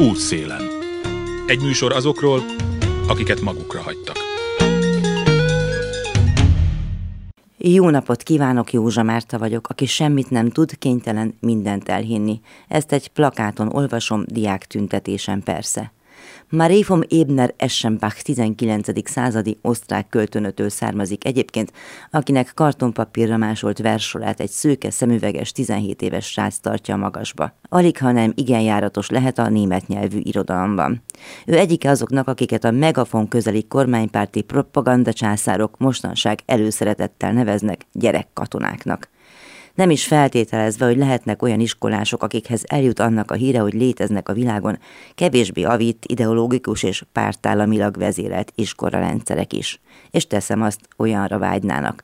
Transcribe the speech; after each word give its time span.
Útszélen. 0.00 0.62
Egy 1.46 1.62
műsor 1.62 1.92
azokról, 1.92 2.42
akiket 3.08 3.40
magukra 3.40 3.80
hagytak. 3.80 4.16
Jó 7.56 7.90
napot 7.90 8.22
kívánok, 8.22 8.72
Józsa 8.72 9.02
Márta 9.02 9.38
vagyok, 9.38 9.68
aki 9.68 9.86
semmit 9.86 10.30
nem 10.30 10.50
tud, 10.50 10.78
kénytelen 10.78 11.34
mindent 11.40 11.88
elhinni. 11.88 12.40
Ezt 12.68 12.92
egy 12.92 13.08
plakáton 13.08 13.68
olvasom, 13.68 14.24
diák 14.26 14.66
tüntetésen 14.66 15.42
persze. 15.42 15.92
Marie 16.48 16.84
vom 16.86 17.00
Ebner 17.08 17.54
Eschenbach 17.56 18.22
19. 18.22 19.08
századi 19.10 19.58
osztrák 19.62 20.08
költőnötől 20.08 20.68
származik 20.68 21.24
egyébként, 21.24 21.72
akinek 22.10 22.52
kartonpapírra 22.54 23.36
másolt 23.36 23.78
versolát 23.78 24.40
egy 24.40 24.50
szőke 24.50 24.90
szemüveges 24.90 25.52
17 25.52 26.02
éves 26.02 26.26
srác 26.26 26.58
tartja 26.58 26.94
a 26.94 26.98
magasba. 26.98 27.52
Alig, 27.68 27.98
ha 27.98 28.12
nem 28.12 28.32
igen 28.34 28.60
járatos 28.60 29.10
lehet 29.10 29.38
a 29.38 29.48
német 29.48 29.86
nyelvű 29.86 30.18
irodalomban. 30.22 31.02
Ő 31.46 31.58
egyike 31.58 31.90
azoknak, 31.90 32.28
akiket 32.28 32.64
a 32.64 32.70
megafon 32.70 33.28
közeli 33.28 33.66
kormánypárti 33.66 34.42
propagandacsászárok 34.42 35.78
mostanság 35.78 36.38
előszeretettel 36.46 37.32
neveznek 37.32 37.80
gyerekkatonáknak 37.92 39.08
nem 39.76 39.90
is 39.90 40.06
feltételezve, 40.06 40.86
hogy 40.86 40.96
lehetnek 40.96 41.42
olyan 41.42 41.60
iskolások, 41.60 42.22
akikhez 42.22 42.62
eljut 42.66 43.00
annak 43.00 43.30
a 43.30 43.34
híre, 43.34 43.58
hogy 43.58 43.72
léteznek 43.72 44.28
a 44.28 44.32
világon 44.32 44.78
kevésbé 45.14 45.62
avít, 45.62 46.04
ideológikus 46.08 46.82
és 46.82 47.04
pártállamilag 47.12 47.96
vezérelt 47.98 48.52
iskolarendszerek 48.54 49.52
is. 49.52 49.80
És 50.10 50.26
teszem 50.26 50.62
azt, 50.62 50.80
olyanra 50.96 51.38
vágynának. 51.38 52.02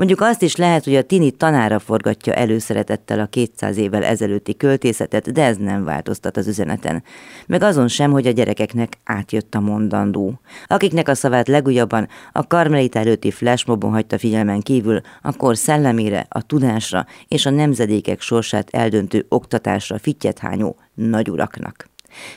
Mondjuk 0.00 0.20
azt 0.20 0.42
is 0.42 0.56
lehet, 0.56 0.84
hogy 0.84 0.94
a 0.94 1.02
Tini 1.02 1.30
tanára 1.30 1.78
forgatja 1.78 2.34
előszeretettel 2.34 3.20
a 3.20 3.26
200 3.26 3.76
évvel 3.76 4.04
ezelőtti 4.04 4.56
költészetet, 4.56 5.32
de 5.32 5.44
ez 5.44 5.56
nem 5.56 5.84
változtat 5.84 6.36
az 6.36 6.46
üzeneten. 6.46 7.02
Meg 7.46 7.62
azon 7.62 7.88
sem, 7.88 8.10
hogy 8.10 8.26
a 8.26 8.30
gyerekeknek 8.30 8.98
átjött 9.04 9.54
a 9.54 9.60
mondandó. 9.60 10.40
Akiknek 10.66 11.08
a 11.08 11.14
szavát 11.14 11.48
legújabban 11.48 12.08
a 12.32 12.46
karmelita 12.46 12.98
előtti 12.98 13.30
flashmobon 13.30 13.90
hagyta 13.90 14.18
figyelmen 14.18 14.60
kívül, 14.60 15.00
a 15.22 15.36
kor 15.36 15.56
szellemére, 15.56 16.26
a 16.28 16.42
tudásra 16.42 17.06
és 17.28 17.46
a 17.46 17.50
nemzedékek 17.50 18.20
sorsát 18.20 18.68
eldöntő 18.70 19.26
oktatásra 19.28 19.98
fittyet 19.98 20.38
hányó 20.38 20.76
nagyuraknak. 20.94 21.88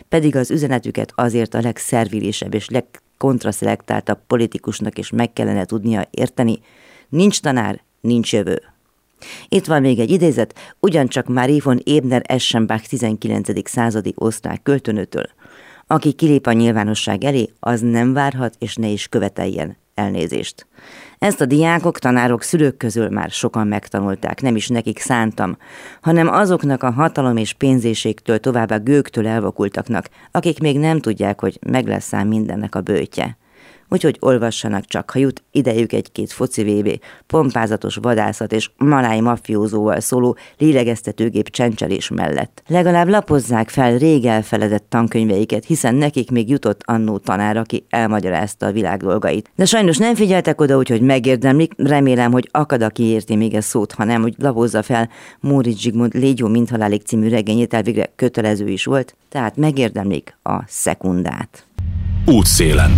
Pedig 0.09 0.35
az 0.35 0.51
üzenetüket 0.51 1.11
azért 1.15 1.53
a 1.53 1.61
legszervilisebb 1.61 2.53
és 2.53 2.69
legkontraszelektáltabb 2.69 4.19
politikusnak 4.27 4.97
is 4.97 5.09
meg 5.09 5.33
kellene 5.33 5.65
tudnia 5.65 6.07
érteni, 6.11 6.59
Nincs 7.13 7.41
tanár, 7.41 7.81
nincs 8.01 8.33
jövő. 8.33 8.61
Itt 9.49 9.65
van 9.65 9.81
még 9.81 9.99
egy 9.99 10.09
idézet, 10.09 10.75
ugyancsak 10.79 11.27
Marie 11.27 11.61
von 11.63 11.81
Ebner 11.85 12.21
Eschenbach 12.25 12.87
19. 12.87 13.69
századi 13.69 14.13
osztrák 14.15 14.63
költőnőtől. 14.63 15.25
Aki 15.87 16.11
kilép 16.11 16.47
a 16.47 16.51
nyilvánosság 16.51 17.23
elé, 17.23 17.49
az 17.59 17.81
nem 17.81 18.13
várhat 18.13 18.55
és 18.59 18.75
ne 18.75 18.87
is 18.87 19.07
követeljen 19.07 19.77
elnézést. 19.93 20.67
Ezt 21.19 21.41
a 21.41 21.45
diákok, 21.45 21.99
tanárok, 21.99 22.41
szülők 22.41 22.77
közül 22.77 23.09
már 23.09 23.29
sokan 23.29 23.67
megtanulták, 23.67 24.41
nem 24.41 24.55
is 24.55 24.67
nekik 24.67 24.99
szántam, 24.99 25.57
hanem 26.01 26.27
azoknak 26.27 26.83
a 26.83 26.91
hatalom 26.91 27.37
és 27.37 27.53
pénzéségtől, 27.53 28.39
továbbá 28.39 28.77
gőktől 28.77 29.27
elvakultaknak, 29.27 30.09
akik 30.31 30.59
még 30.59 30.79
nem 30.79 30.99
tudják, 30.99 31.39
hogy 31.39 31.59
meg 31.67 31.87
lesz 31.87 32.11
mindennek 32.23 32.75
a 32.75 32.81
bőtje 32.81 33.37
úgyhogy 33.89 34.17
olvassanak 34.19 34.85
csak, 34.85 35.11
ha 35.11 35.19
jut 35.19 35.43
idejük 35.51 35.93
egy-két 35.93 36.31
foci 36.31 36.63
VB, 36.63 36.99
pompázatos 37.27 37.95
vadászat 37.95 38.53
és 38.53 38.69
maláj 38.77 39.19
mafiózóval 39.19 39.99
szóló 39.99 40.37
lélegeztetőgép 40.57 41.49
csencselés 41.49 42.09
mellett. 42.09 42.63
Legalább 42.67 43.07
lapozzák 43.07 43.69
fel 43.69 43.97
rég 43.97 44.25
elfeledett 44.25 44.85
tankönyveiket, 44.89 45.65
hiszen 45.65 45.95
nekik 45.95 46.31
még 46.31 46.49
jutott 46.49 46.81
annó 46.85 47.17
tanár, 47.17 47.57
aki 47.57 47.85
elmagyarázta 47.89 48.65
a 48.65 48.71
világ 48.71 49.01
dolgait. 49.01 49.51
De 49.55 49.65
sajnos 49.65 49.97
nem 49.97 50.15
figyeltek 50.15 50.61
oda, 50.61 50.77
úgyhogy 50.77 51.01
megérdemlik, 51.01 51.73
remélem, 51.77 52.31
hogy 52.31 52.49
akad, 52.51 52.81
aki 52.81 53.03
érti 53.03 53.35
még 53.35 53.53
ezt 53.53 53.67
szót, 53.67 53.91
hanem 53.91 54.21
hogy 54.21 54.33
lapozza 54.37 54.81
fel 54.81 55.09
Móricz 55.39 55.79
Zsigmond 55.79 56.13
Légyó 56.13 56.47
Minthalálig 56.47 57.01
című 57.01 57.29
regényét, 57.29 57.73
elvégre 57.73 58.11
kötelező 58.15 58.67
is 58.67 58.85
volt, 58.85 59.15
tehát 59.29 59.57
megérdemlik 59.57 60.37
a 60.43 60.63
szekundát. 60.67 61.65
Útszélen. 62.25 62.91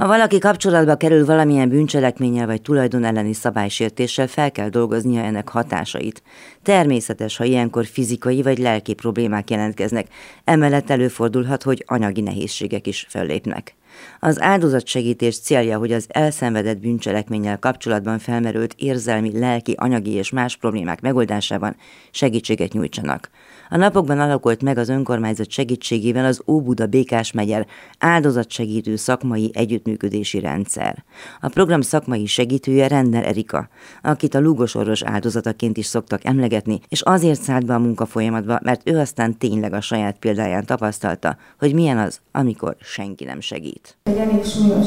Ha 0.00 0.06
valaki 0.06 0.38
kapcsolatba 0.38 0.96
kerül 0.96 1.24
valamilyen 1.24 1.68
bűncselekménnyel 1.68 2.46
vagy 2.46 2.62
tulajdon 2.62 3.04
elleni 3.04 3.32
szabálysértéssel, 3.32 4.26
fel 4.26 4.50
kell 4.50 4.68
dolgoznia 4.68 5.22
ennek 5.22 5.48
hatásait. 5.48 6.22
Természetes, 6.62 7.36
ha 7.36 7.44
ilyenkor 7.44 7.86
fizikai 7.86 8.42
vagy 8.42 8.58
lelki 8.58 8.94
problémák 8.94 9.50
jelentkeznek, 9.50 10.06
emellett 10.44 10.90
előfordulhat, 10.90 11.62
hogy 11.62 11.84
anyagi 11.86 12.20
nehézségek 12.20 12.86
is 12.86 13.06
fellépnek. 13.08 13.74
Az 14.20 14.40
áldozatsegítés 14.40 15.38
célja, 15.40 15.78
hogy 15.78 15.92
az 15.92 16.06
elszenvedett 16.08 16.78
bűncselekménnyel 16.78 17.58
kapcsolatban 17.58 18.18
felmerült 18.18 18.74
érzelmi, 18.78 19.38
lelki, 19.38 19.74
anyagi 19.76 20.10
és 20.10 20.30
más 20.30 20.56
problémák 20.56 21.00
megoldásában 21.00 21.76
segítséget 22.10 22.72
nyújtsanak. 22.72 23.30
A 23.72 23.76
napokban 23.76 24.20
alakult 24.20 24.62
meg 24.62 24.78
az 24.78 24.88
önkormányzat 24.88 25.50
segítségével 25.50 26.24
az 26.24 26.42
Óbuda 26.46 26.86
Békás 26.86 27.32
megyer 27.32 27.66
áldozatsegítő 27.98 28.96
szakmai 28.96 29.50
együttműködési 29.54 30.40
rendszer. 30.40 31.04
A 31.40 31.48
program 31.48 31.80
szakmai 31.80 32.26
segítője 32.26 32.88
Renner 32.88 33.26
Erika, 33.26 33.68
akit 34.02 34.34
a 34.34 34.40
lúgosorvos 34.40 35.02
áldozataként 35.02 35.76
is 35.76 35.86
szoktak 35.86 36.24
emlegetni, 36.24 36.80
és 36.88 37.00
azért 37.00 37.42
szállt 37.42 37.66
be 37.66 37.74
a 37.74 37.78
munkafolyamatba, 37.78 38.58
mert 38.62 38.88
ő 38.88 38.98
aztán 38.98 39.38
tényleg 39.38 39.72
a 39.72 39.80
saját 39.80 40.18
példáján 40.18 40.66
tapasztalta, 40.66 41.36
hogy 41.58 41.74
milyen 41.74 41.98
az, 41.98 42.20
amikor 42.32 42.76
senki 42.80 43.24
nem 43.24 43.40
segít. 43.40 43.79
Egy 44.02 44.16
elég 44.16 44.44
súlyos 44.44 44.86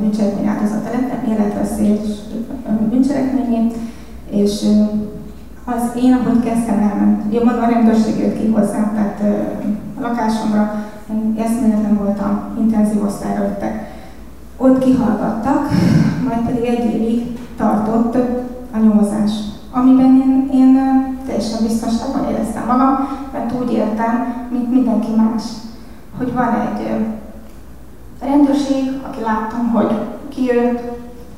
bűncselekmény 0.00 0.46
áldozata 0.46 0.90
lettem, 0.92 1.32
életveszélyes 1.32 2.08
bűncselekményét, 2.90 3.74
és 4.30 4.62
az 5.64 6.02
én, 6.02 6.12
ahogy 6.12 6.42
kezdtem 6.44 6.78
elment, 6.78 7.34
jó 7.34 7.44
mondva 7.44 7.62
a 7.62 7.70
rendőrség 7.70 8.18
jött 8.18 8.38
ki 8.38 8.46
hozzám, 8.46 8.92
tehát 8.94 9.20
a 9.96 10.00
lakásomra, 10.00 10.84
eszméletlen 11.38 11.96
voltam, 11.96 12.56
intenzív 12.58 13.02
osztályra 13.02 13.42
jöttek. 13.42 13.90
Ott 14.56 14.78
kihallgattak, 14.78 15.68
majd 16.28 16.46
pedig 16.46 16.64
egy 16.64 16.94
évig 16.94 17.38
tartott 17.56 18.14
a 18.72 18.78
nyomozás, 18.78 19.30
amiben 19.70 20.14
én, 20.22 20.48
én 20.52 20.78
teljesen 21.26 21.62
biztonságban 21.62 22.30
éreztem 22.30 22.66
magam, 22.66 23.08
mert 23.32 23.52
úgy 23.60 23.72
értem, 23.72 24.46
mint 24.50 24.70
mindenki 24.70 25.10
más, 25.16 25.42
hogy 26.18 26.32
van 26.32 26.48
egy 26.54 26.88
rendőrség, 28.24 29.00
aki 29.06 29.20
láttam, 29.20 29.70
hogy 29.70 29.98
kijött, 30.28 30.80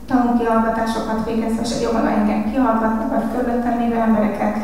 tanúkihallgatásokat 0.07 1.25
végezve, 1.27 1.63
és 1.63 1.83
jobban 1.83 2.07
engem 2.07 2.51
kihallgatnak, 2.51 3.11
vagy 3.11 3.25
körülöttem 3.37 3.79
lévő 3.79 3.95
embereket, 3.95 4.57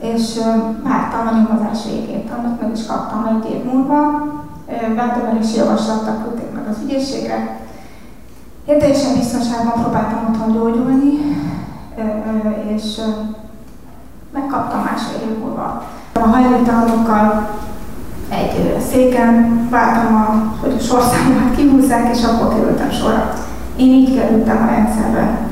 és 0.00 0.38
vártam 0.82 1.26
a 1.26 1.36
nyomozás 1.36 1.84
végét. 1.84 2.30
Annak 2.38 2.60
meg 2.60 2.70
is 2.76 2.86
kaptam 2.86 3.26
egy 3.26 3.50
év 3.50 3.64
múlva, 3.64 4.26
vádemelési 4.96 5.56
javaslattal 5.56 6.22
küldték 6.22 6.52
meg 6.54 6.68
az 6.68 6.76
ügyészségre. 6.82 7.58
Én 8.64 8.78
teljesen 8.78 9.14
biztonságban 9.14 9.82
próbáltam 9.82 10.26
otthon 10.28 10.52
gyógyulni, 10.52 11.10
és 12.74 13.00
megkaptam 14.32 14.82
másfél 14.82 15.28
év 15.28 15.38
múlva. 15.38 15.82
A 16.12 16.18
hajléktalanokkal 16.18 17.50
egy 18.30 18.80
széken 18.90 19.66
vártam, 19.70 20.14
a, 20.14 20.56
hogy 20.60 20.74
a 20.78 20.82
sorszámomat 20.82 21.56
kihúzzák, 21.56 22.16
és 22.16 22.24
akkor 22.24 22.54
kerültem 22.54 22.90
sorra. 22.90 23.32
Én 23.76 23.88
így 23.88 24.14
kerültem 24.14 24.62
a 24.62 24.70
rendszerbe. 24.70 25.48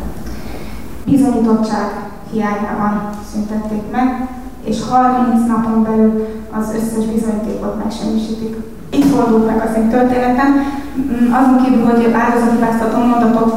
Bizonyítottság 1.04 1.90
hiányában 2.32 3.10
szüntették 3.32 3.82
meg, 3.90 4.28
és 4.64 4.82
30 4.90 5.46
napon 5.46 5.82
belül 5.82 6.26
az 6.50 6.74
összes 6.74 7.04
bizonyítékot 7.04 7.84
megsemmisítik. 7.84 8.56
Itt 8.98 9.14
fordult 9.14 9.46
meg 9.46 9.58
az 9.66 9.76
én 9.76 9.88
történetem, 9.88 10.50
mm, 10.98 11.32
azon 11.38 11.56
kívül, 11.62 11.84
hogy 11.84 12.14
áldozatibáztató 12.22 12.96
mondatok 13.10 13.52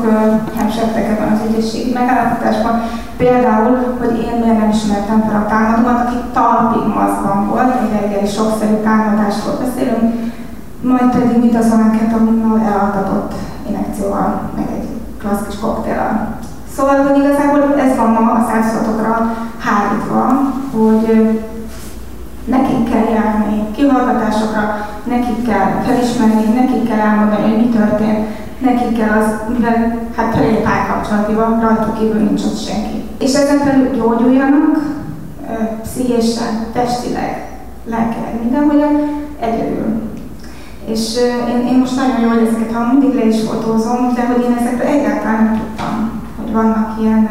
hemsegtek 0.57 1.05
ebben 1.09 1.31
az 1.31 1.41
ügyészségi 1.47 1.91
megállapításban, 1.93 2.75
például, 3.17 3.77
hogy 3.99 4.13
én 4.27 4.39
miért 4.39 4.59
nem 4.59 4.69
ismertem 4.69 5.19
fel 5.27 5.41
a 5.41 5.49
támadómat, 5.49 5.99
aki 6.05 6.17
talpig 6.33 6.85
mazban 6.97 7.39
volt, 7.49 7.73
egy 7.81 7.91
reggeli 7.99 8.27
sokszerű 8.27 8.75
támadásról 8.83 9.55
beszélünk, 9.63 10.09
majd 10.91 11.07
pedig 11.15 11.37
mit 11.43 11.55
az 11.61 11.71
anket, 11.71 12.13
amit 12.17 12.41
már 12.45 12.65
elaltatott 12.71 13.31
inekcióval, 13.69 14.29
meg 14.55 14.67
egy 14.77 14.87
klassz 15.19 15.45
kis 15.47 15.59
koktéllal. 15.59 16.13
Szóval, 16.75 16.97
hogy 17.05 17.17
igazából 17.23 17.61
ez 17.85 17.95
van 17.97 18.11
ma 18.11 18.31
a 18.31 18.47
százszatokra 18.49 19.13
hárítva, 19.65 20.23
hogy 20.77 21.39
nekik 22.45 22.89
kell 22.89 23.07
járni 23.13 23.50
kihallgatásokra, 23.81 24.63
nekik 25.03 25.45
kell 25.47 25.67
felismerni, 25.85 26.53
nekik 26.53 26.87
kell 26.87 26.99
elmondani, 26.99 27.41
hogy 27.41 27.57
mi 27.61 27.69
történt, 27.69 28.27
nekik 28.59 28.97
kell 28.97 29.13
az, 29.19 29.27
mivel 29.53 29.77
hát 30.15 30.35
felé 30.35 30.53
párkapcsolati 30.53 31.33
van, 31.33 31.59
rajtuk 31.59 31.97
kívül 31.97 32.21
nincs 32.21 32.43
ott 32.43 32.65
senki. 32.65 33.03
És 33.19 33.33
ezen 33.33 33.57
felül 33.57 33.89
gyógyuljanak, 33.95 34.75
pszichésen, 35.81 36.53
testileg, 36.73 37.47
lelkileg 37.85 38.33
mindenhogyan, 38.41 38.93
egyedül. 39.39 40.09
És 40.85 41.17
én, 41.49 41.67
én 41.67 41.77
most 41.77 41.95
nagyon 41.95 42.19
jól 42.19 42.47
ezeket, 42.47 42.73
ha 42.73 42.93
mindig 42.93 43.13
le 43.13 43.25
is 43.25 43.41
fotózom, 43.41 44.13
de 44.15 44.25
hogy 44.25 44.43
én 44.43 44.57
ezekről 44.59 44.87
egyáltalán 44.87 45.43
nem 45.43 45.57
tudtam, 45.57 46.21
hogy 46.41 46.51
vannak 46.51 46.95
ilyen 46.99 47.29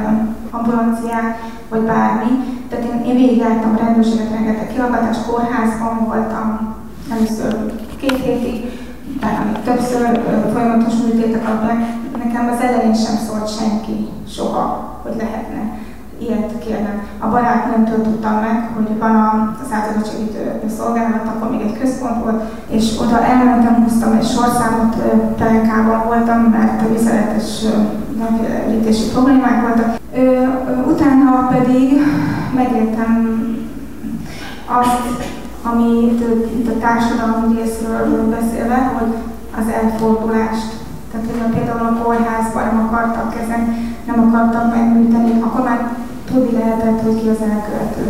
ambulanciák, 0.50 1.38
vagy 1.68 1.80
bármi. 1.80 2.30
Tehát 2.68 2.84
én, 3.04 3.16
én 3.16 3.42
a 3.42 3.84
rendőrséget, 3.84 4.30
rengeteg 4.30 4.68
kihallgatás, 4.72 5.16
kórházban 5.26 6.04
voltam, 6.06 6.74
először 7.12 7.72
két 8.00 8.24
hétig, 8.24 8.78
utána 9.16 9.44
még 9.44 9.62
többször 9.64 10.20
folyamatos 10.52 10.94
műtétek 10.94 11.48
adtak. 11.48 11.78
Nekem 12.24 12.48
az 12.48 12.60
elején 12.60 12.94
sem 12.94 13.16
szólt 13.16 13.58
senki 13.58 14.08
soha, 14.28 14.98
hogy 15.02 15.14
lehetne 15.16 15.78
ilyet 16.20 16.52
kérnem. 16.64 17.02
A 17.18 17.28
barátnőmtől 17.28 18.02
tudtam 18.02 18.34
meg, 18.34 18.68
hogy 18.74 18.98
van 18.98 19.16
az 19.64 19.72
áldozatosegítő 19.72 20.60
szolgálat, 20.78 21.26
akkor 21.26 21.50
még 21.50 21.60
egy 21.60 21.78
központ 21.78 22.22
volt, 22.22 22.42
és 22.68 22.98
oda 23.00 23.24
elmentem, 23.24 23.82
húztam 23.82 24.12
egy 24.12 24.26
sorszámot, 24.26 24.96
Telenkában 25.38 26.06
voltam, 26.06 26.40
mert 26.42 26.82
a 26.82 26.92
viszeletes 26.92 27.64
megjelentési 28.20 29.08
problémák 29.12 29.60
voltak. 29.66 29.98
Utána 30.86 31.48
pedig 31.52 31.88
megértem 32.54 33.12
azt, 34.80 35.28
ami 35.62 35.88
itt 36.58 36.68
a 36.68 36.78
társadalmi 36.78 37.54
részről 37.60 38.28
beszélve, 38.36 38.78
hogy 38.98 39.12
az 39.60 39.66
elfordulást. 39.80 40.68
Tehát, 41.10 41.26
hogy 41.26 41.54
például 41.54 41.86
a 41.86 42.02
kórházban 42.02 42.64
nem 42.66 42.78
akartak 42.86 43.34
ezen, 43.42 43.62
nem 44.06 44.18
akartak 44.26 44.74
megműteni, 44.74 45.40
akkor 45.40 45.64
már 45.64 45.80
tudni 46.30 46.52
lehetett, 46.58 47.02
hogy 47.02 47.20
ki 47.20 47.28
az 47.28 47.42
elkövető. 47.50 48.02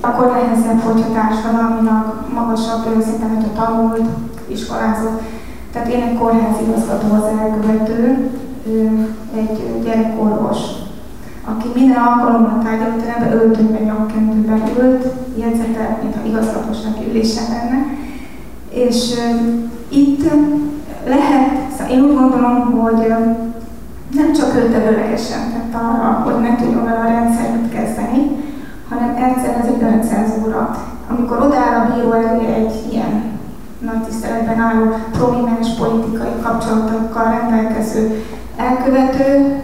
Akkor 0.00 0.26
nehezebb, 0.26 0.80
hogyha 0.80 1.12
társadalmilag 1.12 2.04
magasabb 2.34 3.02
szinten, 3.02 3.34
hogyha 3.34 3.64
tanult, 3.64 4.08
iskolázott. 4.46 5.20
Tehát 5.72 5.88
én 5.88 6.02
egy 6.02 6.18
kórházi 6.18 6.62
igazgató 6.68 7.14
az 7.14 7.28
elkövető, 7.42 8.30
egy 9.36 9.82
gyerekorvos, 9.84 10.58
aki 11.44 11.68
minden 11.74 12.02
alkalommal 12.02 12.62
tárgyalóteremben 12.64 13.32
öltönyben, 13.32 13.82
nyakkendőben 13.82 14.62
ült, 14.80 15.06
jegyzete, 15.36 15.98
mintha 16.02 16.26
igazgatóság 16.26 16.92
ülése 17.08 17.40
lenne. 17.40 17.84
És 18.68 19.14
itt 19.88 20.22
lehet, 21.06 21.50
szóval 21.76 21.92
én 21.92 22.02
úgy 22.02 22.14
gondolom, 22.16 22.80
hogy 22.80 23.06
nem 24.10 24.32
csak 24.32 24.54
ő 24.56 24.68
tevőlegesen 24.68 25.52
tett 25.52 25.80
arra, 25.80 26.22
hogy 26.24 26.40
ne 26.40 26.56
tudjon 26.56 26.84
vele 26.84 26.98
a 26.98 27.08
rendszert 27.08 27.68
kezdeni, 27.72 28.30
hanem 28.88 29.08
egyszer 29.08 29.56
ez 29.60 29.66
egy 29.66 29.82
öncenzúra. 29.82 30.76
Amikor 31.10 31.38
odaáll 31.42 31.80
a 31.80 31.94
bíró 31.94 32.12
elé 32.12 32.46
egy 32.46 32.92
ilyen 32.92 33.22
nagy 33.78 34.02
tiszteletben 34.02 34.58
álló, 34.58 34.84
prominens 35.12 35.68
politikai 35.78 36.32
kapcsolatokkal 36.42 37.30
rendelkező 37.30 38.24
elkövető, 38.56 39.56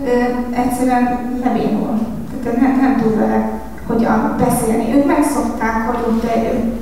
egyszerűen 0.50 1.18
lebénul. 1.44 1.98
Tehát 2.42 2.60
nem, 2.60 2.78
nem 2.80 3.00
tud 3.02 3.18
vele 3.18 3.50
hogyan 3.86 4.34
beszélni. 4.38 4.94
Ők 4.94 5.06
megszokták, 5.06 5.86
hogy 5.86 6.04
ott 6.08 6.24
egy 6.24 6.72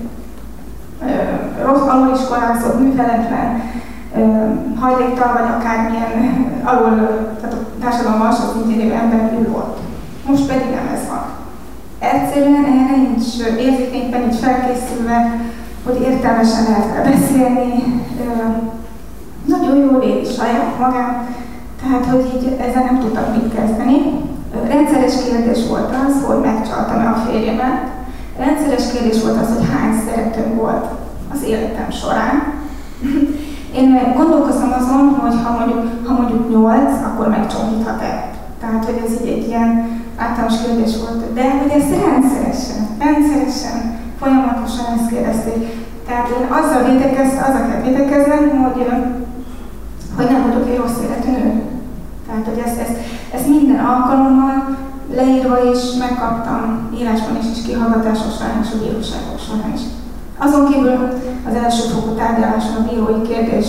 rossz 1.65 1.89
aloliskolázott, 1.89 2.81
műveletlen, 2.81 3.63
hajléktal 4.81 5.33
vagy 5.33 5.49
akármilyen 5.57 6.63
alul, 6.65 6.97
tehát 7.41 7.55
a 7.55 7.81
társadalom 7.81 8.21
alsó 8.21 8.43
szintjén 8.53 8.93
ember 8.93 9.33
ül 9.39 9.55
ott. 9.55 9.79
Most 10.27 10.47
pedig 10.47 10.71
nem 10.71 10.95
ez 10.95 11.09
van. 11.09 11.25
Egyszerűen 11.99 12.65
erre 12.65 12.97
nincs 12.97 13.27
érzékenyben, 13.59 14.21
nincs 14.21 14.35
felkészülve, 14.35 15.41
hogy 15.85 16.01
értelmesen 16.01 16.65
lehet 16.69 17.11
beszélni, 17.11 18.05
nagyon 19.45 19.77
jól 19.77 20.03
éli 20.03 20.25
saját 20.25 20.79
magát, 20.79 21.25
tehát 21.83 22.07
hogy 22.07 22.25
így 22.35 22.57
ezzel 22.61 22.85
nem 22.85 23.01
tudtak 23.01 23.35
mit 23.37 23.55
kezdeni. 23.55 23.99
Rendszeres 24.69 25.15
kérdés 25.25 25.67
volt 25.69 25.95
az, 26.07 26.25
hogy 26.27 26.41
megcsaltam-e 26.41 27.09
a 27.09 27.23
férjemet. 27.27 27.81
Rendszeres 28.39 28.93
kérdés 28.93 29.23
volt 29.23 29.41
az, 29.41 29.49
hogy 29.55 29.67
hány 29.73 29.95
szeretőm 30.07 30.57
volt 30.57 30.87
az 31.33 31.43
életem 31.43 31.91
során. 31.91 32.37
Én 33.81 34.13
gondolkozom 34.17 34.73
azon, 34.81 35.05
hogy 35.21 35.37
ha 35.45 35.59
mondjuk, 35.59 36.07
ha 36.07 36.13
mondjuk 36.13 36.51
8, 36.51 37.05
akkor 37.05 37.29
megcsonkíthat-e. 37.29 38.31
Tehát, 38.61 38.85
hogy 38.85 39.01
ez 39.05 39.13
így 39.21 39.29
egy 39.29 39.49
ilyen 39.49 40.03
általános 40.17 40.63
kérdés 40.65 40.93
volt. 41.03 41.33
De 41.33 41.51
hogy 41.61 41.73
ezt 41.79 42.05
rendszeresen, 42.07 42.81
rendszeresen, 42.99 43.77
folyamatosan 44.21 44.87
ezt 44.99 45.11
kérdezték. 45.11 45.61
Tehát 46.07 46.29
én 46.29 46.47
azzal 46.59 46.83
védekeztem, 46.91 47.45
azzal 47.49 47.67
kell 47.69 47.83
védekeznem, 47.83 48.63
hogy, 48.63 48.87
hogy 50.17 50.29
nem 50.31 50.43
vagyok 50.47 50.69
egy 50.69 50.77
rossz 50.77 51.01
életű 51.05 51.31
nő. 51.31 51.70
Tehát, 52.31 52.49
hogy 52.51 52.63
ezt, 52.67 52.79
ezt, 52.85 52.97
ezt 53.35 53.49
minden 53.49 53.85
alkalommal 53.85 54.77
leírva 55.15 55.57
is 55.73 55.83
megkaptam 55.99 56.91
írásban 56.99 57.37
is, 57.41 57.47
és 57.53 57.67
kihallgatásos 57.67 58.35
során, 58.37 58.63
és 58.63 58.71
a 58.75 58.79
bíróságok 58.83 59.41
során 59.47 59.73
is. 59.75 59.85
Azon 60.39 60.65
kívül 60.71 60.99
az 61.49 61.55
első 61.63 61.83
fokú 61.95 62.11
tárgyaláson 62.15 62.77
a 62.77 62.87
bírói 62.89 63.23
kérdés 63.29 63.69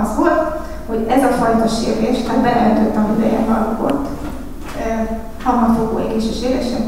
az 0.00 0.16
volt, 0.16 0.42
hogy 0.86 1.06
ez 1.08 1.22
a 1.22 1.36
fajta 1.40 1.66
sérülés, 1.68 2.18
tehát 2.22 2.42
beleöntött 2.42 2.96
a 2.96 3.06
hüvelyen 3.08 3.48
alkot, 3.58 4.08
harmadfokú 5.44 5.98
égési 5.98 6.32
sérülésem, 6.40 6.84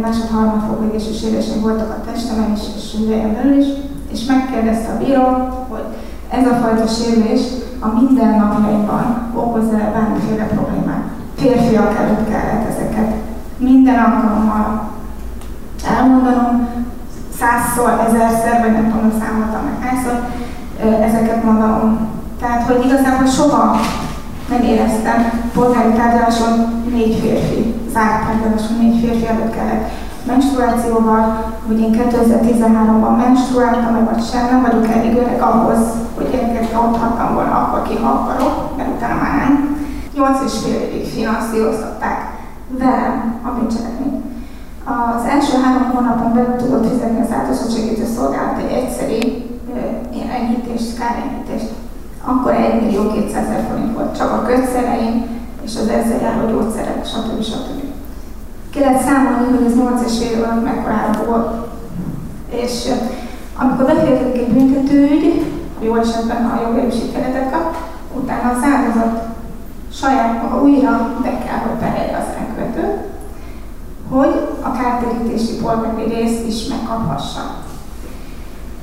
másod 0.00 0.28
harmadfokú 0.28 0.84
égési 0.84 1.12
sérülésem 1.18 1.60
voltak 1.60 1.90
a 1.90 2.10
testemen 2.10 2.52
is, 2.52 2.60
és 2.76 2.96
hüvelyen 2.96 3.34
belül 3.34 3.58
is, 3.58 3.66
és 4.12 4.24
megkérdezte 4.24 4.92
a 4.92 4.98
bíró, 5.04 5.22
hogy 5.68 5.86
ez 6.30 6.46
a 6.46 6.54
fajta 6.54 6.86
sérülés 6.86 7.40
a 7.84 7.92
mindennapjaiban 8.00 9.30
okoz-e 9.34 9.90
bármiféle 9.94 10.44
problémát. 10.44 11.04
Férfiak 11.36 11.98
előtt 11.98 12.28
kellett 12.30 12.68
ezeket 12.68 13.14
minden 13.56 13.98
alkalommal 13.98 14.90
elmondanom, 15.98 16.68
százszor, 17.38 18.06
ezerszer, 18.08 18.60
vagy 18.60 18.72
nem 18.72 18.90
tudom, 18.90 19.12
számoltam 19.20 19.62
meg 19.64 19.88
hányszor, 19.88 20.16
ezeket 21.02 21.44
mondanom. 21.44 22.08
Tehát, 22.40 22.62
hogy 22.62 22.84
igazából 22.84 23.26
soha 23.26 23.76
nem 24.48 24.62
éreztem 24.62 25.50
polgári 25.54 25.92
tárgyaláson 25.92 26.82
négy 26.90 27.18
férfi, 27.20 27.74
zárt 27.92 28.26
tárgyaláson 28.26 28.76
négy 28.80 29.00
férfi 29.00 29.26
előtt 29.26 29.54
kellett 29.54 29.90
menstruációval, 30.26 31.54
hogy 31.66 31.80
én 31.80 31.92
2013-ban 31.92 33.16
menstruáltam, 33.16 34.04
vagy 34.04 34.24
sem, 34.24 34.46
nem 34.50 34.62
vagyok 34.62 34.88
elég 34.96 35.16
öreg 35.16 35.40
ahhoz, 35.40 35.78
hogy 36.14 36.30
gyerekekre 36.30 36.78
otthattam 36.78 37.34
volna 37.34 37.50
akkor 37.50 37.82
ki, 37.82 37.96
ha 37.96 38.10
akarok, 38.10 38.76
mert 38.76 38.94
utána 38.96 39.22
már 39.22 39.36
nem. 39.36 39.76
8 40.14 40.38
és 40.44 40.58
fél 40.58 40.80
évig 40.80 41.06
finanszíroztatták 41.06 42.18
velem 42.68 43.40
a 43.42 43.48
bűncselekményt. 43.48 44.24
Az 44.84 45.24
első 45.28 45.52
három 45.62 45.90
hónapon 45.90 46.32
belül 46.34 46.56
tudott 46.56 46.88
fizetni 46.88 47.20
az 47.20 47.32
áldozatosegítő 47.32 48.04
szolgálat 48.16 48.58
egy 48.58 48.72
egyszerű 48.72 49.18
enyhítést, 50.36 50.98
kárenyhítést. 50.98 51.70
Akkor 52.24 52.52
1 52.52 52.82
millió 52.82 53.12
200 53.12 53.44
ezer 53.44 53.66
forint 53.68 53.94
volt 53.94 54.16
csak 54.16 54.30
a 54.32 54.42
kötszereim, 54.42 55.26
és 55.62 55.76
az 55.76 55.88
ezzel 55.88 56.20
járó 56.20 56.48
gyógyszerek, 56.48 57.06
stb. 57.06 57.42
stb. 57.42 57.93
Kellett 58.74 59.02
számolni, 59.02 59.56
hogy 59.56 59.66
ez 59.66 59.76
8 59.76 60.02
és 60.06 60.18
fél 60.18 60.44
alatt 60.44 60.64
mekkorára 60.64 61.24
volt. 61.26 61.66
És 62.48 62.88
amikor 63.58 63.86
befejezedik 63.86 64.42
egy 64.42 64.52
büntetőügy, 64.52 65.42
jó 65.80 65.94
esetben, 65.94 66.48
ha 66.48 66.60
jogerős 66.60 66.94
ítéletet 66.94 67.50
kap, 67.50 67.76
utána 68.14 68.50
az 68.50 68.62
áldozat 68.62 69.22
saját 69.92 70.42
maga 70.42 70.62
újra 70.62 71.10
be 71.22 71.28
kell, 71.28 71.58
hogy 71.58 71.78
perelje 71.78 72.16
az 72.16 72.34
elkövetőt, 72.40 72.98
hogy 74.08 74.48
a 74.62 74.72
kártérítési 74.72 75.56
polgári 75.62 76.14
részt 76.14 76.46
is 76.46 76.66
megkaphassa. 76.66 77.54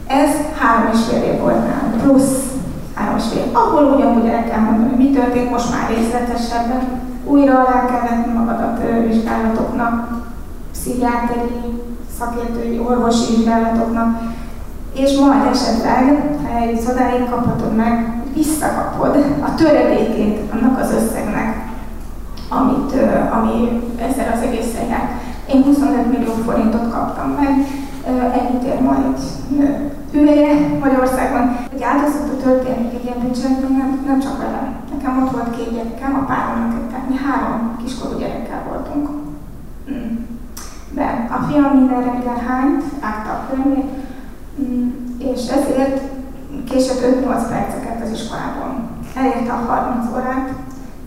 Ez 0.07 0.29
három 0.59 0.91
és 0.93 0.99
fél 1.09 1.23
év 1.23 1.39
volt 1.39 1.67
nálam, 1.67 2.01
plusz 2.01 2.51
három 2.93 3.17
és 3.17 3.23
fél. 3.33 3.43
Ahol 3.51 3.83
ugyanúgy 3.83 4.27
el 4.27 4.43
kell 4.43 4.59
mondani, 4.59 5.03
mi 5.03 5.09
történt, 5.09 5.49
most 5.49 5.71
már 5.71 5.89
részletesebben, 5.89 7.09
újra 7.25 7.59
alá 7.59 7.85
kell 7.85 8.01
vetni 8.09 8.33
magadat 8.33 8.81
vizsgálatoknak, 9.07 10.23
pszichiáteri, 10.71 11.81
szakértői, 12.19 12.79
orvosi 12.79 13.35
vizsgálatoknak, 13.35 14.21
és 14.93 15.17
majd 15.17 15.45
esetleg, 15.51 16.37
ha 16.43 16.59
eljutsz 16.59 16.87
odáig, 16.87 17.29
kaphatod 17.29 17.75
meg, 17.75 18.21
visszakapod 18.33 19.25
a 19.41 19.55
töredékét 19.55 20.51
annak 20.53 20.79
az 20.79 20.91
összegnek, 20.91 21.69
amit, 22.49 22.93
ami 23.31 23.81
ezzel 23.97 24.31
az 24.35 24.41
egészen 24.41 24.87
jár. 24.89 25.09
Én 25.53 25.63
25 25.63 26.11
millió 26.11 26.33
forintot 26.45 26.91
kaptam 26.91 27.29
meg, 27.29 27.65
ennyit 28.07 28.63
ér 28.63 28.81
ma 28.81 28.95
egy 28.95 29.21
hüvelye 30.11 30.77
Magyarországon. 30.79 31.57
Egy 31.73 31.83
áldozata 31.83 32.37
történik 32.43 32.93
egy 32.93 33.03
ilyen 33.03 33.19
bűncselekmény, 33.19 33.77
nem, 33.77 34.03
nem 34.05 34.19
csak 34.19 34.37
velem. 34.37 34.80
Nekem 35.01 35.23
ott 35.23 35.31
volt 35.31 35.55
két 35.55 35.73
gyerekem, 35.73 36.15
a 36.15 36.25
páromnak, 36.25 36.89
tehát 36.89 37.09
mi 37.09 37.15
három 37.15 37.77
kiskorú 37.83 38.17
gyerekkel 38.19 38.63
voltunk. 38.69 39.09
Hmm. 39.85 40.27
De 40.91 41.27
a 41.31 41.43
fiam 41.47 41.77
minden 41.77 42.03
reggel 42.03 42.43
hányt, 42.47 42.83
átta 42.99 43.31
a 43.31 43.45
körmét, 43.49 43.89
és 45.17 45.47
ezért 45.47 46.01
később 46.69 47.23
5-8 47.23 47.49
perceket 47.49 48.01
az 48.03 48.11
iskolában. 48.11 48.89
Elérte 49.15 49.51
a 49.53 49.71
30 49.71 50.11
órát, 50.13 50.49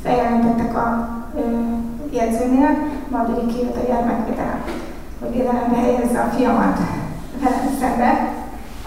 feljelentettek 0.03 0.77
a 0.77 1.09
ö, 1.37 1.41
jegyzőnél, 2.11 2.71
majd 3.09 3.29
ugye 3.29 3.53
kijött 3.53 3.77
a 3.77 3.87
gyermekvédelem, 3.87 4.63
hogy 5.21 5.33
védelembe 5.33 5.77
helyezze 5.77 6.21
a 6.21 6.35
fiamat 6.37 6.79
velem 7.41 7.77
szembe, 7.81 8.33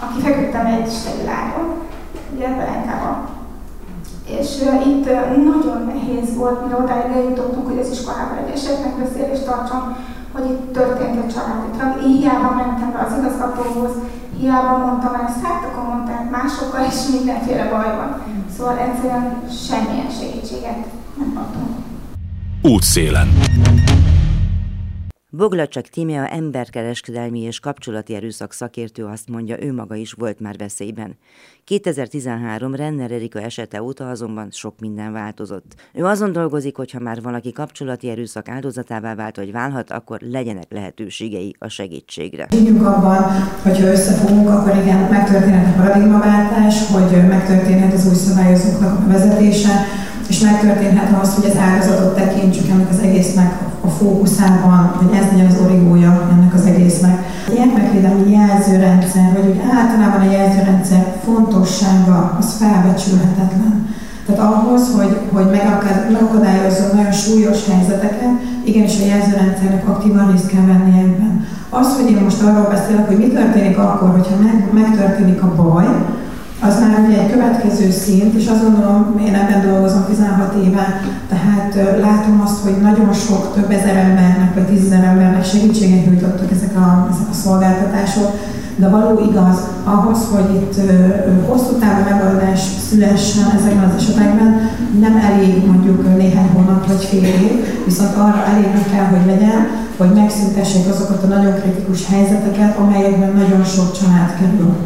aki 0.00 0.20
feküdtem 0.20 0.66
egy 0.66 0.90
steril 0.90 1.30
ugye 2.34 2.48
Belenkában. 2.48 3.27
És 4.36 4.48
itt 4.86 5.04
nagyon 5.50 5.92
nehéz 5.92 6.36
volt, 6.36 6.64
mire 6.64 6.76
odáig 6.76 7.12
eljutottunk, 7.12 7.66
hogy 7.68 7.78
az 7.78 7.90
iskolában 7.90 8.38
egy 8.38 8.52
esetmegbeszélést 8.54 9.44
tartson, 9.44 9.96
hogy 10.32 10.44
itt 10.50 10.72
történt 10.72 11.16
egy 11.22 11.34
családi 11.34 11.70
tragédia. 11.76 12.16
Hiába 12.18 12.54
mentem 12.54 12.92
be 12.92 12.98
az 13.06 13.18
igazgatóhoz, 13.18 13.92
hiába 14.38 14.76
mondtam 14.86 15.14
ezt, 15.26 15.42
hát 15.42 15.64
akkor 15.64 15.84
mondták 15.94 16.30
másokkal 16.30 16.84
is 16.92 16.98
mindenféle 17.16 17.64
baj 17.64 17.96
van. 17.96 18.10
Szóval 18.56 18.78
egyszerűen 18.78 19.42
semmilyen 19.66 20.10
segítséget 20.18 20.86
nem 21.18 21.32
kaptunk. 21.34 21.70
Útszélen. 22.62 23.28
Boglacsak 25.30 25.86
Tímea 25.86 26.28
emberkereskedelmi 26.28 27.40
és 27.40 27.60
kapcsolati 27.60 28.14
erőszak 28.14 28.52
szakértő 28.52 29.04
azt 29.04 29.28
mondja, 29.28 29.62
ő 29.62 29.72
maga 29.72 29.94
is 29.94 30.12
volt 30.12 30.40
már 30.40 30.56
veszélyben. 30.56 31.16
2013 31.64 32.74
Renner 32.74 33.10
Erika 33.10 33.40
esete 33.40 33.82
óta 33.82 34.08
azonban 34.08 34.50
sok 34.50 34.74
minden 34.80 35.12
változott. 35.12 35.74
Ő 35.94 36.04
azon 36.04 36.32
dolgozik, 36.32 36.76
hogy 36.76 36.90
ha 36.90 36.98
már 36.98 37.22
valaki 37.22 37.52
kapcsolati 37.52 38.08
erőszak 38.08 38.48
áldozatává 38.48 39.14
vált, 39.14 39.36
vagy 39.36 39.52
válhat, 39.52 39.90
akkor 39.90 40.20
legyenek 40.20 40.72
lehetőségei 40.72 41.54
a 41.58 41.68
segítségre. 41.68 42.46
Higgyünk 42.50 42.86
abban, 42.86 43.22
hogyha 43.62 43.86
összefogunk, 43.86 44.48
akkor 44.48 44.76
igen, 44.76 44.98
megtörténhet 44.98 45.76
a 45.76 45.82
paradigmaváltás, 45.82 46.86
hogy 46.86 47.26
megtörténhet 47.28 47.92
az 47.92 48.06
új 48.06 48.14
szabályozóknak 48.14 48.98
a 48.98 49.06
vezetése, 49.08 49.86
és 50.28 50.40
megtörténhet 50.40 51.20
az, 51.22 51.34
hogy 51.34 51.50
az 51.50 51.56
áldozatot 51.56 52.14
tekintsük 52.14 52.68
ennek 52.68 52.90
az 52.90 52.98
egésznek 52.98 53.52
a 53.80 53.88
fókuszában, 53.88 54.92
hogy 54.98 55.16
ez 55.16 55.24
legyen 55.30 55.46
az 55.46 55.60
origója 55.64 56.28
ennek 56.32 56.54
az 56.54 56.66
egésznek. 56.66 57.16
A 57.48 57.52
gyermekvédelmi 57.54 58.30
jelzőrendszer, 58.30 59.32
vagy 59.34 59.46
úgy 59.50 59.60
általában 59.78 60.28
a 60.28 60.32
jelzőrendszer 60.32 61.16
fontossága, 61.24 62.36
az 62.40 62.56
felbecsülhetetlen. 62.58 63.96
Tehát 64.26 64.52
ahhoz, 64.52 64.82
hogy, 64.96 65.20
hogy 65.32 65.46
megakadályozzon 66.08 66.96
nagyon 66.96 67.12
súlyos 67.12 67.58
helyzeteket, 67.70 68.34
igenis 68.64 69.00
a 69.00 69.06
jelzőrendszernek 69.06 69.88
aktívan 69.88 70.30
részt 70.30 70.46
kell 70.46 70.66
venni 70.66 70.98
ebben. 70.98 71.46
Az, 71.70 71.96
hogy 71.96 72.10
én 72.10 72.22
most 72.22 72.42
arról 72.42 72.68
beszélek, 72.70 73.06
hogy 73.06 73.18
mi 73.18 73.28
történik 73.28 73.78
akkor, 73.78 74.10
hogyha 74.10 74.36
meg, 74.42 74.68
megtörténik 74.72 75.42
a 75.42 75.54
baj, 75.54 75.86
az 76.60 76.80
már 76.80 77.04
ugye 77.06 77.18
egy 77.18 77.30
következő 77.30 77.90
szint, 77.90 78.34
és 78.34 78.46
azt 78.48 78.62
gondolom, 78.62 79.22
én 79.26 79.34
ebben 79.34 79.70
dolgozom 79.70 80.04
16 80.08 80.54
éve, 80.64 81.00
tehát 81.28 81.74
látom 82.00 82.40
azt, 82.44 82.62
hogy 82.62 82.76
nagyon 82.82 83.12
sok, 83.12 83.54
több 83.54 83.70
ezer 83.70 83.96
embernek, 83.96 84.54
vagy 84.54 84.66
tízezer 84.66 85.04
embernek 85.04 85.44
segítséget 85.44 86.06
nyújtottak 86.06 86.50
ezek 86.50 86.76
a, 86.76 87.08
ezek 87.12 87.28
a 87.30 87.34
szolgáltatások, 87.34 88.30
de 88.76 88.88
való 88.88 89.28
igaz, 89.30 89.58
ahhoz, 89.84 90.18
hogy 90.32 90.54
itt 90.54 90.74
hosszú 91.48 91.72
távú 91.72 92.02
megoldás 92.10 92.60
szülessen 92.88 93.46
ezekben 93.58 93.88
az 93.88 94.02
esetekben, 94.02 94.70
nem 95.00 95.16
elég 95.16 95.66
mondjuk 95.66 96.16
néhány 96.16 96.48
hónap 96.54 96.86
vagy 96.86 97.04
fél 97.04 97.24
év, 97.24 97.84
viszont 97.84 98.14
arra 98.16 98.44
elég 98.52 98.70
kell, 98.92 99.04
hogy 99.04 99.26
legyen, 99.26 99.66
hogy 99.96 100.12
megszüntessék 100.14 100.88
azokat 100.88 101.22
a 101.22 101.26
nagyon 101.26 101.54
kritikus 101.60 102.06
helyzeteket, 102.06 102.76
amelyekben 102.78 103.32
nagyon 103.32 103.64
sok 103.64 103.92
család 103.98 104.30
kerül. 104.40 104.76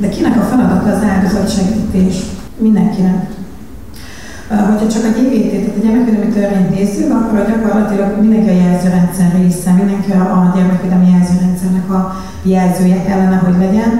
De 0.00 0.08
kinek 0.08 0.36
a 0.36 0.40
feladata 0.40 0.90
az 0.96 1.02
áldozatsegítés? 1.02 2.14
Mindenkinek. 2.58 3.30
Hogyha 4.48 4.88
csak 4.88 5.04
a 5.04 5.14
GVT, 5.18 5.50
tehát 5.50 5.76
a 5.76 5.82
gyermekvédelmi 5.84 6.32
törvényt 6.32 6.70
nézzük, 6.70 7.10
akkor 7.12 7.46
gyakorlatilag 7.48 8.20
mindenki 8.20 8.48
a 8.48 8.62
jelzőrendszer 8.64 9.30
része, 9.40 9.72
mindenki 9.72 10.10
a 10.10 10.52
gyermekvédelmi 10.54 11.10
jelzőrendszernek 11.10 11.90
a 11.90 12.14
jelzője 12.42 13.02
kellene, 13.02 13.36
hogy 13.36 13.58
legyen. 13.58 13.90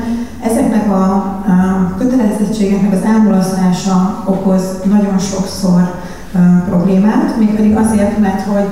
Ezeknek 0.44 0.90
a, 0.90 1.04
a 1.04 1.94
kötelezettségeknek 1.98 2.92
az 2.92 3.04
elmulasztása 3.04 4.24
okoz 4.26 4.62
nagyon 4.84 5.18
sokszor 5.18 5.94
problémát, 6.68 7.38
mégpedig 7.38 7.76
azért, 7.76 8.18
mert 8.18 8.42
hogy 8.42 8.68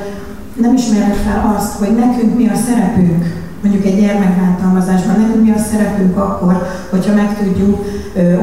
nem 0.54 0.74
ismerek 0.74 1.14
fel 1.14 1.54
azt, 1.56 1.78
hogy 1.78 1.94
nekünk 1.96 2.36
mi 2.36 2.48
a 2.48 2.56
szerepünk 2.66 3.24
mondjuk 3.62 3.84
egy 3.84 4.00
gyermekbántalmazásban 4.00 5.20
nekünk 5.20 5.44
mi 5.44 5.50
a 5.50 5.58
szerepünk 5.58 6.16
akkor, 6.16 6.66
hogyha 6.90 7.14
megtudjuk 7.14 7.84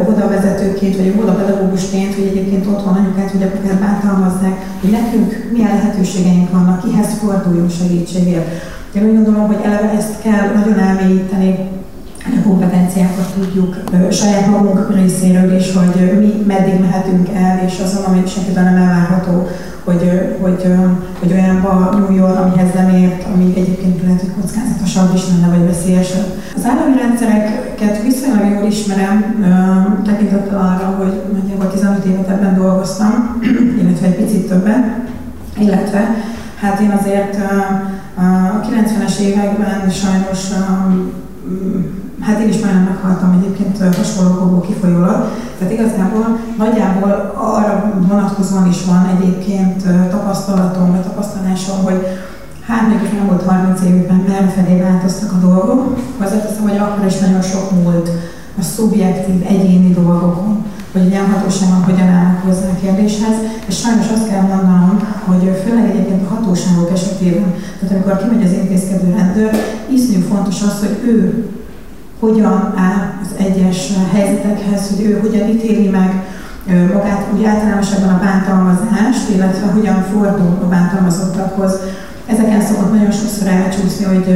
óvodavezetőként 0.02 0.98
vagy 0.98 1.14
óvodapedagógusként, 1.16 2.16
hogy 2.16 2.26
egyébként 2.26 2.68
otthon 2.68 2.94
anyukát 2.94 3.32
vagy 3.32 3.44
apukát 3.44 3.80
bántalmazzák, 3.80 4.56
hogy 4.82 4.90
nekünk 4.90 5.50
milyen 5.52 5.76
lehetőségeink 5.76 6.52
vannak, 6.52 6.84
kihez 6.84 7.14
forduljunk 7.20 7.72
segítségért. 7.72 8.48
Én 8.94 9.04
úgy 9.04 9.16
gondolom, 9.16 9.48
hogy 9.48 9.62
eleve 9.64 9.90
ezt 9.98 10.22
kell 10.22 10.54
nagyon 10.54 10.80
elmélyíteni, 10.80 11.56
kompetenciákat 12.44 13.34
tudjuk 13.34 13.77
saját 14.12 14.48
magunk 14.50 14.96
részéről 14.96 15.55
is, 15.55 15.74
hogy 15.74 16.20
mi 16.20 16.44
meddig 16.48 16.79
mehetünk 16.79 17.29
el, 17.34 17.62
és 17.65 17.79
azon, 17.84 18.03
ami 18.03 18.24
senkitől 18.27 18.63
nem 18.63 18.75
elvárható, 18.75 19.48
hogy, 19.84 20.38
hogy, 20.41 20.74
hogy 21.20 21.32
olyanba 21.32 21.96
nyúljon, 22.00 22.36
amihez 22.36 22.74
nem 22.74 22.89
ért, 22.89 23.25
ami 23.34 23.53
egyébként 23.55 24.01
lehet, 24.01 24.20
hogy 24.20 24.32
kockázatosabb 24.41 25.13
is 25.13 25.22
lenne, 25.27 25.58
vagy 25.58 25.67
veszélyesebb. 25.67 26.25
Az 26.55 26.65
állami 26.65 26.98
rendszereket 26.98 28.01
viszonylag 28.03 28.51
jól 28.51 28.67
ismerem, 28.67 29.46
tekintettel 30.05 30.58
arra, 30.58 30.96
hogy 30.98 31.22
nagyjából 31.34 31.72
15 31.72 32.05
évet 32.05 32.29
ebben 32.29 32.55
dolgoztam, 32.55 33.41
illetve 33.82 34.08
egy 34.08 34.15
picit 34.15 34.48
többen, 34.48 35.03
illetve 35.60 36.15
hát 36.60 36.79
én 36.79 36.91
azért 37.00 37.38
a 38.17 38.62
90-es 38.62 39.20
években 39.20 39.89
sajnos 39.89 40.39
hát 42.25 42.39
én 42.39 42.50
is 42.50 42.60
már 42.60 42.84
meghaltam 42.84 43.39
egyébként 43.39 43.96
hasonlókból 43.96 44.62
kifolyólag, 44.62 45.20
tehát 45.58 45.74
igazából 45.74 46.39
nagyjából 46.58 47.34
arra 47.36 47.94
vonatkozóan 48.08 48.67
is 48.70 48.86
van 48.86 49.03
egyébként 49.15 49.84
tapasztalatom, 50.10 50.91
vagy 50.91 51.01
tapasztalásom, 51.01 51.84
hogy 51.84 52.08
hát 52.67 52.88
még 52.88 53.13
nem 53.13 53.27
volt 53.27 53.46
30 53.46 53.82
évben 53.82 54.51
felé 54.55 54.82
változtak 54.82 55.32
a 55.32 55.46
dolgok, 55.48 55.98
hozzáteszem, 56.17 56.62
hogy 56.62 56.77
akkor 56.77 57.05
is 57.05 57.17
nagyon 57.17 57.41
sok 57.41 57.72
múlt 57.84 58.10
a 58.60 58.62
szubjektív, 58.62 59.46
egyéni 59.48 59.94
dolgokon, 59.94 60.65
hogy 60.91 61.01
egy 61.01 61.13
elhatóságon 61.13 61.84
hogyan 61.84 62.08
állnak 62.08 62.41
hozzá 62.44 62.67
a 62.70 62.79
kérdéshez, 62.82 63.36
és 63.65 63.77
sajnos 63.77 64.05
azt 64.13 64.29
kell 64.29 64.41
mondanom, 64.41 65.00
hogy 65.25 65.62
főleg 65.65 65.89
egyébként 65.89 66.22
a 66.25 66.34
hatóságok 66.34 66.91
esetében, 66.94 67.53
tehát 67.79 67.96
amikor 67.96 68.17
kimegy 68.17 68.46
az 68.46 68.53
intézkedő 68.53 69.13
rendőr, 69.17 69.51
iszonyú 69.89 70.22
fontos 70.22 70.62
az, 70.62 70.79
hogy 70.79 70.98
ő 71.05 71.50
hogyan 72.25 72.74
áll 72.88 73.01
az 73.22 73.46
egyes 73.46 73.91
helyzetekhez, 74.13 74.89
hogy 74.89 75.05
ő 75.05 75.20
hogyan 75.22 75.48
ítéli 75.50 75.89
meg 75.89 76.24
magát 76.94 77.27
úgy 77.34 77.44
általánosabban 77.44 78.13
a 78.13 78.24
bántalmazást, 78.24 79.29
illetve 79.36 79.67
hogyan 79.67 80.01
fordul 80.12 80.58
a 80.63 80.67
bántalmazottakhoz. 80.67 81.74
Ezeken 82.25 82.62
szokott 82.62 82.91
nagyon 82.94 83.12
sokszor 83.12 83.48
elcsúszni, 83.48 84.05
hogy, 84.05 84.29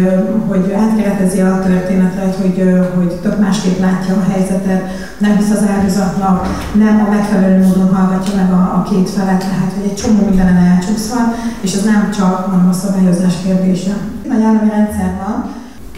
hogy 0.48 0.74
átkeretezi 0.84 1.39
a 1.41 1.62
történetet, 1.65 2.36
hogy, 2.36 2.58
hogy 2.96 3.12
tök 3.22 3.39
másképp 3.39 3.79
látja 3.79 4.13
a 4.15 4.31
helyzetet, 4.31 4.84
nem 5.17 5.38
hisz 5.38 5.51
az 5.51 5.67
áldozatnak, 5.75 6.48
nem 6.74 7.05
a 7.08 7.10
megfelelő 7.10 7.63
módon 7.63 7.96
hallgatja 7.96 8.36
meg 8.36 8.51
a, 8.51 8.62
a 8.77 8.88
két 8.91 9.10
felet, 9.10 9.39
tehát 9.39 9.74
hogy 9.75 9.89
egy 9.89 9.96
csomó 9.96 10.25
mindenen 10.25 10.58
elcsúszva, 10.72 11.17
és 11.62 11.74
ez 11.74 11.84
nem 11.84 12.12
csak 12.17 12.48
mondom, 12.48 12.69
a 12.69 12.74
szabályozás 12.74 13.34
kérdése. 13.43 13.93
Nagy 14.27 14.43
állami 14.43 14.69
rendszer 14.69 15.12
van, 15.25 15.50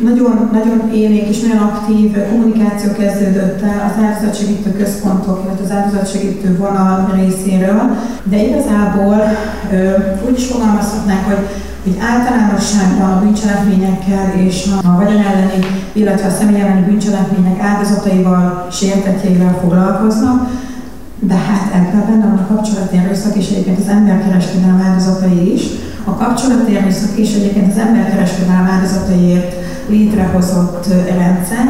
nagyon, 0.04 0.50
nagyon 0.52 0.92
élénk 0.94 1.28
és 1.28 1.40
nagyon 1.42 1.58
aktív 1.58 2.18
kommunikáció 2.30 2.92
kezdődött 2.92 3.62
el 3.62 3.80
az 3.90 4.04
áldozatsegítő 4.04 4.72
központok, 4.72 5.42
illetve 5.44 5.64
az 5.64 5.72
áldozatsegítő 5.72 6.58
vonal 6.58 7.12
részéről, 7.16 7.82
de 8.24 8.44
igazából 8.48 9.18
úgy 10.28 10.38
is 10.38 10.46
fogalmazhatnánk, 10.46 11.26
hogy 11.26 11.48
hogy 11.84 11.98
általánosságban 12.14 13.12
a 13.12 13.20
bűncselekményekkel 13.20 14.34
és 14.46 14.66
a 14.84 14.96
vagyon 14.96 15.22
elleni, 15.22 15.66
illetve 15.92 16.28
a 16.28 16.32
személy 16.32 16.62
elleni 16.62 16.86
bűncselekmények 16.86 17.60
áldozataival, 17.60 18.68
sértetjeivel 18.72 19.58
foglalkoznak, 19.62 20.50
de 21.20 21.34
hát 21.34 21.74
ebben 21.74 22.06
benne 22.08 22.26
van 22.26 22.38
a 22.38 22.54
kapcsolati 22.54 22.98
erőszak 22.98 23.36
és 23.36 23.50
egyébként 23.50 23.80
az 23.80 23.88
emberkereskedelem 23.88 24.84
áldozatai 24.88 25.54
is. 25.54 25.64
A 26.04 26.16
kapcsolati 26.16 26.76
erőszak 26.76 27.18
és 27.18 27.34
egyébként 27.34 27.72
az 27.72 27.78
emberkereskedelem 27.78 28.70
áldozataiért 28.72 29.61
létrehozott 29.88 30.88
rendszer. 31.18 31.66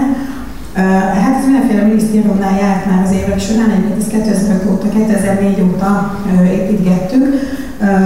Hát 1.24 1.38
ez 1.38 1.46
mindenféle 1.46 1.82
minisztériumnál 1.82 2.60
járt 2.60 2.86
már 2.86 3.04
az 3.06 3.12
évek 3.12 3.40
során, 3.40 3.70
egyébként 3.70 4.00
ezt 4.00 4.12
2005 4.12 4.66
óta, 4.72 4.90
2004 4.90 5.62
óta 5.62 6.20
építgettük, 6.60 7.26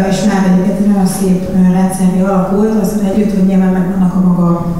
és 0.09 0.17
már 0.27 0.41
egyébként 0.49 0.79
egy 0.79 0.87
nagyon 0.87 1.07
szép 1.07 1.49
rendszerű 1.71 2.21
alakult, 2.23 2.81
azzal 2.81 3.11
együtt, 3.13 3.33
hogy 3.33 3.47
nyilván 3.47 3.73
megvannak 3.73 4.15
a 4.15 4.27
maga 4.27 4.75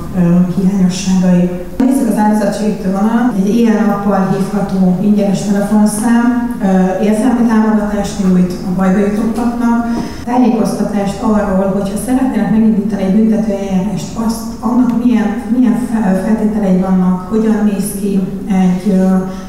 hiányosságai. 0.55 1.49
Nézzük 1.77 2.09
az 2.09 2.17
áldozatsegítő 2.17 2.91
vonal 2.91 3.33
egy 3.37 3.55
ilyen-nappal 3.55 4.29
hívható 4.31 4.99
ingyenes 5.01 5.41
telefonszám, 5.41 6.54
érzelmi 7.03 7.47
támogatást 7.47 8.23
nyújt 8.23 8.53
a 8.67 8.75
bajba 8.75 8.97
jutottaknak, 8.97 9.87
tájékoztatást 10.25 11.21
arról, 11.21 11.71
hogyha 11.79 11.97
szeretnének 12.05 12.51
megindítani 12.51 13.03
egy 13.03 13.15
büntetőeljárást, 13.15 14.17
azt, 14.25 14.41
annak 14.59 15.03
milyen, 15.03 15.43
milyen 15.57 15.77
feltételei 16.25 16.77
vannak, 16.77 17.29
hogyan 17.29 17.69
néz 17.73 17.91
ki 17.99 18.19
egy, 18.47 19.01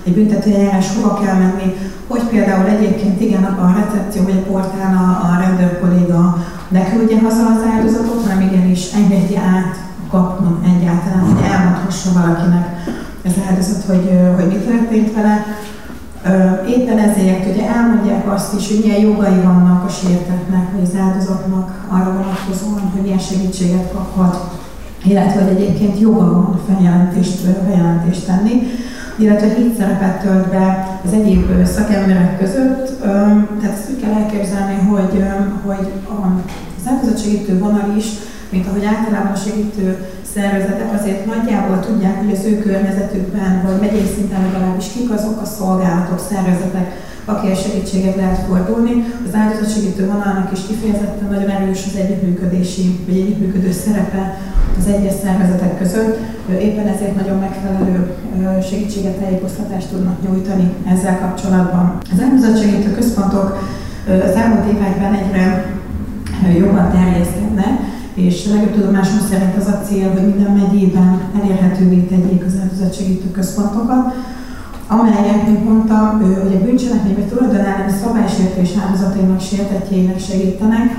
egy 0.04 0.14
büntetőeljárás, 0.14 0.86
hova 0.94 1.20
kell 1.24 1.34
menni, 1.34 1.74
hogy 2.06 2.22
például 2.22 2.68
egyébként 2.68 3.20
igen, 3.20 3.44
a 3.44 3.74
recepció 3.78 4.22
vagy 4.22 4.42
a 4.46 4.50
portál 4.50 4.94
a, 4.96 5.26
a 5.26 5.40
rendőr 5.40 5.80
kolléga 5.80 6.36
ne 6.68 6.90
küldje 6.90 7.18
haza 7.20 7.46
az 7.46 7.62
áldozatot, 7.74 8.22
hanem 8.26 8.40
igenis 8.40 8.92
engedje 8.92 9.40
át 9.40 9.76
kapnom 10.10 10.62
egyáltalán, 10.64 11.20
hogy 11.20 11.44
elmondhassa 11.52 12.12
valakinek 12.12 12.66
az 13.24 13.32
áldozat, 13.48 13.84
hogy, 13.86 14.10
hogy 14.36 14.46
mi 14.46 14.54
történt 14.54 15.14
vele. 15.14 15.44
Éppen 16.68 16.98
ezért 16.98 17.46
ugye 17.46 17.68
elmondják 17.68 18.32
azt 18.32 18.54
is, 18.58 18.68
hogy 18.68 18.80
milyen 18.84 19.00
jogai 19.00 19.40
vannak 19.42 19.84
a 19.84 19.88
sértetnek, 19.88 20.72
vagy 20.72 20.82
az 20.82 20.98
áldozatnak 21.00 21.86
arra 21.88 22.12
vonatkozóan, 22.12 22.90
hogy 22.92 23.02
milyen 23.02 23.18
segítséget 23.18 23.92
kaphat, 23.92 24.58
illetve 25.04 25.42
hogy 25.42 25.56
egyébként 25.56 26.00
joga 26.00 26.32
van 26.32 26.60
feljelentést, 26.68 27.40
feljelentést 27.68 28.26
tenni, 28.26 28.62
illetve 29.16 29.46
hit 29.46 29.76
szerepet 29.78 30.22
tölt 30.22 30.48
be 30.48 30.98
az 31.04 31.12
egyéb 31.12 31.66
szakemberek 31.66 32.38
között. 32.38 33.00
Tehát 33.60 33.78
ezt 33.78 33.90
úgy 33.90 34.00
kell 34.00 34.12
elképzelni, 34.12 34.74
hogy, 34.74 35.24
hogy 35.64 35.92
az 36.84 36.90
áldozatségítő 36.90 37.58
vonal 37.58 37.94
is 37.96 38.04
mint 38.50 38.66
ahogy 38.66 38.84
általában 38.84 39.32
a 39.32 39.42
segítő 39.46 39.86
szervezetek 40.34 40.90
azért 40.98 41.26
nagyjából 41.26 41.80
tudják, 41.80 42.16
hogy 42.22 42.32
az 42.36 42.44
ő 42.44 42.58
környezetükben, 42.58 43.62
vagy 43.66 43.80
megyei 43.80 44.08
szinten 44.14 44.42
legalábbis 44.46 44.88
kik 44.92 45.10
azok 45.10 45.40
a 45.40 45.44
szolgálatok, 45.44 46.20
szervezetek, 46.30 46.86
a 47.28 47.54
segítséget 47.64 48.16
lehet 48.16 48.46
fordulni. 48.48 49.04
Az 49.26 49.34
áldozatsegítő 49.34 50.06
vonalnak 50.06 50.52
is 50.52 50.60
kifejezetten 50.66 51.28
nagyon 51.30 51.50
erős 51.50 51.82
az 51.86 51.96
együttműködési, 51.96 53.00
vagy 53.06 53.16
együttműködő 53.16 53.72
szerepe 53.72 54.38
az 54.78 54.86
egyes 54.86 55.14
szervezetek 55.24 55.78
között. 55.78 56.18
Éppen 56.60 56.86
ezért 56.86 57.16
nagyon 57.16 57.38
megfelelő 57.38 58.14
segítséget, 58.68 59.16
tájékoztatást 59.16 59.88
tudnak 59.88 60.22
nyújtani 60.22 60.72
ezzel 60.92 61.18
kapcsolatban. 61.18 61.98
Az 62.12 62.20
áldozatsegítő 62.24 62.92
központok 62.94 63.68
az 64.28 64.34
elmúlt 64.34 64.72
években 64.72 65.14
egyre 65.14 65.64
jobban 66.58 66.90
terjeszkednek, 66.90 67.74
és 68.16 68.46
legjobb 68.46 68.74
tudomásom 68.74 69.20
szerint 69.30 69.56
az 69.56 69.66
a 69.66 69.80
cél, 69.86 70.10
hogy 70.10 70.26
minden 70.26 70.52
megyében 70.52 71.20
elérhetővé 71.40 72.00
tegyék 72.00 72.44
az 72.46 72.52
áldozatsegítő 72.62 73.30
központokat, 73.30 74.14
amelyek, 74.88 75.46
mint 75.46 75.64
mondtam, 75.64 76.20
hogy 76.42 76.54
a 76.54 76.64
bűncselekmény 76.64 77.14
vagy 77.14 77.28
tulajdonelleni 77.28 77.92
szabálysértés 78.02 78.70
áldozatainak 78.82 79.40
sértetjeinek 79.40 80.18
segítenek, 80.18 80.96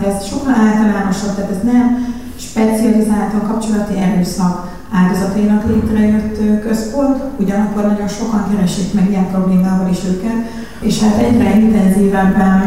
de 0.00 0.06
ez 0.14 0.26
sokkal 0.26 0.54
általánosabb, 0.54 1.34
tehát 1.34 1.50
ez 1.50 1.62
nem 1.72 2.14
specializált 2.36 3.34
a 3.34 3.46
kapcsolati 3.46 3.96
erőszak 3.96 4.77
áldozatainak 4.92 5.64
létrejött 5.66 6.60
központ, 6.66 7.16
ugyanakkor 7.36 7.82
nagyon 7.86 8.08
sokan 8.08 8.44
keresik 8.50 8.94
meg 8.94 9.10
ilyen 9.10 9.30
problémával 9.30 9.88
is 9.90 9.98
őket, 10.08 10.38
és 10.80 11.02
hát 11.02 11.18
egyre 11.18 11.58
intenzívebben, 11.58 12.60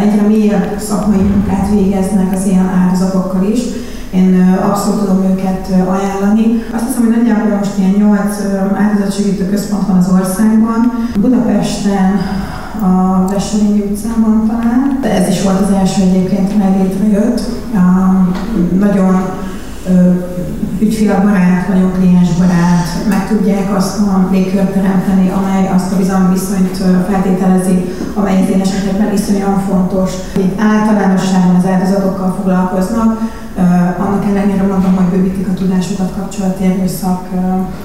egyre 0.00 0.22
mélyebb 0.22 0.78
szakmai 0.78 1.22
munkát 1.22 1.70
végeznek 1.70 2.32
az 2.34 2.46
ilyen 2.46 2.70
áldozatokkal 2.82 3.44
is. 3.44 3.60
Én 4.14 4.58
abszolút 4.62 5.00
tudom 5.00 5.22
őket 5.30 5.68
ajánlani. 5.70 6.62
Azt 6.74 6.86
hiszem, 6.86 7.02
hogy 7.04 7.16
nagyjából 7.16 7.56
most 7.58 7.78
ilyen 7.78 7.90
8 7.90 8.20
áldozatsegítő 8.74 9.50
központ 9.50 9.86
van 9.86 9.96
az 9.96 10.10
országban. 10.12 10.92
Budapesten, 11.20 12.20
a 12.82 13.24
Veselényi 13.28 13.80
utcában 13.90 14.46
talán. 14.46 14.98
De 15.00 15.10
ez 15.10 15.28
is 15.28 15.42
volt 15.42 15.60
az 15.60 15.74
első 15.74 16.02
egyébként, 16.02 16.52
amely 16.52 16.82
létrejött. 16.82 17.40
Nagyon 18.78 19.22
ügyfélbarát, 20.80 21.68
nagyon 21.68 21.92
kliensbarát, 21.92 22.86
meg 23.08 23.28
tudják 23.28 23.76
azt 23.76 23.98
a 23.98 24.28
légkört 24.30 24.72
teremteni, 24.72 25.30
amely 25.30 25.70
azt 25.74 25.92
a 25.92 25.96
bizalmi 25.96 26.32
viszonyt 26.32 26.76
feltételezi, 27.10 27.84
amely 28.14 28.42
az 28.42 28.48
én 28.48 28.60
esetekben 28.60 29.12
iszonyúan 29.12 29.60
fontos. 29.68 30.10
Itt 30.36 30.60
általánosságban 30.60 31.54
az 31.54 31.66
áldozatokkal 31.66 32.34
foglalkoznak, 32.36 33.20
annak 33.98 34.24
ellenére 34.24 34.62
mondom, 34.62 34.94
hogy 34.96 35.04
bővítik 35.04 35.48
a 35.48 35.54
tudásukat 35.54 36.12
kapcsolati 36.16 36.64
erőszak 36.64 37.28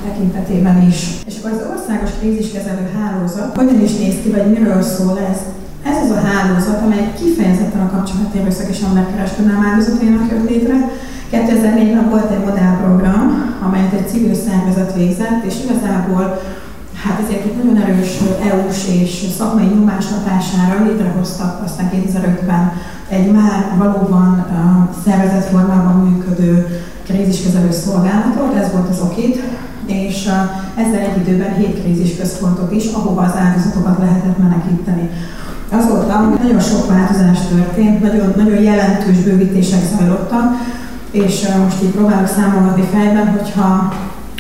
tekintetében 0.06 0.88
is. 0.88 1.18
És 1.26 1.34
akkor 1.38 1.52
az 1.52 1.66
országos 1.76 2.10
kríziskezelő 2.20 2.90
hálózat 3.00 3.56
hogyan 3.58 3.82
is 3.82 3.98
néz 3.98 4.16
ki, 4.24 4.30
vagy 4.30 4.52
miről 4.52 4.82
szól 4.82 5.20
ez? 5.32 5.38
Ez 5.84 5.98
az 6.04 6.12
a 6.18 6.22
hálózat, 6.28 6.82
amely 6.82 7.14
kifejezetten 7.20 7.82
a 7.82 7.90
kapcsolati 7.90 8.40
erőszak 8.40 8.70
és 8.70 8.82
emberkereskedelem 8.82 9.66
áldozatainak 9.66 10.32
jött 10.32 10.50
létre, 10.50 10.90
2004-ben 11.32 12.10
volt 12.10 12.32
egy 12.32 12.46
modellprogram, 12.46 13.56
amelyet 13.66 13.94
egy 13.94 14.08
civil 14.08 14.36
szervezet 14.36 14.96
végzett, 14.96 15.44
és 15.44 15.56
igazából 15.64 16.42
hát 17.04 17.22
ezért 17.24 17.44
egy 17.46 17.56
nagyon 17.64 17.82
erős 17.82 18.18
EU-s 18.52 18.88
és 19.02 19.26
szakmai 19.38 19.66
nyomás 19.66 20.06
hatására 20.06 20.84
létrehoztak 20.84 21.64
aztán 21.64 21.90
2005-ben 21.94 22.72
egy 23.10 23.32
már 23.32 23.74
valóban 23.78 24.46
szervezett 25.06 25.50
formában 25.50 26.08
működő 26.08 26.82
kríziskezelő 27.04 27.72
szolgálatot, 27.72 28.56
ez 28.56 28.72
volt 28.72 28.90
az 28.90 29.00
OKIT, 29.02 29.44
és 29.86 30.30
ezzel 30.76 31.00
egy 31.00 31.28
időben 31.28 31.56
hét 31.56 31.82
krízisközpontot 31.82 32.72
is, 32.72 32.92
ahova 32.92 33.22
az 33.22 33.36
áldozatokat 33.36 33.98
lehetett 34.00 34.38
menekíteni. 34.38 35.10
Azóta 35.72 36.36
nagyon 36.44 36.60
sok 36.60 36.88
változás 36.88 37.40
történt, 37.50 38.02
nagyon, 38.02 38.34
nagyon 38.38 38.62
jelentős 38.62 39.18
bővítések 39.18 39.80
zajlottak, 39.98 40.44
és 41.12 41.48
most 41.64 41.84
így 41.84 41.90
próbálok 41.90 42.28
számolgatni 42.28 42.84
fejben, 42.92 43.28
hogyha 43.28 43.94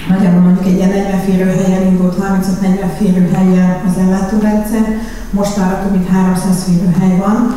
nagyjából 0.10 0.42
mondjuk 0.42 0.66
egy 0.66 0.76
ilyen 0.76 0.90
40 0.90 1.20
férőhelyen 1.20 1.88
indult 1.88 2.16
35-40 2.16 2.98
férőhelyen 2.98 3.82
az 3.88 4.02
ellátórendszer, 4.04 4.86
most 5.30 5.58
arra 5.58 5.80
több 5.82 5.92
mint 5.92 6.10
300 6.10 6.64
férőhely 6.64 7.18
van, 7.18 7.56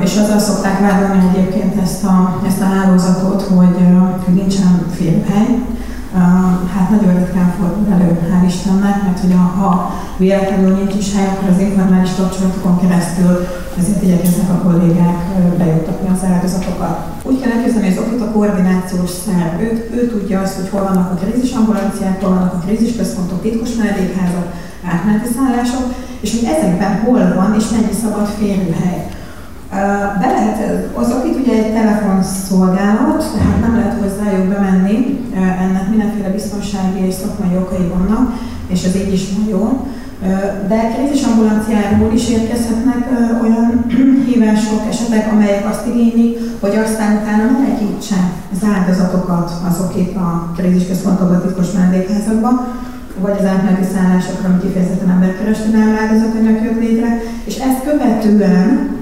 és 0.00 0.16
azzal 0.16 0.38
szokták 0.38 0.80
vádolni 0.80 1.28
egyébként 1.32 1.82
ezt 1.82 2.04
a, 2.04 2.40
ezt 2.46 2.60
a 2.60 2.64
hálózatot, 2.64 3.42
hogy, 3.42 3.76
hogy 4.24 4.34
nincsen 4.34 4.86
férőhely, 4.96 5.58
hát 6.74 6.90
nagyon 6.90 7.14
ritkán 7.18 7.54
fordul 7.58 7.92
elő, 7.92 8.18
hál' 8.30 8.46
Istennek, 8.46 9.02
mert 9.02 9.20
hogy 9.20 9.34
ha 9.58 9.94
véletlenül 10.16 10.74
nincs 10.76 10.94
is 10.94 11.14
hely, 11.14 11.26
akkor 11.26 11.48
az 11.48 11.60
informális 11.60 12.10
kapcsolatokon 12.16 12.80
keresztül 12.80 13.46
ezért 13.78 14.02
igyekeznek 14.02 14.50
a 14.50 14.62
kollégák 14.64 15.20
bejuttatni 15.58 16.08
az 16.08 16.24
áldozatokat. 16.32 16.98
Úgy 17.22 17.40
kell 17.40 17.50
elképzelni, 17.50 17.94
hogy 17.94 18.14
az 18.14 18.20
a 18.20 18.30
koordinációs 18.32 19.10
szerv. 19.10 19.60
Ő, 19.60 19.90
ő 19.94 20.08
tudja 20.08 20.40
azt, 20.40 20.56
hogy 20.56 20.68
hol 20.68 20.82
vannak 20.82 21.10
a 21.12 21.14
krízisambulanciák, 21.14 22.20
hol 22.20 22.30
vannak 22.30 22.54
a 22.54 22.62
krízisközpontok, 22.66 23.42
titkos 23.42 23.74
menedékházak, 23.74 24.46
átmeneti 24.92 25.28
szállások, 25.36 25.94
és 26.20 26.30
hogy 26.30 26.48
ezekben 26.56 27.00
hol 27.04 27.34
van 27.34 27.54
és 27.58 27.64
mennyi 27.70 27.92
szabad 28.02 28.26
férőhely. 28.38 29.17
Be 30.20 30.26
lehet, 30.26 30.88
az 30.94 31.10
akit 31.10 31.36
ugye 31.36 31.52
egy 31.52 31.72
telefonszolgálat, 31.72 33.32
tehát 33.32 33.60
nem 33.60 33.74
lehet 33.74 33.98
hozzájuk 34.00 34.46
bemenni, 34.46 35.20
ennek 35.64 35.88
mindenféle 35.88 36.28
biztonsági 36.28 37.06
és 37.06 37.14
szakmai 37.14 37.56
okai 37.56 37.86
vannak, 37.94 38.32
és 38.66 38.84
ez 38.84 38.96
így 38.96 39.12
is 39.12 39.24
van 39.32 39.48
jó. 39.48 39.86
De 40.68 40.78
krízisambulanciáról 40.94 42.12
is 42.14 42.28
érkezhetnek 42.28 43.08
olyan 43.42 43.84
hívások, 44.26 44.80
esetek, 44.88 45.32
amelyek 45.32 45.68
azt 45.68 45.86
igénylik, 45.86 46.38
hogy 46.60 46.76
aztán 46.84 47.16
utána 47.16 47.50
menekítse 47.50 48.16
az 48.52 48.68
áldozatokat 48.74 49.52
azokét 49.68 50.16
a 50.16 50.52
krízisközpontokba, 50.56 51.40
titkos 51.40 51.72
menedékházakba, 51.72 52.50
vagy 53.20 53.36
az 53.38 53.44
átmeneti 53.44 53.86
szállásokra, 53.94 54.48
ami 54.48 54.60
kifejezetten 54.60 55.10
emberkereskedelmi 55.10 55.98
áldozatanyag 55.98 56.64
jött 56.64 56.80
létre, 56.80 57.20
és 57.44 57.56
ezt 57.56 57.82
követően 57.84 58.97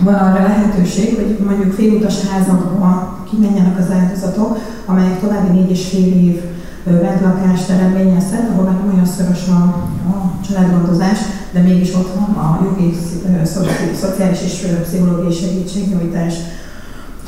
van 0.00 0.14
arra 0.14 0.42
lehetőség, 0.42 1.14
hogy 1.14 1.38
mondjuk 1.46 1.72
félutas 1.72 2.24
házakba 2.24 3.18
kimenjenek 3.30 3.78
az 3.78 3.90
áldozatok, 3.90 4.58
amelyek 4.86 5.20
további 5.20 5.58
négy 5.58 5.70
és 5.70 5.88
fél 5.88 6.12
év 6.12 6.40
bentlakást 6.84 7.70
eredményezhet, 7.70 8.48
ahol 8.50 8.64
már 8.64 8.80
olyan 8.92 9.06
szoros 9.06 9.48
a, 9.48 9.62
a 10.10 10.32
családgondozás, 10.48 11.18
de 11.52 11.60
mégis 11.60 11.94
ott 11.94 12.14
van 12.14 12.44
a 12.44 12.60
jogi, 12.64 12.96
szociális 14.00 14.42
és 14.42 14.66
pszichológiai 14.82 15.32
segítségnyújtás. 15.32 16.34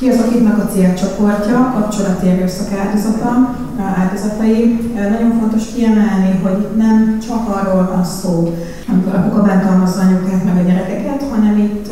Ki 0.01 0.09
az, 0.09 0.19
akiknek 0.19 0.59
a 0.59 0.69
célcsoportja, 0.73 1.73
kapcsolati 1.75 2.29
erőszak 2.29 2.69
áldozata, 2.79 3.57
áldozatai. 4.01 4.93
Nagyon 4.95 5.39
fontos 5.41 5.65
kiemelni, 5.75 6.41
hogy 6.43 6.67
nem 6.77 7.19
csak 7.27 7.49
arról 7.49 7.91
van 7.95 8.05
szó, 8.05 8.57
amikor 8.89 9.15
a 9.15 9.23
kuka 9.23 9.43
bántalmazza 9.43 10.01
anyukát 10.01 10.45
meg 10.45 10.57
a 10.57 10.69
gyerekeket, 10.69 11.23
hanem 11.31 11.59
itt 11.59 11.89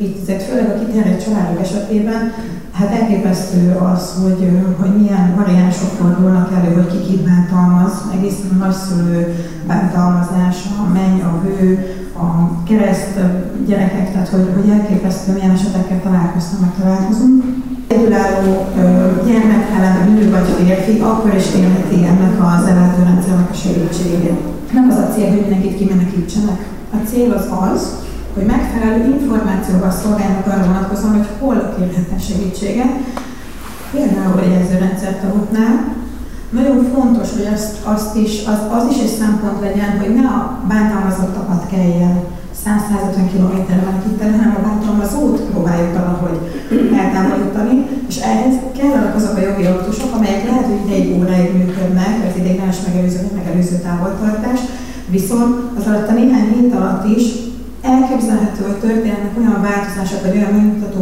itt 0.00 0.22
azért 0.22 0.42
főleg 0.42 0.68
a 0.68 0.78
kiterjedt 0.78 1.24
családok 1.24 1.60
esetében, 1.60 2.32
hát 2.72 2.90
elképesztő 3.00 3.76
az, 3.94 4.14
hogy, 4.22 4.48
hogy 4.80 4.96
milyen 5.00 5.34
variánsok 5.36 5.88
fordulnak 5.88 6.50
elő, 6.56 6.74
hogy 6.74 6.86
ki 6.86 7.10
kit 7.10 7.22
bántalmaz, 7.22 7.92
egészen 8.14 8.60
a 8.60 8.64
nagyszülő 8.64 9.34
bántalmazás, 9.66 10.56
a 10.86 10.92
menny, 10.92 11.20
a 11.20 11.40
hő, 11.42 11.97
a 12.26 12.62
kereszt 12.68 13.14
gyerekek, 13.66 14.12
tehát 14.12 14.28
hogy, 14.28 14.46
hogy 14.54 14.70
elképesztő 14.70 15.32
milyen 15.32 15.50
esetekkel 15.50 16.00
találkoztam, 16.02 16.60
meg 16.60 16.72
találkozunk. 16.80 17.44
Egyedülálló 17.88 18.66
gyermekhelen 19.26 20.10
nő 20.10 20.30
vagy 20.30 20.48
férfi 20.58 20.98
akkor 21.00 21.34
is 21.34 21.54
élheti 21.54 22.04
ennek 22.04 22.34
az 22.40 22.66
ellátórendszernek 22.66 23.50
a 23.50 23.54
segítségét. 23.54 24.40
Nem 24.72 24.88
az 24.90 24.96
a 24.96 25.12
cél, 25.14 25.28
hogy 25.28 25.40
mindenkit 25.40 25.76
kimenekítsenek. 25.76 26.60
A 26.92 26.96
cél 27.08 27.32
az 27.32 27.46
az, 27.72 27.96
hogy 28.34 28.44
megfelelő 28.44 29.04
információval 29.20 29.90
szolgálnak 29.90 30.46
arra 30.46 30.66
vonatkozóan, 30.66 31.16
hogy 31.16 31.26
hol 31.38 31.74
kérhetne 31.78 32.18
segítséget. 32.18 32.92
Például 33.92 34.40
egy 34.40 34.50
jelzőrendszertagoknál, 34.50 35.96
nagyon 36.50 36.90
fontos, 36.94 37.28
hogy 37.36 37.48
azt, 37.54 37.76
azt 37.84 38.16
is, 38.16 38.32
az, 38.46 38.60
az 38.78 38.84
is 38.90 38.98
egy 39.02 39.16
szempont 39.18 39.60
legyen, 39.60 39.98
hogy 40.00 40.14
ne 40.14 40.26
a 40.26 40.60
bántalmazottakat 40.68 41.66
kelljen 41.70 42.20
100-150 42.64 43.30
km-re 43.32 43.82
menekíteni, 43.84 44.36
hanem 44.36 44.56
a 44.58 44.66
bántalmazót 44.68 45.40
próbáljuk 45.40 45.92
valahogy 45.98 46.38
eltávolítani, 47.02 47.86
és 48.08 48.16
ehhez 48.16 48.54
kellenek 48.78 49.14
azok 49.16 49.36
a 49.36 49.40
jogi 49.40 49.64
aktusok, 49.64 50.14
amelyek 50.14 50.44
lehet, 50.44 50.66
hogy 50.66 50.92
egy 50.92 51.12
óráig 51.18 51.56
működnek, 51.56 52.14
az 52.28 52.36
ideiglenes 52.40 52.76
megelőző, 52.86 53.20
megelőző 53.34 53.76
távoltartás, 53.76 54.60
viszont 55.10 55.54
az 55.78 55.86
alatt 55.86 56.08
a 56.08 56.12
néhány 56.12 56.52
hét 56.54 56.74
alatt 56.74 57.16
is 57.16 57.22
elképzelhető, 57.82 58.62
hogy 58.64 58.80
történnek 58.86 59.34
olyan 59.38 59.60
változások, 59.68 60.20
vagy 60.22 60.36
olyan 60.36 60.52
megmutató 60.52 61.00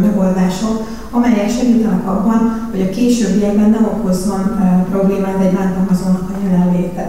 megoldások, 0.00 0.76
amelyek 1.10 1.50
segítenek 1.50 2.06
abban, 2.08 2.68
hogy 2.70 2.80
a 2.80 2.94
későbbiekben 2.96 3.70
ne 3.70 3.80
okozzon 3.94 4.42
problémát 4.90 5.40
egy 5.44 5.56
bántalmazónak 5.58 6.30
a 6.30 6.38
jelenléte. 6.44 7.04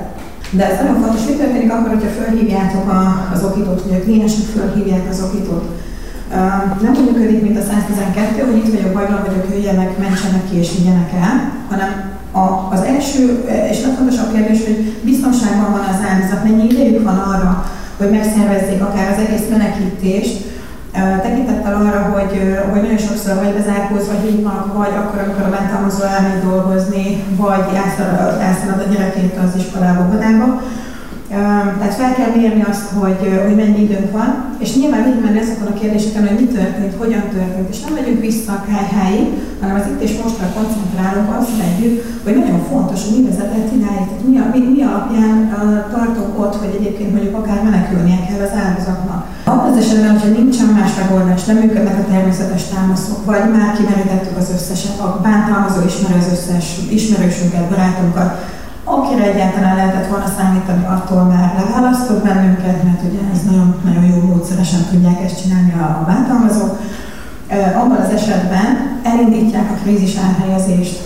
De 0.52 0.72
ez 0.72 0.80
nagyon 0.80 1.02
fontos, 1.02 1.26
hogy 1.26 1.38
történik 1.38 1.72
akkor, 1.72 1.90
hogyha 1.90 2.18
felhívjátok 2.20 2.86
az 3.34 3.44
okítót, 3.44 3.82
hogy 3.82 3.98
a 4.00 4.04
kliensek 4.04 4.46
felhívják 4.56 5.06
az 5.10 5.24
okítót. 5.28 5.66
Nem 6.82 6.96
úgy 6.98 7.12
működik, 7.12 7.42
mint 7.42 7.58
a 7.58 7.62
112, 7.62 8.46
hogy 8.46 8.58
itt 8.58 8.74
vagyok, 8.74 8.94
bajban 8.94 9.24
vagyok, 9.26 9.46
jöjjenek, 9.52 9.98
mentsenek 9.98 10.50
ki 10.50 10.58
és 10.58 10.72
vigyenek 10.78 11.12
el, 11.14 11.36
hanem 11.70 11.90
a, 12.32 12.74
az 12.74 12.82
első 12.82 13.46
és 13.72 13.82
legfontosabb 13.82 14.34
kérdés, 14.34 14.64
hogy 14.66 15.00
biztonságban 15.04 15.72
van 15.72 15.86
az 15.92 16.06
áldozat, 16.10 16.44
mennyi 16.44 16.70
idejük 16.70 17.04
van 17.04 17.18
arra, 17.18 17.66
hogy 17.98 18.10
megszervezzék 18.10 18.82
akár 18.82 19.12
az 19.12 19.26
egész 19.26 19.48
menekítést, 19.50 20.46
tekintettel 21.22 21.76
arra, 21.76 22.02
hogy, 22.14 22.34
hogy 22.72 22.82
nagyon 22.82 22.98
sokszor 22.98 23.36
vagy 23.36 23.54
bezárkózva 23.54 24.14
hívnak, 24.24 24.74
vagy 24.78 24.94
akkor, 24.98 25.20
amikor 25.20 25.44
a 25.46 25.56
bántalmazó 25.58 26.04
elmegy 26.04 26.42
dolgozni, 26.44 27.24
vagy 27.36 27.66
elszalad 28.40 28.86
a 28.88 28.94
gyerekét 28.94 29.38
az 29.44 29.62
iskolába, 29.62 30.06
óvodába. 30.06 30.62
Tehát 31.30 31.94
fel 31.94 32.14
kell 32.14 32.32
mérni 32.36 32.64
azt, 32.70 32.90
hogy, 33.00 33.20
hogy 33.46 33.56
mennyi 33.56 33.82
időnk 33.84 34.12
van, 34.12 34.30
és 34.64 34.76
nyilván 34.76 35.04
menni 35.24 35.40
ezeken 35.40 35.68
a 35.68 35.80
kérdéseken, 35.80 36.28
hogy 36.28 36.40
mi 36.40 36.48
történt, 36.58 36.94
hogyan 37.04 37.26
történt, 37.36 37.70
és 37.70 37.80
nem 37.84 37.94
megyünk 37.94 38.20
vissza 38.20 38.52
a 38.52 38.66
kájháig, 38.70 39.28
hanem 39.62 39.76
az 39.80 39.88
itt 39.92 40.02
és 40.08 40.14
mostra 40.24 40.48
koncentrálunk, 40.56 41.30
azt 41.40 41.58
megyünk, 41.64 41.96
hogy 42.24 42.36
nagyon 42.36 42.62
fontos, 42.72 43.00
hogy 43.04 43.16
mi 43.16 43.28
vezetett 43.30 43.70
idáig, 43.78 44.06
tehát 44.08 44.26
mi, 44.28 44.36
mi, 44.54 44.60
mi 44.76 44.82
alapján 44.90 45.38
uh, 45.40 45.92
tartok 45.96 46.30
ott, 46.44 46.56
hogy 46.62 46.74
egyébként 46.80 47.12
mondjuk 47.14 47.36
akár 47.38 47.60
menekülnie 47.64 48.20
kell 48.28 48.42
az 48.48 48.58
áldozatnak. 48.64 49.22
Abban 49.50 49.72
az 49.72 49.78
esetben, 49.84 50.14
hogyha 50.16 50.38
nincsen 50.40 50.70
más 50.78 50.92
megoldás, 51.02 51.44
nem 51.46 51.58
működnek 51.58 51.98
a 52.00 52.10
természetes 52.14 52.64
támaszok, 52.74 53.20
vagy 53.32 53.44
már 53.56 53.70
kimerítettük 53.78 54.38
az 54.38 54.54
összeset, 54.56 55.00
a 55.08 55.20
bántalmazó 55.24 55.80
ismeri 55.92 56.20
az 56.20 56.34
összes 56.36 56.66
ismerősünket, 56.98 57.70
barátunkat, 57.72 58.30
akire 58.88 59.24
egyáltalán 59.24 59.76
lehetett 59.76 60.10
volna 60.10 60.34
számítani, 60.38 60.86
attól 60.86 61.24
már 61.24 61.54
leválasztott 61.60 62.24
bennünket, 62.24 62.84
mert 62.84 63.02
ugye 63.10 63.20
ez 63.34 63.44
nagyon, 63.44 63.76
nagyon 63.84 64.06
jó 64.06 64.22
módszeresen 64.22 64.86
tudják 64.90 65.24
ezt 65.24 65.42
csinálni 65.42 65.74
a 65.74 66.04
bántalmazók. 66.08 66.80
Abban 67.76 67.98
az 67.98 68.10
esetben 68.10 69.00
elindítják 69.04 69.72
a 69.72 69.82
krízis 69.82 70.16
elhelyezést. 70.16 71.00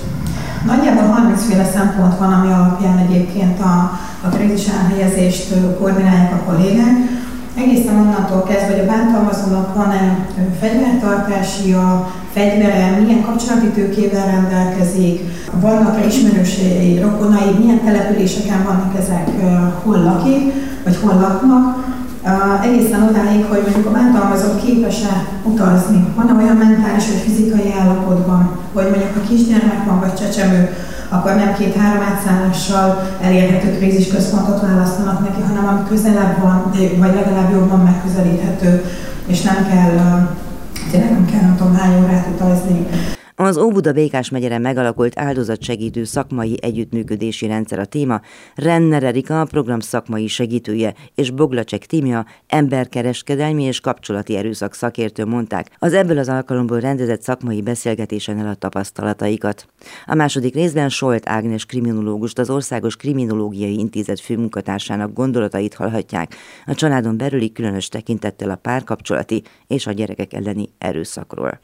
Nagyjából 0.66 1.08
30 1.08 1.46
féle 1.46 1.66
szempont 1.66 2.18
van, 2.18 2.34
ami 2.34 2.52
alapján 2.52 2.98
egyébként 2.98 3.60
a, 3.60 4.00
a 4.22 4.28
krízis 4.28 4.68
elhelyezést 4.68 5.54
koordinálják 5.80 6.34
a 6.34 6.52
kollégák. 6.52 6.96
Egészen 7.56 7.96
onnantól 7.96 8.44
kezdve, 8.44 8.72
hogy 8.72 8.88
a 8.88 8.92
bántalmazónak 8.92 9.76
van-e 9.76 10.28
fegyvertartási 10.60 11.74
a 11.74 12.12
fegyvere, 12.34 12.98
milyen 13.00 13.22
kapcsolati 13.22 13.68
tőkével 13.68 14.26
rendelkezik, 14.26 15.20
vannak-e 15.60 16.06
ismerősei, 16.06 17.00
rokonai, 17.00 17.56
milyen 17.60 17.84
településeken 17.84 18.64
vannak 18.64 18.98
ezek, 19.00 19.30
hol 19.84 19.98
lakik, 19.98 20.54
vagy 20.84 20.98
hol 21.02 21.14
laknak, 21.14 21.81
Uh, 22.24 22.66
egészen 22.66 23.04
odáig, 23.10 23.46
hogy 23.46 23.62
mondjuk 23.62 23.86
a 23.86 23.92
bántalmazó 23.92 24.56
képes-e 24.64 25.26
utazni, 25.44 26.08
van-e 26.16 26.34
olyan 26.34 26.56
mentális 26.56 27.08
vagy 27.08 27.22
fizikai 27.26 27.74
állapotban, 27.80 28.58
hogy 28.74 28.84
mondjuk 28.84 29.16
a 29.16 29.28
kisgyermek 29.28 29.86
van, 29.86 30.00
vagy 30.00 30.14
csecsemő, 30.14 30.70
akkor 31.10 31.36
nem 31.36 31.54
két-három 31.54 32.04
átszállással 32.04 33.08
elérhető 33.22 33.78
krízisközpontot 33.78 34.62
választanak 34.62 35.20
neki, 35.20 35.42
hanem 35.42 35.68
ami 35.68 35.88
közelebb 35.90 36.42
van, 36.42 36.72
vagy 36.98 37.14
legalább 37.14 37.52
jobban 37.52 37.80
megközelíthető, 37.80 38.84
és 39.26 39.42
nem 39.42 39.68
kell, 39.70 40.28
tényleg 40.92 41.12
nem 41.12 41.26
kell 41.26 41.42
nem 41.42 41.56
tudom 41.58 41.76
hány 41.76 42.04
órát 42.04 42.28
utazni. 42.34 42.88
Az 43.44 43.58
Óbuda 43.58 43.92
Békás 43.92 44.30
megyere 44.30 44.58
megalakult 44.58 45.20
áldozatsegítő 45.20 46.04
szakmai 46.04 46.58
együttműködési 46.62 47.48
rendszer 47.48 47.80
a 47.80 47.86
téma, 47.86 48.22
Renner 48.56 49.04
Erika 49.04 49.42
a 49.42 49.46
program 49.46 49.80
szakmai 49.80 50.28
segítője 50.28 50.94
és 51.16 51.30
Boglacsek 51.30 51.86
Tímia 51.86 52.26
emberkereskedelmi 52.48 53.64
és 53.64 53.80
kapcsolati 53.80 54.36
erőszak 54.36 54.74
szakértő 54.74 55.26
mondták. 55.26 55.76
Az 55.80 55.94
ebből 55.94 56.18
az 56.18 56.30
alkalomból 56.30 56.80
rendezett 56.80 57.22
szakmai 57.22 57.62
beszélgetésen 57.62 58.40
el 58.40 58.48
a 58.48 58.56
tapasztalataikat. 58.56 59.68
A 60.06 60.16
második 60.16 60.54
részben 60.54 60.90
Solt 60.90 61.30
Ágnes 61.30 61.66
kriminológust, 61.66 62.40
az 62.40 62.50
Országos 62.50 62.96
Kriminológiai 62.96 63.80
Intézet 63.80 64.20
főmunkatársának 64.20 65.14
gondolatait 65.14 65.74
hallhatják, 65.74 66.36
a 66.66 66.76
családon 66.76 67.18
belüli 67.18 67.52
különös 67.52 67.88
tekintettel 67.88 68.50
a 68.50 68.56
párkapcsolati 68.56 69.44
és 69.68 69.88
a 69.88 69.92
gyerekek 69.92 70.34
elleni 70.34 70.70
erőszakról 70.78 71.60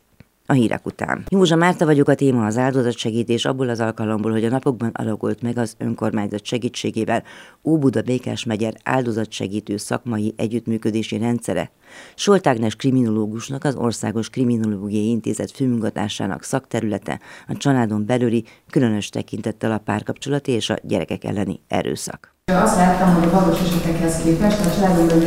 a 0.50 0.54
hírek 0.54 0.86
után. 0.86 1.24
Józsa 1.30 1.56
Márta 1.56 1.86
vagyok, 1.86 2.08
a 2.08 2.16
téma 2.16 2.46
az 2.46 2.58
áldozatsegítés 2.58 3.46
abból 3.46 3.70
az 3.70 3.80
alkalomból, 3.80 4.32
hogy 4.32 4.46
a 4.46 4.50
napokban 4.50 4.90
alakult 4.94 5.42
meg 5.42 5.58
az 5.58 5.76
önkormányzat 5.78 6.46
segítségével 6.46 7.24
Óbuda 7.64 8.02
Békás 8.02 8.44
megyer 8.44 8.74
áldozatsegítő 8.84 9.78
szakmai 9.78 10.34
együttműködési 10.38 11.18
rendszere. 11.18 11.72
Soltágnes 12.16 12.76
kriminológusnak 12.76 13.64
az 13.64 13.76
Országos 13.76 14.30
Kriminológiai 14.30 15.10
Intézet 15.10 15.52
főmunkatársának 15.52 16.44
szakterülete 16.44 17.20
a 17.48 17.58
családon 17.58 18.06
belüli, 18.06 18.44
különös 18.70 19.10
tekintettel 19.10 19.72
a 19.72 19.78
párkapcsolati 19.78 20.52
és 20.52 20.70
a 20.70 20.78
gyerekek 20.84 21.24
elleni 21.24 21.60
erőszak. 21.68 22.36
Azt 22.52 22.76
láttam, 22.76 23.14
hogy 23.14 23.28
a 23.28 23.32
valós 23.32 23.60
esetekhez 23.62 24.22
képest 24.24 24.66
a 24.66 24.76
családon 24.76 25.08
belüli 25.08 25.26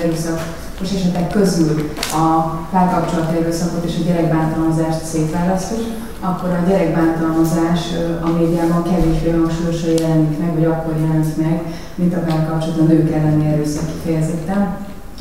erőszakos 0.80 1.00
esetek 1.00 1.30
közül 1.30 1.90
a 2.12 2.40
párkapcsolati 2.70 3.36
erőszakot 3.36 3.84
és 3.84 3.94
a 4.00 4.04
gyerekbántalmazást 4.06 5.04
szétválasztjuk, 5.04 5.80
akkor 6.20 6.48
a 6.48 6.68
gyerekbántalmazás 6.68 7.80
a 8.22 8.28
médiában 8.28 8.82
kevésbé 8.82 9.30
hangsúlyosan 9.30 9.90
jelenik 9.90 10.38
meg, 10.38 10.54
vagy 10.54 10.64
akkor 10.64 10.94
jelenik 11.00 11.36
meg, 11.36 11.62
mint 11.94 12.14
a 12.14 12.18
párkapcsolat 12.18 12.78
a 12.78 12.82
nők 12.82 13.10
elleni 13.12 13.46
erőszak 13.52 13.86
kifejezetten. 13.92 14.76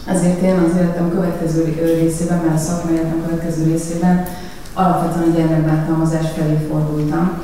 Ezért 0.08 0.42
én 0.42 0.58
az 0.58 0.76
életem 0.78 1.10
következő 1.10 1.62
részében, 2.02 2.38
mert 2.38 2.56
a 2.56 2.66
szakmai 2.68 3.00
következő 3.26 3.64
részében 3.64 4.26
alapvetően 4.74 5.30
a 5.30 5.38
gyermekbántalmazás 5.38 6.28
felé 6.36 6.58
fordultam 6.70 7.42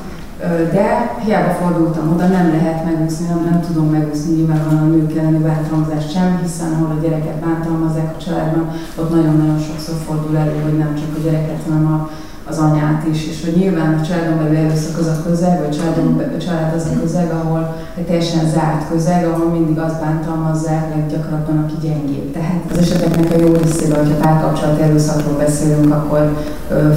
de 0.72 1.16
hiába 1.24 1.50
fordultam 1.50 2.12
oda, 2.12 2.26
nem 2.26 2.48
lehet 2.50 2.84
megúszni, 2.84 3.26
nem, 3.26 3.44
nem 3.50 3.60
tudom 3.60 3.90
megúszni 3.90 4.34
nyilvánvalóan 4.34 4.82
a 4.82 4.86
nők 4.86 5.16
elleni 5.16 5.38
bántalmazást 5.38 6.12
sem, 6.12 6.38
hiszen 6.42 6.72
ahol 6.72 6.96
a 6.96 7.00
gyereket 7.02 7.34
bántalmazzák 7.44 8.14
a 8.18 8.22
családban, 8.24 8.70
ott 8.96 9.10
nagyon-nagyon 9.10 9.58
sokszor 9.58 9.94
fordul 10.06 10.36
elő, 10.36 10.60
hogy 10.62 10.78
nem 10.78 10.94
csak 10.94 11.16
a 11.16 11.20
gyereket, 11.24 11.62
hanem 11.66 11.86
a, 11.86 12.10
az 12.48 12.58
anyát 12.58 13.06
is, 13.10 13.26
és 13.26 13.44
hogy 13.44 13.56
nyilván 13.56 13.98
a 13.98 14.06
családon 14.06 14.38
belül 14.38 14.56
erőszak 14.56 14.98
az 14.98 15.06
a 15.06 15.22
közeg, 15.26 15.60
vagy 15.60 15.76
családon, 15.76 16.22
a 16.36 16.38
család 16.38 16.74
az 16.74 16.88
a 16.94 17.00
közeg, 17.00 17.30
ahol 17.30 17.76
egy 17.94 18.06
teljesen 18.06 18.48
zárt 18.48 18.88
közeg, 18.88 19.26
ahol 19.26 19.48
mindig 19.48 19.78
azt 19.78 20.00
bántalmazzák 20.00 20.94
leggyakrabban, 20.94 21.58
aki 21.58 21.86
gyengébb. 21.86 22.32
Tehát 22.32 22.55
az 22.76 22.82
eseteknek 22.82 23.32
a 23.32 23.40
jó 23.40 23.52
részében, 23.52 23.98
hogyha 23.98 24.20
párkapcsolat 24.20 24.80
erőszakról 24.80 25.36
beszélünk, 25.36 25.94
akkor 25.94 26.36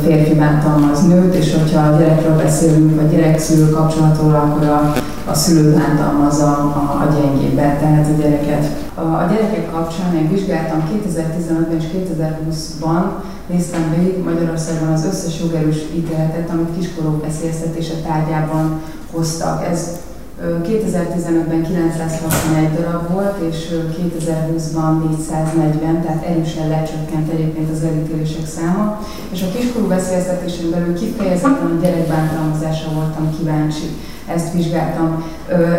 férfi 0.03 0.33
bántalmaz 0.33 1.07
nőt, 1.07 1.35
és 1.35 1.53
hogyha 1.53 1.87
a 1.87 1.97
gyerekről 1.97 2.35
beszélünk, 2.35 2.95
vagy 2.95 3.09
gyerek-szülő 3.09 3.69
kapcsolatról, 3.69 4.33
akkor 4.33 4.67
a, 4.67 4.93
a 5.25 5.33
szülő 5.33 5.73
bántalmaz 5.73 6.39
a, 6.39 6.53
a, 7.01 7.07
gyengébbet, 7.19 7.79
tehát 7.79 8.07
a 8.07 8.21
gyereket. 8.21 8.65
A, 8.95 9.01
a 9.01 9.27
gyerekek 9.29 9.71
kapcsán 9.71 10.15
én 10.15 10.31
vizsgáltam 10.31 10.83
2015-ben 10.93 11.77
és 11.77 11.85
2020-ban, 11.95 13.03
néztem 13.47 13.95
végig 13.95 14.23
Magyarországon 14.23 14.93
az 14.93 15.05
összes 15.05 15.39
jogerős 15.39 15.77
ítéletet, 15.95 16.49
amit 16.49 16.77
kiskorúk 16.77 17.25
veszélyeztetése 17.25 17.93
tárgyában 17.93 18.81
hoztak. 19.11 19.65
Ez 19.71 19.99
2015-ben 20.43 21.63
961 21.63 22.73
darab 22.75 23.11
volt, 23.11 23.37
és 23.49 23.57
2020-ban 23.97 24.91
440, 25.09 26.01
tehát 26.01 26.25
erősen 26.25 26.67
lecsökkent 26.67 27.31
egyébként 27.31 27.69
az 27.71 27.83
elítélések 27.83 28.47
száma. 28.57 29.01
És 29.31 29.41
a 29.41 29.57
kiskorú 29.57 29.87
veszélyeztetésen 29.87 30.69
belül 30.69 30.93
kifejezetten 30.93 31.71
a 31.77 31.81
gyerekbántalmazásra 31.81 32.91
voltam 32.93 33.37
kíváncsi. 33.37 33.87
Ezt 34.35 34.53
vizsgáltam. 34.53 35.23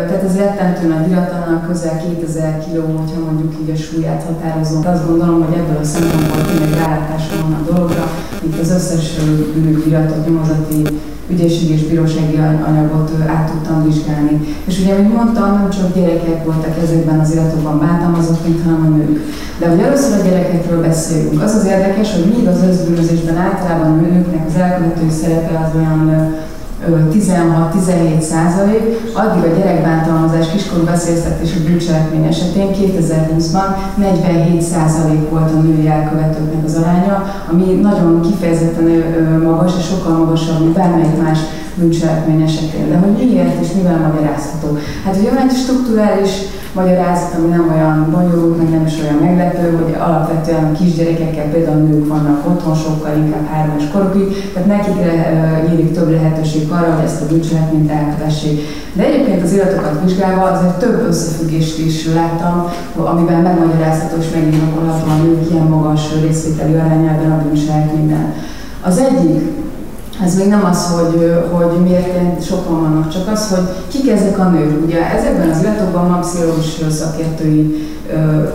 Tehát 0.07 0.23
ez 0.23 0.37
rettentő 0.37 0.87
nagy 0.87 1.09
iratlannak 1.09 1.67
közel 1.67 1.97
2000 2.19 2.57
kg, 2.65 2.97
hogyha 2.99 3.19
mondjuk 3.25 3.53
így 3.61 3.69
a 3.69 3.75
súlyát 3.75 4.23
határozom. 4.23 4.85
Azt 4.85 5.07
gondolom, 5.07 5.45
hogy 5.45 5.57
ebből 5.57 5.77
a 5.81 5.83
szempontból 5.83 6.41
tényleg 6.45 6.73
rálátásom 6.79 7.41
van 7.41 7.53
a 7.53 7.71
dologra, 7.71 8.05
itt 8.43 8.59
az 8.59 8.71
összes 8.71 9.05
bűnügyi 9.53 9.87
iratot, 9.89 10.25
nyomozati 10.27 10.81
ügyészségi 11.31 11.73
és 11.73 11.83
bírósági 11.83 12.37
anyagot 12.67 13.11
át 13.27 13.51
tudtam 13.51 13.85
vizsgálni. 13.85 14.55
És 14.65 14.79
ugye, 14.79 14.93
mint 14.97 15.15
mondtam, 15.15 15.53
nem 15.53 15.69
csak 15.69 15.95
gyerekek 15.95 16.43
voltak 16.45 16.75
ezekben 16.83 17.19
az 17.19 17.31
iratokban 17.33 17.79
bántalmazott, 17.79 18.63
hanem 18.63 18.85
a 18.85 18.95
nők. 18.95 19.19
De 19.59 19.69
hogy 19.69 19.79
először 19.79 20.19
a 20.19 20.23
gyerekekről 20.23 20.81
beszélünk, 20.81 21.41
az 21.41 21.55
az 21.55 21.65
érdekes, 21.65 22.13
hogy 22.13 22.33
míg 22.35 22.47
az 22.47 22.63
özbűnözésben 22.69 23.37
általában 23.37 23.91
a 23.91 24.01
nőknek 24.01 24.45
az 24.47 24.55
elkövetői 24.55 25.09
szerepe 25.09 25.59
az 25.65 25.75
olyan 25.79 26.33
16-17 26.87 28.19
százalék, 28.19 29.13
addig 29.13 29.43
a 29.43 29.55
gyerekbántalmazás 29.57 30.51
kiskorú 30.51 30.85
veszélyeztetési 30.85 31.59
bűncselekmény 31.59 32.25
esetén 32.25 32.67
2020-ban 32.71 33.75
47 33.95 34.61
százalék 34.61 35.29
volt 35.29 35.51
a 35.51 35.59
női 35.59 35.87
elkövetőknek 35.87 36.63
az 36.65 36.75
aránya, 36.75 37.23
ami 37.51 37.63
nagyon 37.63 38.21
kifejezetten 38.21 38.85
magas 39.43 39.73
és 39.77 39.85
sokkal 39.85 40.17
magasabb, 40.17 40.59
mint 40.59 40.73
bármelyik 40.73 41.21
más 41.21 41.39
bűncselekmény 41.75 42.41
esetén. 42.41 42.89
De 42.89 42.97
hogy 42.97 43.11
miért 43.11 43.61
és 43.61 43.71
mivel 43.75 43.97
magyarázható? 44.07 44.77
Hát 45.05 45.17
ugye 45.19 45.29
van 45.29 45.47
egy 45.47 45.55
strukturális 45.55 46.31
magyarázat, 46.73 47.33
ami 47.37 47.47
nem 47.47 47.71
olyan 47.73 48.11
bonyolult, 48.11 48.57
meg 48.57 48.69
nem 48.69 48.85
is 48.85 48.95
olyan 49.03 49.19
meglepő, 49.25 49.65
hogy 49.83 49.95
alapvetően 49.99 50.63
a 50.63 50.77
kisgyerekekkel 50.77 51.45
például 51.51 51.81
nők 51.81 52.07
vannak 52.07 52.47
otthon, 52.49 52.75
sokkal 52.75 53.17
inkább 53.17 53.47
három 53.51 53.75
és 53.77 53.83
korukig, 53.93 54.51
tehát 54.53 54.67
nekik 54.67 54.97
nyílik 55.67 55.91
több 55.93 56.09
lehetőség 56.11 56.71
arra, 56.71 56.93
hogy 56.93 57.05
ezt 57.05 57.21
a 57.21 57.25
bűncselekményt 57.25 57.91
elkövessék. 57.91 58.59
De 58.93 59.05
egyébként 59.05 59.43
az 59.43 59.53
iratokat 59.53 60.01
vizsgálva 60.03 60.41
azért 60.41 60.79
több 60.79 61.05
összefüggést 61.07 61.79
is 61.79 62.07
láttam, 62.13 62.67
amiben 62.95 63.41
megmagyarázható 63.41 64.15
és 64.19 64.29
megindokolható 64.33 65.09
a 65.09 65.23
nők 65.23 65.51
ilyen 65.51 65.67
magas 65.67 66.01
részvételi 66.21 66.73
arányában 66.73 67.31
a 67.31 67.41
bűncselekményben. 67.43 68.33
Az 68.81 68.97
egyik 68.97 69.41
ez 70.25 70.37
még 70.37 70.47
nem 70.47 70.65
az, 70.65 70.85
hogy, 70.85 71.33
hogy 71.51 71.79
miért 71.83 72.45
sokan 72.45 72.81
vannak, 72.81 73.13
csak 73.13 73.31
az, 73.31 73.49
hogy 73.49 73.67
kik 73.87 74.11
ezek 74.11 74.39
a 74.39 74.43
nők. 74.43 74.85
Ugye 74.85 75.11
ezekben 75.17 75.49
az 75.49 75.61
iratokban 75.61 76.09
van 76.09 76.21
pszichológus 76.21 76.79
szakértői 76.89 77.89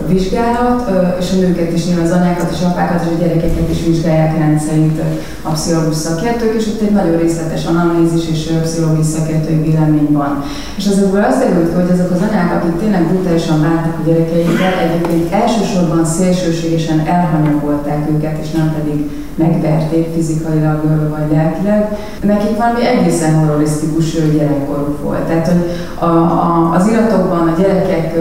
vizsgálat, 0.07 0.91
és 1.19 1.31
a 1.31 1.35
nőket 1.35 1.73
is, 1.73 1.85
nyilván 1.85 2.05
az 2.05 2.11
anyákat 2.11 2.51
és 2.51 2.61
apákat 2.61 3.01
és 3.03 3.07
a 3.15 3.19
gyerekeket 3.19 3.69
is 3.69 3.85
vizsgálják 3.85 4.37
rendszerint 4.37 5.01
a 5.41 5.51
pszichológus 5.51 5.95
szakértők, 5.95 6.53
és 6.55 6.67
itt 6.67 6.81
egy 6.81 6.91
nagyon 6.91 7.17
részletes 7.17 7.65
analízis 7.65 8.29
és 8.29 8.51
pszichológus 8.63 9.05
szakértői 9.05 9.61
vélemény 9.61 10.11
van. 10.11 10.43
És 10.77 10.85
ezekből 10.85 11.23
azt 11.23 11.39
derült 11.39 11.73
hogy 11.73 11.91
azok 11.93 12.11
az 12.11 12.21
anyák, 12.29 12.51
akik 12.55 12.79
tényleg 12.79 13.07
brutálisan 13.07 13.61
bántak 13.61 13.99
a 13.99 14.07
gyerekeikkel, 14.07 14.73
egyébként 14.85 15.33
elsősorban 15.33 16.05
szélsőségesen 16.05 16.99
elhanyagolták 17.07 18.09
őket, 18.09 18.37
és 18.43 18.51
nem 18.51 18.73
pedig 18.77 19.09
megverték 19.37 20.13
fizikailag 20.15 20.81
vagy 21.09 21.31
lelkileg, 21.31 21.97
nekik 22.21 22.57
valami 22.57 22.85
egészen 22.85 23.33
horrorisztikus 23.39 24.11
gyerekkoruk 24.13 25.03
volt. 25.03 25.19
Tehát, 25.19 25.47
hogy 25.47 25.63
a, 25.99 26.05
a, 26.05 26.73
az 26.75 26.87
iratokban 26.87 27.47
a 27.47 27.61
gyerekek, 27.61 28.13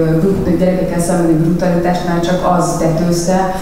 gyerekekkel 0.59 1.01
szembeni 1.01 1.33
brutalitásnál 1.33 2.21
csak 2.21 2.57
az 2.59 2.77
tetőzte, 2.79 3.55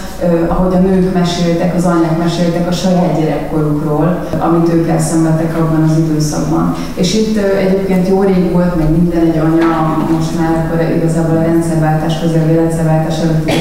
ahogy 0.48 0.74
a 0.74 0.78
nők 0.78 1.14
meséltek, 1.14 1.74
az 1.74 1.84
anyák 1.84 2.18
meséltek 2.18 2.68
a 2.68 2.72
saját 2.72 3.20
gyerekkorukról, 3.20 4.26
amit 4.38 4.72
ők 4.72 4.88
elszenvedtek 4.88 5.56
abban 5.58 5.82
az 5.82 5.98
időszakban. 5.98 6.74
És 6.94 7.14
itt 7.14 7.36
egyébként 7.36 8.08
jó 8.08 8.22
rég 8.22 8.52
volt, 8.52 8.76
meg 8.76 8.90
minden 8.90 9.20
egy 9.20 9.38
anya, 9.38 9.96
most 10.16 10.38
már 10.38 10.52
akkor 10.64 10.96
igazából 10.96 11.36
a 11.36 11.42
rendszerváltás, 11.42 12.20
közeli 12.20 12.54
rendszerváltás 12.54 13.18
előtti 13.18 13.52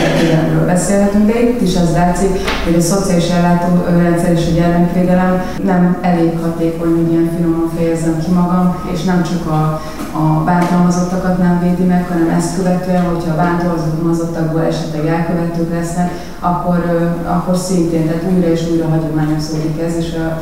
beszélhetünk, 0.66 1.26
de 1.26 1.42
itt 1.42 1.62
is 1.62 1.76
az 1.76 1.92
látszik, 1.94 2.30
hogy 2.66 2.76
a 2.76 2.82
szociális 2.82 3.30
ellátó 3.30 3.83
rendszer 3.86 4.32
és 4.32 4.48
a 4.48 4.56
gyermekvédelem. 4.56 5.42
Nem 5.64 5.98
elég 6.02 6.40
hatékony, 6.42 6.96
hogy 6.96 7.12
ilyen 7.12 7.32
finoman 7.36 7.72
fejezzem 7.76 8.20
ki 8.24 8.32
magam, 8.32 8.76
és 8.94 9.04
nem 9.04 9.24
csak 9.24 9.46
a, 9.48 9.82
a 10.18 10.44
bántalmazottakat 10.46 11.38
nem 11.38 11.60
védi 11.60 11.84
meg, 11.84 12.08
hanem 12.08 12.30
ezt 12.30 12.56
követően, 12.56 13.04
hogyha 13.04 13.32
a 13.32 13.36
bántalmazottakból 13.36 14.62
esetleg 14.62 15.06
elkövetők 15.06 15.72
lesznek, 15.72 16.12
akkor, 16.40 16.80
akkor 17.28 17.56
szintén, 17.56 18.08
tehát 18.08 18.32
újra 18.36 18.48
és 18.48 18.70
újra 18.72 18.88
hagyományozódik 18.88 19.82
ez, 19.82 19.96
és 19.96 20.14
a, 20.14 20.42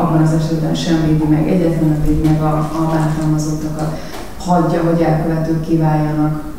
abban 0.00 0.22
az 0.22 0.32
esetben 0.32 0.74
sem 0.74 1.06
védi 1.06 1.24
meg, 1.24 1.48
egyetlen 1.48 2.02
védi 2.06 2.28
meg 2.28 2.42
a, 2.42 2.56
a 2.56 2.90
bántalmazottakat, 2.92 3.98
hagyja, 4.38 4.82
hogy 4.82 5.00
elkövetők 5.00 5.60
kiváljanak 5.60 6.49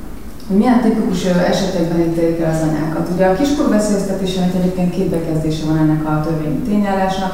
hogy 0.52 0.60
milyen 0.60 0.82
tipikus 0.82 1.24
esetekben 1.26 2.00
ítélik 2.00 2.40
el 2.40 2.52
az 2.52 2.68
anyákat. 2.70 3.10
Ugye 3.14 3.26
a 3.26 3.36
kiskor 3.36 3.70
beszélgetésének 3.70 4.56
egyébként 4.56 4.96
két 4.96 5.10
bekezdése 5.10 5.66
van 5.66 5.78
ennek 5.78 6.06
a 6.06 6.22
törvényi 6.26 6.60
tényállásnak. 6.70 7.34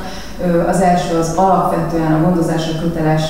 Az 0.68 0.82
első 0.82 1.18
az 1.18 1.34
alapvetően 1.36 2.14
a 2.14 2.22
gondozásra 2.22 2.80
köteles 2.82 3.24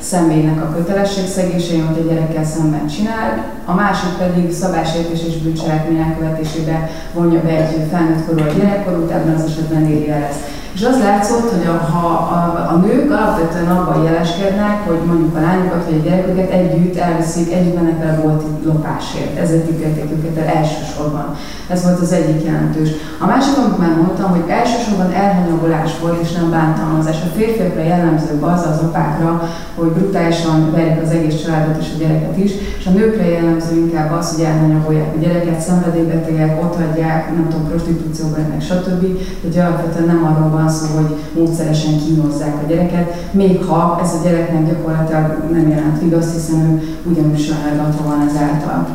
személynek 0.00 0.62
a 0.62 0.72
kötelességszegése, 0.76 1.74
amit 1.74 1.98
a 1.98 2.08
gyerekkel 2.08 2.44
szemben 2.44 2.86
csinál, 2.86 3.44
a 3.64 3.74
másik 3.74 4.12
pedig 4.18 4.52
szabásértés 4.52 5.20
és 5.28 5.42
bűncselekmény 5.42 5.98
elkövetésébe 5.98 6.90
vonja 7.14 7.40
be 7.40 7.50
egy 7.50 7.86
felnőtt 7.90 8.26
korú 8.26 8.40
a 8.40 8.52
gyerekkorút, 8.58 9.10
ebben 9.10 9.34
az 9.34 9.44
esetben 9.44 9.86
éri 9.86 10.10
el 10.10 10.22
ezt. 10.22 10.40
És 10.74 10.84
az 10.84 10.98
látszott, 10.98 11.50
hogy 11.50 11.66
a, 11.66 11.76
ha 11.92 12.06
a, 12.08 12.70
a 12.72 12.76
nők 12.76 13.10
alapvetően 13.10 13.76
abban 13.76 14.02
jeleskednek, 14.02 14.86
hogy 14.86 15.00
mondjuk 15.06 15.36
a 15.36 15.40
lányokat 15.40 15.84
vagy 15.84 15.98
a 15.98 16.02
gyerekeket 16.08 16.50
együtt 16.50 16.96
elviszik, 16.96 17.52
együtt 17.52 17.74
mennek 17.74 17.98
vele 17.98 18.20
volt 18.24 18.42
lopásért. 18.64 19.38
Ezért 19.38 19.70
ítélték 19.70 20.10
őket 20.12 20.36
el 20.36 20.54
elsősorban. 20.56 21.36
Ez 21.68 21.82
volt 21.84 22.00
az 22.00 22.12
egyik 22.12 22.44
jelentős. 22.44 22.88
A 23.18 23.26
másik, 23.26 23.56
amit 23.56 23.78
már 23.78 23.96
mondtam, 23.96 24.30
hogy 24.30 24.44
elsősorban 24.48 25.12
elhanyagolás 25.12 25.90
volt, 26.00 26.20
és 26.22 26.32
nem 26.32 26.50
bántalmazás. 26.50 27.16
A 27.22 27.34
férfiakra 27.36 27.82
jellemző 27.82 28.40
az 28.40 28.66
az 28.72 28.78
apákra, 28.82 29.48
hogy 29.74 29.88
brutálisan 29.88 30.72
verik 30.72 31.02
az 31.02 31.10
egész 31.10 31.42
családot 31.42 31.82
és 31.82 31.88
a 31.94 31.98
gyereket 31.98 32.36
is, 32.36 32.52
és 32.78 32.86
a 32.86 32.90
nőkre 32.90 33.24
jellemző 33.28 33.76
inkább 33.76 34.12
az, 34.12 34.34
hogy 34.34 34.44
elhanyagolják 34.44 35.14
a 35.16 35.18
gyereket, 35.20 35.60
szenvedélybetegek, 35.60 36.62
ott 36.62 36.76
hagyják, 36.76 37.34
nem 37.34 37.48
tudom, 37.48 37.68
prostitúcióban, 37.68 38.46
meg 38.50 38.60
stb. 38.60 39.02
Tehát 39.40 39.68
alapvetően 39.68 40.06
nem 40.06 40.24
arról 40.24 40.50
van 40.50 40.61
szó, 40.68 40.86
hogy 40.96 41.16
módszeresen 41.34 41.98
kínozzák 41.98 42.62
a 42.64 42.66
gyereket, 42.68 43.32
még 43.32 43.64
ha 43.64 44.00
ez 44.02 44.12
a 44.14 44.22
gyereknek 44.22 44.66
gyakorlatilag 44.66 45.44
nem 45.50 45.68
jelent 45.68 46.00
vigaszt, 46.00 46.34
hiszen 46.34 46.60
ő 46.60 46.96
ugyanúgy 47.10 47.40
sajnálgatva 47.40 48.08
van 48.08 48.28
ezáltal. 48.28 48.86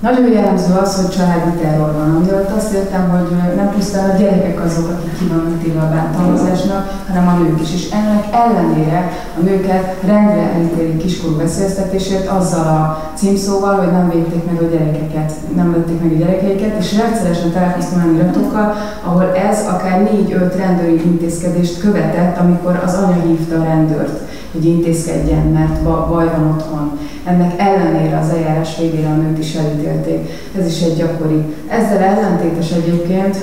Nagyon 0.00 0.32
jellemző 0.32 0.72
az, 0.82 0.96
hogy 0.96 1.16
családi 1.16 1.50
terror 1.62 1.92
van. 1.92 2.14
Ami 2.16 2.30
alatt 2.30 2.56
azt 2.56 2.72
értem, 2.72 3.08
hogy 3.10 3.56
nem 3.56 3.70
pusztán 3.70 4.10
a 4.10 4.18
gyerekek 4.18 4.64
azok, 4.64 4.88
akik 4.90 5.18
ki 5.18 5.24
vannak 5.24 5.62
téve 5.62 5.80
a 5.80 5.88
bántalmazásnak, 5.88 7.02
hanem 7.08 7.28
a 7.28 7.38
nők 7.38 7.60
is. 7.60 7.74
És 7.74 7.90
ennek 7.90 8.24
ellenére 8.32 9.12
a 9.38 9.42
nőket 9.42 9.96
rendre 10.06 10.52
elítélik 10.54 10.96
kiskorú 10.96 11.36
beszélgetésért 11.36 12.28
azzal 12.28 12.66
a 12.66 13.10
címszóval, 13.14 13.74
hogy 13.74 13.92
nem 13.92 14.10
védték 14.10 14.44
meg 14.50 14.62
a 14.62 14.70
gyerekeket, 14.70 15.32
nem 15.54 15.72
vették 15.72 16.02
meg 16.02 16.12
a 16.12 16.16
gyerekeiket, 16.16 16.78
és 16.78 16.96
rendszeresen 16.96 17.52
találkoztam 17.52 18.02
olyan 18.02 18.14
iratokkal, 18.14 18.74
ahol 19.04 19.34
ez 19.34 19.66
akár 19.68 20.02
négy-öt 20.02 20.56
rendőri 20.56 21.02
intézkedést 21.04 21.80
követett, 21.80 22.38
amikor 22.38 22.80
az 22.84 22.94
anya 22.94 23.22
hívta 23.22 23.60
a 23.60 23.64
rendőrt 23.64 24.29
hogy 24.52 24.64
intézkedjen, 24.64 25.46
mert 25.46 25.82
baj 25.82 26.26
van 26.26 26.50
otthon. 26.50 26.98
Ennek 27.24 27.52
ellenére 27.56 28.18
az 28.18 28.28
eljárás 28.28 28.76
végére 28.78 29.08
a 29.08 29.14
nőt 29.14 29.38
is 29.38 29.54
elítélték. 29.54 30.28
Ez 30.58 30.66
is 30.66 30.80
egy 30.80 30.96
gyakori. 30.96 31.44
Ezzel 31.68 32.02
ellentétes 32.02 32.70
egyébként, 32.70 33.36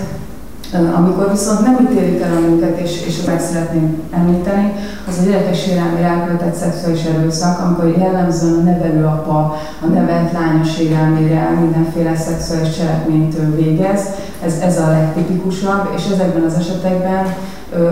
amikor 0.96 1.32
viszont 1.32 1.62
nem 1.62 1.88
ítélik 1.91 2.22
el 2.22 2.36
a 2.36 2.39
nőket, 2.39 2.80
és, 2.80 3.06
és 3.06 3.24
meg 3.26 3.39
szeretném 3.39 4.02
említeni, 4.12 4.74
az 5.08 5.17
a 5.22 5.30
gyerekes 5.30 5.62
sérelmére 5.62 6.08
elkövetett 6.08 6.56
szexuális 6.56 7.04
erőszak, 7.04 7.60
amikor 7.60 7.98
jellemzően 7.98 8.60
a 8.60 8.63
nevelőapa 8.63 9.58
a 9.82 9.86
nevelt 9.93 10.32
lánya 10.32 10.63
sérelmére 10.63 11.50
mindenféle 11.60 12.15
szexuális 12.15 12.76
cselekményt 12.78 13.36
végez. 13.56 14.02
Ez, 14.43 14.54
ez 14.62 14.80
a 14.80 14.89
legtipikusabb, 14.89 15.89
és 15.96 16.04
ezekben 16.13 16.43
az 16.43 16.56
esetekben 16.60 17.36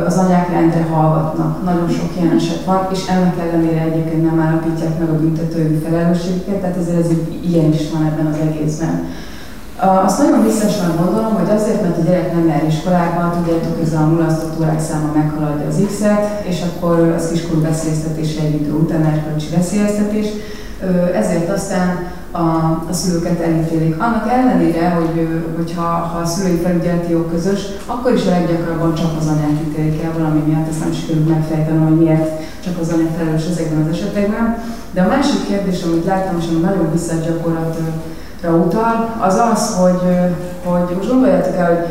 az 0.08 0.18
anyák 0.18 0.50
rendre 0.50 0.86
hallgatnak. 0.92 1.64
Nagyon 1.64 1.90
sok 1.90 2.10
ilyen 2.18 2.36
eset 2.36 2.64
van, 2.66 2.88
és 2.92 3.08
ennek 3.08 3.36
ellenére 3.40 3.82
egyébként 3.82 4.24
nem 4.30 4.40
állapítják 4.40 5.00
meg 5.00 5.10
a 5.10 5.20
büntetői 5.20 5.82
felelősségüket, 5.86 6.56
tehát 6.56 6.78
ezért 6.78 7.00
ez 7.00 7.12
ilyen 7.50 7.74
is 7.74 7.92
van 7.92 8.06
ebben 8.06 8.26
az 8.26 8.38
egészben. 8.48 9.04
Azt 10.06 10.20
nagyon 10.20 10.44
biztosan 10.44 10.96
gondolom, 11.04 11.34
hogy 11.34 11.50
azért, 11.50 11.82
mert 11.82 11.98
a 11.98 12.02
gyerek 12.02 12.34
nem 12.34 12.48
jár 12.48 12.64
iskolába, 12.68 13.36
tudjátok, 13.36 13.82
ez 13.84 13.94
a 13.94 14.06
mulasztott 14.06 14.60
órák 14.60 14.82
száma 14.82 15.12
meghaladja 15.16 15.68
az 15.68 15.82
X-et, 15.88 16.46
és 16.50 16.62
akkor 16.62 17.14
az 17.18 17.30
kiskorú 17.32 17.62
veszélyeztetés 17.62 18.36
egy 18.36 18.54
idő 18.54 18.72
után, 18.72 19.06
erkölcsi 19.06 19.56
veszélyeztetés, 19.56 20.28
ezért 21.16 21.50
aztán 21.50 22.08
a, 22.36 22.84
a 22.90 22.94
szülőket 22.94 23.40
elítélik. 23.40 24.02
Annak 24.02 24.32
ellenére, 24.32 24.90
hogy, 24.90 25.44
hogyha 25.56 25.82
ha 25.82 26.20
a 26.20 26.26
szülői 26.26 26.58
felügyeleti 26.58 27.12
jog 27.12 27.30
közös, 27.32 27.60
akkor 27.86 28.14
is 28.14 28.26
a 28.26 28.30
leggyakrabban 28.30 28.94
csak 28.96 29.12
az 29.20 29.28
anyát 29.28 29.62
ítélik 29.68 30.04
el 30.04 30.14
valami 30.18 30.40
miatt, 30.40 30.70
ezt 30.70 30.80
nem 30.80 30.94
sikerült 30.94 31.30
megfejtenem, 31.30 31.88
hogy 31.88 31.98
miért 31.98 32.42
csak 32.64 32.80
az 32.80 32.90
anya 32.90 33.10
felelős 33.18 33.46
ezekben 33.46 33.82
az 33.82 33.96
esetekben. 33.96 34.58
De 34.92 35.02
a 35.02 35.08
másik 35.08 35.48
kérdés, 35.48 35.84
amit 35.84 36.06
láttam, 36.06 36.38
és 36.40 36.46
ami 36.50 36.60
nagyon 36.60 36.92
visszagyakorlatra 36.92 38.56
utal, 38.66 39.16
az 39.20 39.36
az, 39.54 39.76
hogy, 39.76 40.18
hogy 40.64 40.96
most 40.96 41.10
gondoljátok 41.10 41.56
el, 41.56 41.76
hogy 41.76 41.86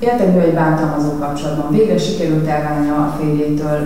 Nő 0.00 0.40
egy 0.40 0.54
bántalmazó 0.54 1.10
kapcsolatban. 1.18 1.70
Végre 1.70 1.98
sikerült 1.98 2.46
elválni 2.46 2.88
a 2.88 3.14
férjétől, 3.20 3.78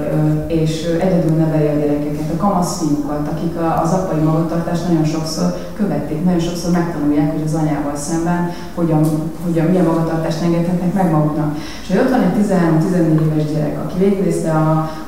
és 0.47 0.85
egyedül 1.01 1.37
neveli 1.37 1.67
a 1.67 1.79
gyerekeket, 1.81 2.33
a 2.35 2.37
kamasz 2.37 2.79
fiúkat, 2.79 3.29
akik 3.33 3.55
az 3.83 3.93
apai 3.93 4.21
magatartást 4.21 4.89
nagyon 4.89 5.05
sokszor 5.05 5.49
követték, 5.77 6.25
nagyon 6.25 6.41
sokszor 6.41 6.71
megtanulják, 6.71 7.33
hogy 7.33 7.43
az 7.45 7.55
anyával 7.55 7.97
szemben 7.97 8.51
hogyan, 8.75 9.03
hogyan 9.45 9.67
milyen 9.67 9.85
magatartást 9.85 10.43
engedhetnek 10.43 10.93
meg 10.95 11.11
maguknak. 11.11 11.57
És 11.83 11.89
hogy 11.89 11.99
ott 11.99 12.11
van 12.11 12.21
egy 12.21 12.37
13-14 12.41 13.21
éves 13.27 13.47
gyerek, 13.53 13.79
aki 13.85 13.99
végignézte 13.99 14.53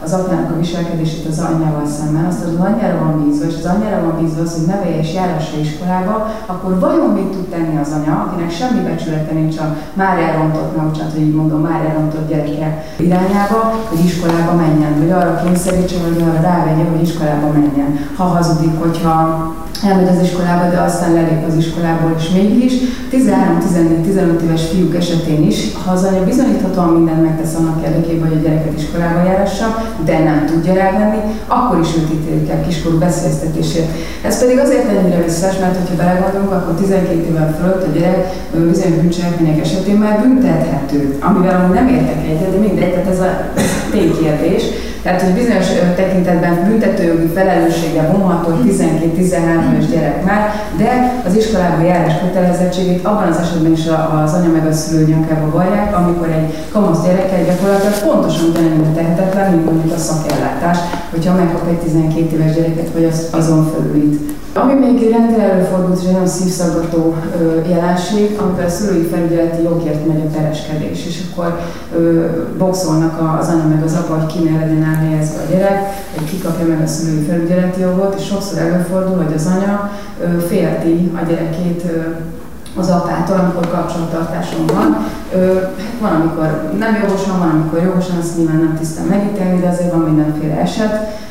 az 0.05 0.13
apjának 0.13 0.51
a 0.51 0.59
viselkedését 0.59 1.27
az 1.29 1.39
anyjával 1.39 1.87
szemben, 1.87 2.25
azt 2.25 2.45
az 2.45 2.55
anyjára 2.59 2.99
van 2.99 3.25
bízva, 3.25 3.47
és 3.47 3.55
az 3.59 3.71
anyjára 3.75 4.05
van 4.05 4.17
bízva 4.21 4.43
az, 4.43 4.55
hogy 4.57 4.67
nevelje 4.67 4.99
és 4.99 5.15
járassa 5.15 5.57
iskolába, 5.61 6.27
akkor 6.47 6.79
vajon 6.79 7.11
mit 7.11 7.31
tud 7.31 7.47
tenni 7.47 7.77
az 7.79 7.93
anya, 7.93 8.15
akinek 8.27 8.51
semmi 8.51 8.81
becsülete 8.81 9.33
nincs 9.33 9.59
a 9.59 9.77
már 9.93 10.19
elrontott, 10.19 10.77
bocsánat, 10.95 11.15
hogy 11.15 11.27
így 11.27 11.35
mondom, 11.35 11.61
már 11.61 11.85
elrontott 11.85 12.29
gyereke 12.29 12.85
irányába, 12.99 13.75
hogy 13.89 14.05
iskolába 14.05 14.53
menjen, 14.55 14.99
vagy 14.99 15.11
arra 15.11 15.43
kényszerítse, 15.45 15.97
vagy 15.99 16.23
arra 16.23 16.41
rávegye, 16.41 16.85
hogy 16.91 17.03
iskolába 17.03 17.53
menjen. 17.53 17.99
Ha 18.17 18.25
hazudik, 18.25 18.79
hogyha 18.79 19.55
elmegy 19.85 20.09
az 20.09 20.23
iskolába, 20.23 20.71
de 20.71 20.81
aztán 20.81 21.13
lelép 21.13 21.47
az 21.49 21.57
iskolából, 21.57 22.15
és 22.19 22.29
mégis 22.29 22.73
13-14-15 23.13 24.41
éves 24.47 24.65
fiúk 24.73 24.95
esetén 24.95 25.43
is, 25.47 25.59
ha 25.85 25.93
az 25.93 26.05
anya 26.05 26.25
bizonyíthatóan 26.25 26.89
mindent 26.89 27.23
megtesz 27.23 27.55
annak 27.55 27.85
érdekében, 27.87 28.29
hogy 28.29 28.37
a 28.39 28.41
gyereket 28.41 28.79
iskolába 28.79 29.25
járassa, 29.29 29.67
de 30.05 30.19
nem 30.19 30.47
tudja 30.47 30.75
rávenni, 30.75 31.21
akkor 31.47 31.79
is 31.81 31.89
őt 31.97 32.13
ítélik 32.13 32.51
el 32.51 32.63
kiskorú 32.67 32.99
beszélztetésért. 32.99 33.91
Ez 34.23 34.39
pedig 34.39 34.59
azért 34.59 34.89
ennyire 34.89 35.23
visszás, 35.23 35.59
mert 35.59 35.89
ha 35.89 35.95
belegondolunk, 35.97 36.53
akkor 36.53 36.75
12 36.75 37.25
évvel 37.29 37.57
fölött 37.61 37.87
a 37.87 37.99
gyerek 37.99 38.33
bizonyos 38.69 38.99
bűncselekmények 39.01 39.61
esetén 39.61 39.97
már 39.97 40.21
büntethető, 40.21 41.19
amivel 41.21 41.61
amúgy 41.61 41.75
nem 41.75 41.89
értek 41.89 42.27
egyet, 42.27 42.51
de 42.51 42.59
mindegy, 42.59 42.93
tehát 42.93 43.11
ez 43.11 43.21
a 43.21 43.31
ténykérdés. 43.91 44.63
Tehát, 45.05 45.23
hogy 45.23 45.33
bizonyos 45.33 45.67
tekintetben 45.97 46.65
büntetőjogi 46.69 47.27
felelőssége 47.27 48.03
vonható 48.03 48.51
12-13 48.51 49.73
éves 49.73 49.87
gyerek 49.91 50.25
már, 50.25 50.51
de 50.77 51.23
az 51.27 51.37
iskolába 51.37 51.83
járás 51.83 52.19
kötelezettségét 52.21 53.05
abban 53.05 53.29
az 53.29 53.37
esetben 53.37 53.73
is 53.73 53.87
az 54.25 54.33
anya 54.33 54.51
meg 54.53 54.67
a 54.67 54.73
szülő 54.73 55.05
nyakába 55.05 55.51
vallják, 55.51 55.97
amikor 55.97 56.29
egy 56.29 56.55
kamasz 56.73 57.05
gyereke 57.05 57.45
gyakorlatilag 57.45 57.95
pontosan 58.03 58.49
ugyanennyire 58.49 58.91
tehetetlen, 58.95 59.51
mint 59.51 59.65
mondjuk 59.65 59.93
a 59.95 59.99
szakellátás, 59.99 60.79
hogyha 61.11 61.35
megkap 61.35 61.69
egy 61.69 61.79
12 61.79 62.37
éves 62.37 62.55
gyereket, 62.55 62.89
vagy 62.93 63.05
az, 63.05 63.29
azon 63.31 63.73
felül 63.73 63.97
itt. 63.97 64.44
Ami 64.57 64.73
még 64.73 65.11
rendkívül 65.11 65.43
előfordult, 65.43 65.99
és 66.01 66.07
egy 66.07 66.13
nagyon 66.13 66.27
szívszaggató 66.27 67.15
jelenség, 67.69 68.39
amikor 68.39 68.65
a 68.65 68.69
szülői 68.69 69.03
felügyeleti 69.03 69.63
jogért 69.63 70.07
megy 70.07 70.21
a 70.21 70.37
pereskedés, 70.37 71.07
és 71.07 71.23
akkor 71.31 71.59
ö, 71.97 72.27
boxolnak 72.59 73.39
az 73.41 73.49
anya 73.49 73.67
meg 73.67 73.83
az 73.83 73.95
apa, 73.95 74.15
hogy 74.15 74.27
kinél 74.27 74.59
legyen 74.59 74.85
elhelyezve 74.85 75.43
a 75.43 75.51
gyerek, 75.51 75.79
hogy 76.17 76.31
ki 76.31 76.39
kapja 76.39 76.67
meg 76.67 76.83
a 76.83 76.87
szülői 76.87 77.25
felügyeleti 77.25 77.81
jogot, 77.81 78.15
és 78.19 78.27
sokszor 78.27 78.59
előfordul, 78.59 79.17
hogy 79.25 79.35
az 79.35 79.47
anya 79.47 79.91
ö, 80.23 80.39
félti 80.39 81.11
a 81.23 81.25
gyerekét 81.29 81.85
ö, 81.93 82.01
az 82.81 82.89
apától, 82.91 83.37
amikor 83.37 83.71
kapcsolattartáson 83.71 84.67
van. 84.67 85.07
Ö, 85.35 85.55
hát 85.55 85.99
van, 86.01 86.21
amikor 86.21 86.71
nem 86.79 86.99
jogosan, 87.03 87.39
van, 87.39 87.49
amikor 87.49 87.83
jogosan, 87.83 88.17
azt 88.21 88.37
nyilván 88.37 88.57
nem 88.57 88.77
tisztán 88.79 89.07
megítélni, 89.07 89.61
de 89.61 89.69
azért 89.69 89.93
van 89.93 90.01
mindenféle 90.01 90.61
eset 90.61 91.23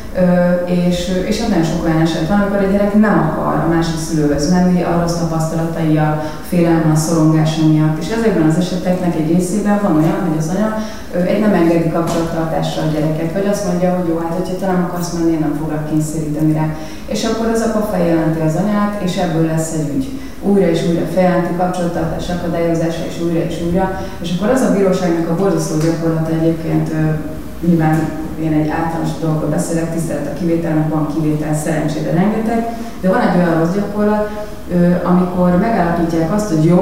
és, 0.66 1.12
és 1.28 1.40
hát 1.40 1.50
nagyon 1.50 1.64
sok 1.64 1.86
olyan 1.86 2.02
eset 2.02 2.28
van, 2.28 2.40
amikor 2.40 2.58
a 2.58 2.72
gyerek 2.72 2.94
nem 2.94 3.20
akar 3.20 3.54
a 3.54 3.74
másik 3.74 3.98
szülőhöz 3.98 4.52
menni, 4.52 4.84
a 4.84 5.00
rossz 5.02 5.18
tapasztalatai, 5.18 5.98
a 5.98 6.22
félelme, 6.48 6.92
a 6.92 6.96
szorongása 6.96 7.68
miatt. 7.68 8.00
És 8.02 8.10
ezekben 8.10 8.50
az 8.50 8.58
eseteknek 8.58 9.16
egy 9.16 9.34
részében 9.34 9.80
van 9.82 9.96
olyan, 9.96 10.28
hogy 10.28 10.38
az 10.38 10.52
anya 10.56 10.78
egy 11.26 11.40
nem 11.40 11.54
engedi 11.54 11.90
kapcsolattartásra 11.90 12.82
a 12.82 12.92
gyereket, 12.94 13.34
vagy 13.34 13.48
azt 13.52 13.68
mondja, 13.68 13.96
hogy 13.96 14.08
jó, 14.08 14.18
hát 14.18 14.38
hogyha 14.38 14.56
te 14.60 14.66
nem 14.66 14.84
akarsz 14.84 15.14
menni, 15.14 15.32
én 15.32 15.40
nem 15.40 15.58
foglak 15.60 15.90
kényszeríteni 15.90 16.54
rá. 16.54 16.66
És 17.06 17.24
akkor 17.26 17.48
az 17.48 17.62
apa 17.62 17.90
feljelenti 17.92 18.40
az 18.40 18.56
anyát, 18.56 19.02
és 19.04 19.18
ebből 19.18 19.46
lesz 19.46 19.74
egy 19.74 19.92
ügy 19.96 20.10
újra 20.46 20.70
és 20.70 20.88
újra 20.90 21.06
feljelenti 21.14 21.56
kapcsolattartás 21.58 22.30
akadályozása, 22.30 23.06
és 23.08 23.22
újra 23.22 23.40
és 23.40 23.62
újra. 23.68 24.02
És 24.22 24.30
akkor 24.36 24.50
az 24.50 24.62
a 24.62 24.74
bíróságnak 24.74 25.30
a 25.30 25.36
borzasztó 25.36 25.76
gyakorlata 25.78 26.32
egyébként 26.42 26.92
nyilván 27.68 28.10
én 28.42 28.54
egy 28.54 28.70
általános 28.70 29.10
dologról 29.22 29.50
beszélek, 29.50 29.94
tisztelet 29.94 30.28
a 30.28 30.40
kivételnek, 30.40 30.90
van 30.90 31.14
kivétel, 31.14 31.56
szerencsére 31.56 32.12
rengeteg, 32.12 32.68
de 33.02 33.10
van 33.10 33.22
egy 33.22 33.38
olyan 33.38 33.60
rossz 33.60 33.74
gyakorlat, 33.76 34.30
amikor 35.04 35.58
megállapítják 35.58 36.34
azt, 36.34 36.50
hogy 36.50 36.66
jó, 36.66 36.82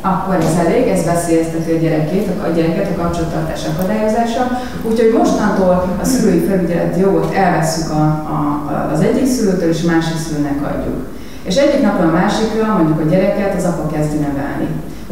akkor 0.00 0.34
ez 0.34 0.66
elég, 0.66 0.88
ez 0.88 1.04
veszélyezteti 1.04 1.72
a 1.72 1.78
gyerekét, 1.78 2.28
a 2.44 2.48
gyereket 2.48 2.90
a 2.96 3.02
kapcsolattartás 3.02 3.60
akadályozása. 3.66 4.60
Úgyhogy 4.82 5.14
mostantól 5.18 5.96
a 6.00 6.04
szülői 6.04 6.38
felügyeleti 6.38 7.00
jogot 7.00 7.34
elveszük 7.34 7.90
a, 7.90 8.02
a, 8.04 8.90
az 8.92 9.00
egyik 9.00 9.26
szülőtől, 9.26 9.68
és 9.68 9.82
másik 9.82 10.16
szülőnek 10.16 10.62
adjuk. 10.62 11.06
És 11.42 11.56
egyik 11.56 11.82
napra 11.82 12.06
a 12.08 12.10
másikra 12.10 12.76
mondjuk 12.76 13.00
a 13.00 13.10
gyereket 13.10 13.56
az 13.56 13.64
apa 13.64 13.86
kezdi 13.86 14.16
nevelni 14.16 14.68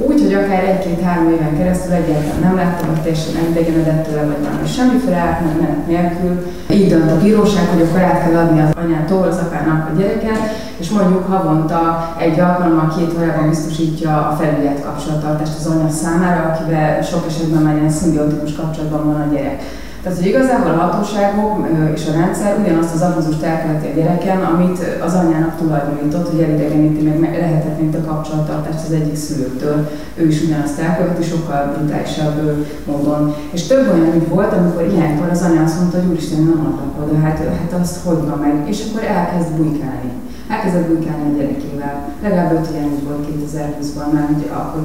úgy, 0.07 0.21
hogy 0.21 0.35
akár 0.35 0.65
egy-két-három 0.65 1.33
éven 1.33 1.59
keresztül 1.59 1.93
egyáltalán 1.93 2.41
nem 2.43 2.57
láttam, 2.57 2.89
hogy 2.89 3.01
teljesen 3.01 3.37
elidegenedett 3.37 4.07
tőle, 4.07 4.25
vagy 4.25 4.43
valami 4.43 4.67
semmiféle 4.67 5.17
átmenet 5.17 5.87
nélkül. 5.87 6.47
Így 6.71 6.89
dönt 6.89 7.11
a 7.11 7.19
bíróság, 7.23 7.67
hogy 7.73 7.83
akkor 7.83 8.01
át 8.01 8.23
kell 8.23 8.37
adni 8.37 8.61
az 8.61 8.71
anyától 8.85 9.23
az 9.23 9.39
apának 9.39 9.91
a 9.91 9.99
gyereket, 9.99 10.39
és 10.79 10.91
mondjuk 10.91 11.27
havonta 11.27 12.15
egy 12.19 12.41
alkalommal, 12.41 12.95
két 12.97 13.15
órában 13.19 13.49
biztosítja 13.49 14.29
a 14.29 14.37
felügyelt 14.41 14.83
kapcsolattartást 14.83 15.59
az 15.59 15.67
anya 15.67 15.89
számára, 15.89 16.43
akivel 16.51 17.03
sok 17.03 17.25
esetben 17.29 17.63
már 17.63 17.77
ilyen 17.77 17.91
szimbiotikus 17.91 18.55
kapcsolatban 18.55 19.05
van 19.05 19.21
a 19.21 19.35
gyerek. 19.35 19.63
Tehát, 20.03 20.19
hogy 20.19 20.27
igazából 20.27 20.71
a 20.71 20.77
hatóságok 20.77 21.67
és 21.95 22.07
a 22.07 22.13
rendszer 22.19 22.59
ugyanazt 22.61 22.95
az 22.95 23.01
abuzust 23.01 23.43
elköveti 23.43 23.87
a 23.87 23.95
gyereken, 23.95 24.41
amit 24.41 24.79
az 25.07 25.15
anyának 25.15 25.57
tulajdonított, 25.57 26.31
hogy 26.31 26.41
elidegeníti 26.41 27.07
meg 27.07 27.33
lehetetlenít 27.39 27.95
a 27.95 28.07
kapcsolattartást 28.07 28.85
az 28.87 28.93
egyik 28.93 29.17
szülőtől. 29.17 29.91
Ő 30.15 30.27
is 30.27 30.43
ugyanazt 30.43 30.81
elköveti, 30.81 31.23
sokkal 31.23 31.75
brutálisabb 31.77 32.67
módon. 32.87 33.35
És 33.53 33.67
több 33.67 33.89
olyan 33.93 34.15
ügy 34.15 34.29
volt, 34.29 34.53
amikor 34.53 34.83
ilyenkor 34.83 35.29
az 35.31 35.43
anya 35.43 35.63
azt 35.63 35.79
mondta, 35.79 35.99
hogy 35.99 36.09
úristen, 36.11 36.43
nem 36.43 36.67
adnak 36.67 37.09
oda, 37.09 37.21
hát, 37.21 37.39
hát 37.39 37.81
azt 37.81 38.05
hogy 38.05 38.29
van 38.29 38.39
meg, 38.39 38.69
és 38.69 38.85
akkor 38.89 39.03
elkezd 39.05 39.51
bujkálni 39.53 40.11
elkezdett 40.49 40.87
bujkálni 40.87 41.33
a 41.33 41.37
gyerekével. 41.37 42.15
Legalább 42.23 42.53
öt 42.53 42.69
ilyen 42.73 42.91
volt 43.05 43.27
2020-ban 43.29 44.13
már, 44.13 44.27
hogy 44.27 44.51
akkor 44.53 44.83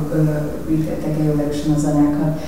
bűjtettek 0.67 1.19
el 1.19 1.25
jogerősen 1.25 1.73
az 1.73 1.83
anyákat. 1.83 2.41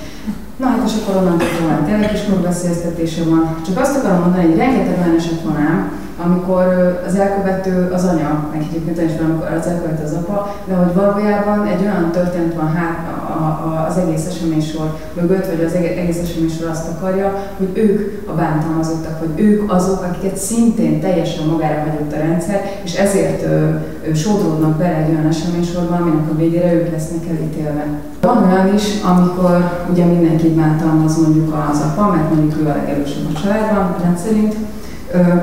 Na 0.57 0.67
hát 0.67 0.81
és 0.85 0.91
akkor 1.01 1.15
onnantól 1.15 1.47
tovább 1.59 1.85
tényleg 1.85 2.13
is 2.13 2.19
veszélyeztetése 2.41 3.23
van. 3.23 3.55
Csak 3.65 3.79
azt 3.79 3.97
akarom 3.97 4.19
mondani, 4.19 4.45
hogy 4.45 4.57
rengeteg 4.57 4.97
olyan 5.01 5.15
eset 5.15 5.41
van 5.41 5.55
ám, 5.55 5.91
amikor 6.23 6.65
az 7.07 7.15
elkövető 7.15 7.91
az 7.93 8.03
anya, 8.05 8.47
meg 8.51 8.61
egyébként 8.61 9.11
is 9.11 9.19
amikor 9.19 9.47
az 9.59 9.67
elkövető 9.67 10.03
az 10.03 10.13
apa, 10.13 10.55
de 10.67 10.75
hogy 10.75 10.93
valójában 10.93 11.65
egy 11.65 11.81
olyan 11.81 12.11
történet 12.11 12.53
van 12.53 12.73
hát 12.73 12.97
a, 13.35 13.85
az 13.89 13.97
egész 13.97 14.25
eseménysor 14.25 14.97
mögött, 15.13 15.45
vagy 15.45 15.65
az 15.65 15.73
egész 15.73 16.21
eseménysor 16.21 16.67
azt 16.69 16.87
akarja, 16.87 17.33
hogy 17.57 17.69
ők 17.73 18.29
a 18.29 18.33
bántalmazottak, 18.33 19.19
hogy 19.19 19.43
ők 19.43 19.71
azok, 19.71 20.03
akiket 20.03 20.37
szintén 20.37 20.99
teljesen 20.99 21.47
magára 21.47 21.79
hagyott 21.79 22.13
a 22.13 22.17
rendszer, 22.17 22.61
és 22.83 22.93
ezért 22.93 23.43
ö, 23.43 23.69
ö, 24.07 24.13
sodródnak 24.13 24.77
bele 24.77 24.95
egy 24.95 25.09
olyan 25.09 25.27
eseménysorban, 25.27 26.01
aminek 26.01 26.29
a 26.31 26.35
végére 26.37 26.73
ők 26.73 26.91
lesznek 26.91 27.27
elítélve. 27.29 27.85
Van 28.21 28.43
olyan 28.51 28.73
is, 28.73 28.83
amikor 29.03 29.85
ugye 29.91 30.05
mindenki 30.05 30.47
bántalmaz 30.47 31.21
mondjuk 31.21 31.55
az 31.69 31.81
apa, 31.81 32.11
mert 32.11 32.33
mondjuk 32.33 32.61
ő 32.61 32.69
a 32.69 32.75
legerősebb 32.75 33.25
a 33.33 33.39
családban, 33.41 33.95
rendszerint, 34.03 34.55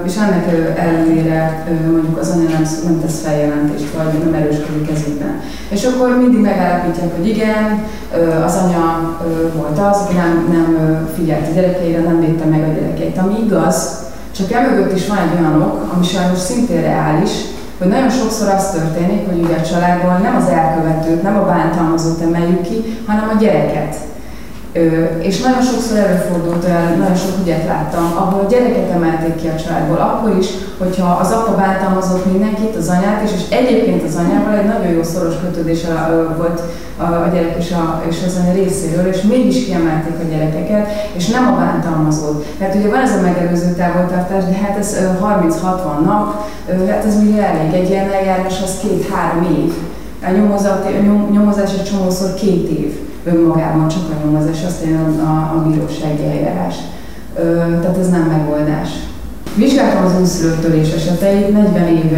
és 0.05 0.17
ennek 0.17 0.77
ellenére 0.79 1.65
mondjuk 1.91 2.19
az 2.19 2.31
anya 2.31 2.49
nem, 2.49 2.65
nem 2.85 3.01
tesz 3.01 3.21
feljelentést, 3.25 3.93
vagy 3.97 4.25
nem 4.25 4.35
erősködik 4.35 4.91
ez 4.91 5.03
ügyben. 5.09 5.41
És 5.69 5.85
akkor 5.85 6.17
mindig 6.17 6.41
megállapítják, 6.41 7.17
hogy 7.17 7.29
igen, 7.29 7.85
az 8.45 8.57
anya 8.57 9.17
volt 9.57 9.79
az, 9.79 10.01
aki 10.01 10.15
nem, 10.15 10.49
nem 10.53 10.99
figyelt 11.15 11.49
a 11.49 11.55
gyerekeire, 11.55 12.01
nem 12.01 12.21
védte 12.21 12.45
meg 12.45 12.63
a 12.63 12.73
gyerekeit, 12.81 13.19
ami 13.19 13.35
igaz, 13.45 13.99
csak 14.37 14.53
emögött 14.53 14.97
is 14.97 15.07
van 15.07 15.19
egy 15.19 15.41
olyan 15.41 15.63
ok, 15.63 15.93
ami 15.95 16.05
sajnos 16.05 16.39
szintén 16.39 16.83
reális, 16.83 17.31
hogy 17.79 17.89
nagyon 17.89 18.11
sokszor 18.11 18.49
az 18.49 18.71
történik, 18.71 19.27
hogy 19.27 19.43
ugye 19.43 19.55
a 19.55 19.69
családból 19.71 20.19
nem 20.23 20.37
az 20.37 20.49
elkövetőt, 20.49 21.23
nem 21.23 21.37
a 21.37 21.47
bántalmazót 21.47 22.21
emeljük 22.21 22.63
ki, 22.63 22.99
hanem 23.07 23.31
a 23.35 23.41
gyereket. 23.41 23.97
És 25.19 25.41
nagyon 25.41 25.63
sokszor 25.63 25.97
előfordult 25.99 26.65
olyan, 26.65 26.99
nagyon 26.99 27.17
sok 27.17 27.35
ügyet 27.43 27.67
láttam, 27.67 28.13
ahol 28.17 28.41
a 28.41 28.49
gyereket 28.51 28.91
emelték 28.91 29.37
ki 29.37 29.49
a 29.49 29.63
családból, 29.63 29.97
akkor 29.97 30.37
is, 30.39 30.47
hogyha 30.79 31.19
az 31.23 31.31
apa 31.31 31.55
bántalmazott 31.55 32.33
mindenkit, 32.33 32.77
az 32.77 32.89
anyát 32.89 33.23
is, 33.25 33.31
és 33.35 33.57
egyébként 33.57 34.03
az 34.03 34.17
anyával 34.17 34.55
egy 34.59 34.67
nagyon 34.67 34.93
jó 34.93 35.03
szoros 35.03 35.35
kötődés 35.41 35.81
volt 36.37 36.63
a 36.97 37.29
gyerek 37.33 37.57
és, 37.59 37.71
a, 37.73 38.03
és 38.09 38.17
az 38.27 38.39
anya 38.41 38.53
részéről, 38.53 39.07
és 39.07 39.23
mégis 39.23 39.65
kiemelték 39.65 40.15
a 40.25 40.31
gyerekeket, 40.31 40.89
és 41.13 41.27
nem 41.29 41.47
a 41.53 41.57
bántalmazót. 41.57 42.47
Mert 42.59 42.75
ugye 42.75 42.89
van 42.89 43.01
ez 43.01 43.17
a 43.17 43.21
megelőző 43.21 43.73
távoltartás, 43.73 44.45
de 44.45 44.57
hát 44.63 44.79
ez 44.79 44.97
30-60 45.23 46.05
nap, 46.05 46.51
hát 46.89 47.05
ez 47.05 47.17
ugye 47.17 47.43
elég. 47.43 47.73
Egy 47.75 47.91
ilyen 47.91 48.11
eljárás 48.11 48.63
az 48.63 48.79
két-három 48.83 49.43
év. 49.43 49.73
A, 50.27 50.31
nyomozat, 50.31 50.85
a 50.85 51.31
nyomozás 51.33 51.73
egy 51.73 51.85
csomószor 51.85 52.35
két 52.35 52.69
év 52.69 53.12
önmagában 53.25 53.89
csak 53.89 54.03
a 54.11 54.25
nyomozás, 54.25 54.65
aztán 54.65 54.95
a, 54.95 55.23
a, 55.23 55.57
a 55.57 55.69
bírósági 55.69 56.25
eljárás. 56.25 56.75
Ö, 57.39 57.57
tehát 57.81 57.99
ez 57.99 58.09
nem 58.09 58.23
megoldás. 58.23 58.89
Vizsgáltam 59.55 60.05
az 60.05 60.21
újszülőtörés 60.21 60.93
eseteit, 60.93 61.53
40 61.53 61.89
év 61.89 62.13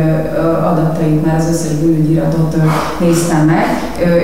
adatait 0.65 1.25
már 1.27 1.37
az 1.37 1.49
összes 1.49 1.73
bűnügyiratot 1.73 2.57
néztem 3.01 3.47
meg, 3.47 3.67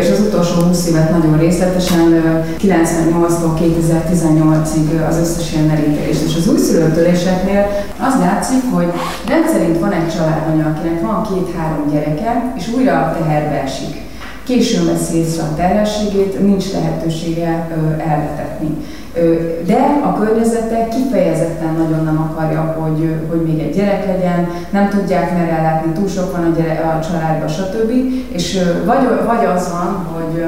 és 0.01 0.11
az 0.11 0.20
utolsó 0.20 0.62
20 0.62 0.89
évet 0.89 1.11
nagyon 1.11 1.39
részletesen, 1.39 2.22
98-tól 2.62 3.53
2018-ig 3.61 5.09
az 5.09 5.18
összes 5.18 5.53
ilyen 5.53 5.70
elítélés. 5.70 6.16
És 6.26 6.37
az 6.37 6.49
újszülőtöréseknél 6.49 7.66
az 8.01 8.14
látszik, 8.20 8.62
hogy 8.72 8.93
rendszerint 9.28 9.78
van 9.78 9.93
egy 9.93 10.09
családanya, 10.14 10.66
akinek 10.66 11.01
van 11.03 11.22
két-három 11.22 11.91
gyereke, 11.93 12.53
és 12.57 12.68
újra 12.76 13.16
teherbe 13.18 13.62
esik. 13.62 14.09
Későn 14.51 14.86
veszi 14.86 15.16
észre 15.16 15.42
a 15.42 15.55
terhességét, 15.57 16.40
nincs 16.40 16.72
lehetősége 16.72 17.68
elvetetni. 17.98 18.76
De 19.66 20.01
a 20.05 20.18
környezete 20.18 20.88
kifejezetten 20.88 21.74
nagyon 21.74 22.05
nem 22.05 22.30
akarja, 22.30 22.61
hogy, 22.61 23.14
hogy 23.28 23.42
még 23.42 23.59
egy 23.59 23.74
gyerek 23.74 24.07
legyen, 24.07 24.48
nem 24.70 24.88
tudják 24.88 25.32
mer 25.32 25.48
ellátni, 25.48 25.92
túl 25.92 26.09
sok 26.09 26.36
van 26.36 26.53
a, 26.53 26.57
gyere, 26.57 26.78
a 26.78 27.01
családban, 27.01 27.48
stb. 27.48 27.90
És 28.32 28.61
vagy, 28.84 29.26
vagy 29.26 29.44
az 29.55 29.70
van, 29.72 30.07
hogy 30.12 30.44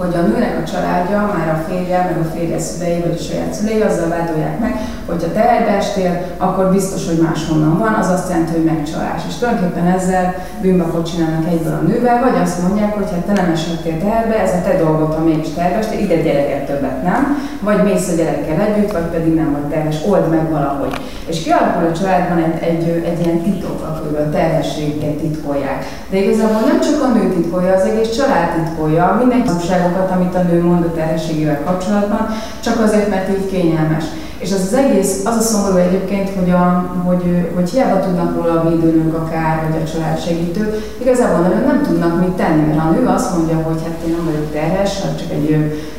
hogy 0.00 0.14
a 0.14 0.26
nőnek 0.26 0.60
a 0.62 0.70
családja, 0.70 1.30
már 1.36 1.48
a 1.54 1.64
férje, 1.68 1.98
meg 1.98 2.18
a 2.24 2.30
férje 2.34 2.58
szülei, 2.58 3.00
vagy 3.00 3.16
a 3.18 3.22
saját 3.22 3.52
szülei 3.52 3.80
azzal 3.80 4.08
vádolják 4.08 4.58
meg, 4.58 4.74
hogy 5.06 5.22
ha 5.22 5.32
teherbe 5.32 5.70
estél, 5.70 6.14
akkor 6.36 6.70
biztos, 6.70 7.06
hogy 7.08 7.18
máshonnan 7.26 7.78
van, 7.78 7.92
az 7.92 8.08
azt 8.08 8.28
jelenti, 8.30 8.52
hogy 8.52 8.64
megcsalás. 8.64 9.22
És 9.28 9.34
tulajdonképpen 9.34 9.86
ezzel 9.86 10.34
bűnbakot 10.60 11.10
csinálnak 11.10 11.46
egyből 11.52 11.72
a 11.72 11.86
nővel, 11.86 12.20
vagy 12.20 12.42
azt 12.42 12.62
mondják, 12.62 12.94
hogy 12.94 13.10
hát 13.10 13.26
te 13.28 13.32
nem 13.42 13.50
esettél 13.50 13.98
teherbe, 13.98 14.38
ez 14.38 14.52
a 14.52 14.62
te 14.64 14.76
dolgot, 14.84 15.14
ha 15.14 15.24
mégis 15.24 15.48
teherbe 15.54 16.00
ide 16.00 16.16
gyereket 16.22 16.66
többet 16.66 17.02
nem, 17.02 17.22
vagy 17.60 17.82
mész 17.82 18.08
a 18.12 18.16
gyerekkel 18.16 18.60
együtt, 18.60 18.92
vagy 18.92 19.08
pedig 19.14 19.34
nem 19.34 19.52
vagy 19.52 19.70
terhes, 19.70 19.96
old 20.08 20.28
meg 20.30 20.50
valahogy. 20.50 20.94
És 21.26 21.42
kialakul 21.42 21.88
a 21.88 21.98
családban 21.98 22.38
egy, 22.38 22.62
egy, 22.62 23.02
egy 23.10 23.26
ilyen 23.26 23.42
titok, 23.42 23.80
akkor 23.82 24.18
a 24.18 24.30
terhességet 24.30 25.16
titkolják. 25.16 25.84
De 26.10 26.16
igazából 26.16 26.60
nem 26.66 26.80
csak 26.80 27.02
a 27.02 27.12
nő 27.14 27.32
titkolja, 27.34 27.74
az 27.74 27.82
egész 27.82 28.16
család 28.16 28.48
titkolja, 28.50 29.16
mindenki 29.18 29.50
dolgokat, 29.90 30.16
amit 30.16 30.34
a 30.34 30.42
nő 30.42 30.62
mond 30.62 30.84
a 30.84 30.92
terhességével 30.92 31.62
kapcsolatban, 31.64 32.28
csak 32.60 32.80
azért, 32.80 33.08
mert 33.08 33.28
így 33.28 33.50
kényelmes. 33.50 34.04
És 34.40 34.52
az 34.52 34.60
az 34.60 34.74
egész, 34.74 35.20
az 35.24 35.36
a 35.36 35.40
szomorú 35.40 35.76
egyébként, 35.76 36.28
hogy, 36.38 36.50
a, 36.50 36.64
hogy, 37.06 37.48
hogy 37.54 37.70
hiába 37.70 38.00
tudnak 38.00 38.36
róla 38.36 38.60
a 38.60 38.68
védőnök 38.68 39.14
akár, 39.14 39.68
vagy 39.68 39.82
a 39.82 39.90
családsegítő, 39.92 40.82
igazából 41.00 41.40
nagyon 41.40 41.64
nem 41.66 41.82
tudnak 41.82 42.20
mit 42.20 42.36
tenni, 42.40 42.62
mert 42.66 42.78
ha 42.78 42.88
a 42.88 42.92
nő 42.92 43.06
azt 43.06 43.36
mondja, 43.36 43.56
hogy 43.56 43.80
hát 43.84 44.06
én 44.06 44.14
nem 44.16 44.24
vagyok 44.24 44.52
terhes, 44.52 45.02
hát 45.02 45.18
csak 45.18 45.30
egy, 45.32 45.48